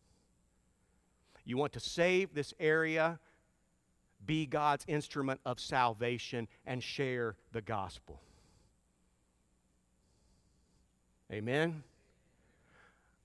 You 1.44 1.56
want 1.56 1.72
to 1.72 1.80
save 1.80 2.34
this 2.34 2.54
area, 2.60 3.18
be 4.24 4.46
God's 4.46 4.84
instrument 4.86 5.40
of 5.44 5.58
salvation, 5.58 6.46
and 6.64 6.82
share 6.82 7.36
the 7.50 7.62
gospel. 7.62 8.20
Amen? 11.32 11.82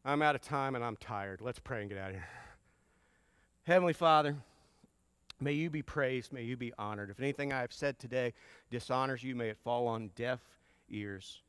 I'm 0.04 0.22
out 0.22 0.36
of 0.36 0.42
time 0.42 0.76
and 0.76 0.84
I'm 0.84 0.96
tired. 0.96 1.42
Let's 1.42 1.60
pray 1.60 1.82
and 1.82 1.90
get 1.90 2.00
out 2.00 2.10
of 2.10 2.16
here. 2.16 2.30
Heavenly 3.64 3.94
Father, 3.94 4.38
may 5.40 5.54
you 5.54 5.70
be 5.70 5.82
praised, 5.82 6.34
may 6.34 6.44
you 6.44 6.58
be 6.58 6.74
honored. 6.78 7.10
If 7.10 7.20
anything 7.20 7.54
I 7.54 7.62
have 7.62 7.74
said 7.74 8.00
today 8.00 8.34
dishonors 8.70 9.24
you, 9.24 9.36
may 9.36 9.50
it 9.50 9.58
fall 9.64 9.88
on 9.88 10.12
deaf 10.16 10.40
ears. 10.90 11.42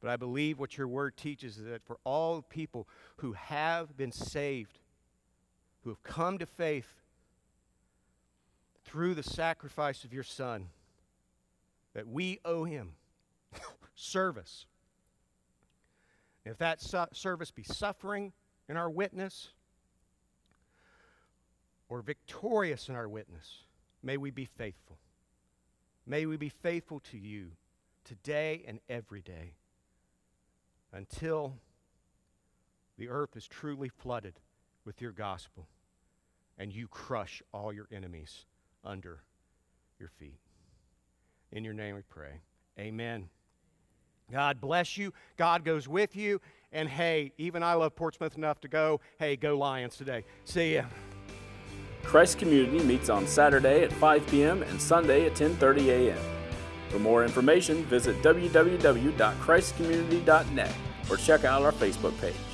But 0.00 0.10
I 0.10 0.16
believe 0.16 0.58
what 0.58 0.76
your 0.76 0.88
word 0.88 1.16
teaches 1.16 1.58
is 1.58 1.64
that 1.66 1.84
for 1.84 1.98
all 2.04 2.42
people 2.42 2.88
who 3.16 3.32
have 3.32 3.96
been 3.96 4.10
saved, 4.10 4.78
who 5.84 5.90
have 5.90 6.02
come 6.02 6.38
to 6.38 6.46
faith 6.46 7.02
through 8.84 9.14
the 9.14 9.22
sacrifice 9.22 10.02
of 10.04 10.12
your 10.12 10.24
Son, 10.24 10.68
that 11.94 12.08
we 12.08 12.40
owe 12.44 12.64
him 12.64 12.94
service. 13.94 14.66
If 16.44 16.58
that 16.58 16.80
su- 16.80 17.06
service 17.12 17.52
be 17.52 17.62
suffering 17.62 18.32
in 18.68 18.76
our 18.76 18.90
witness, 18.90 19.50
or 21.92 22.00
victorious 22.00 22.88
in 22.88 22.94
our 22.94 23.06
witness, 23.06 23.64
may 24.02 24.16
we 24.16 24.30
be 24.30 24.46
faithful. 24.46 24.96
May 26.06 26.24
we 26.24 26.38
be 26.38 26.48
faithful 26.48 27.00
to 27.10 27.18
you 27.18 27.50
today 28.02 28.64
and 28.66 28.80
every 28.88 29.20
day 29.20 29.52
until 30.90 31.58
the 32.96 33.10
earth 33.10 33.36
is 33.36 33.46
truly 33.46 33.90
flooded 33.90 34.40
with 34.86 35.02
your 35.02 35.12
gospel 35.12 35.68
and 36.56 36.72
you 36.72 36.88
crush 36.88 37.42
all 37.52 37.74
your 37.74 37.88
enemies 37.92 38.46
under 38.82 39.20
your 40.00 40.08
feet. 40.08 40.40
In 41.52 41.62
your 41.62 41.74
name 41.74 41.94
we 41.94 42.02
pray. 42.08 42.40
Amen. 42.78 43.28
God 44.30 44.62
bless 44.62 44.96
you. 44.96 45.12
God 45.36 45.62
goes 45.62 45.86
with 45.86 46.16
you. 46.16 46.40
And 46.72 46.88
hey, 46.88 47.32
even 47.36 47.62
I 47.62 47.74
love 47.74 47.94
Portsmouth 47.94 48.38
enough 48.38 48.62
to 48.62 48.68
go. 48.68 49.02
Hey, 49.18 49.36
go 49.36 49.58
Lions 49.58 49.98
today. 49.98 50.24
See 50.46 50.76
ya. 50.76 50.84
Christ 52.04 52.38
Community 52.38 52.84
meets 52.84 53.08
on 53.08 53.26
Saturday 53.26 53.82
at 53.82 53.92
5 53.92 54.26
p.m. 54.26 54.62
and 54.62 54.80
Sunday 54.80 55.26
at 55.26 55.34
10:30 55.34 55.88
a.m. 55.88 56.18
For 56.88 56.98
more 56.98 57.24
information, 57.24 57.84
visit 57.84 58.20
www.christcommunity.net 58.22 60.74
or 61.10 61.16
check 61.16 61.44
out 61.44 61.62
our 61.62 61.72
Facebook 61.72 62.18
page. 62.20 62.51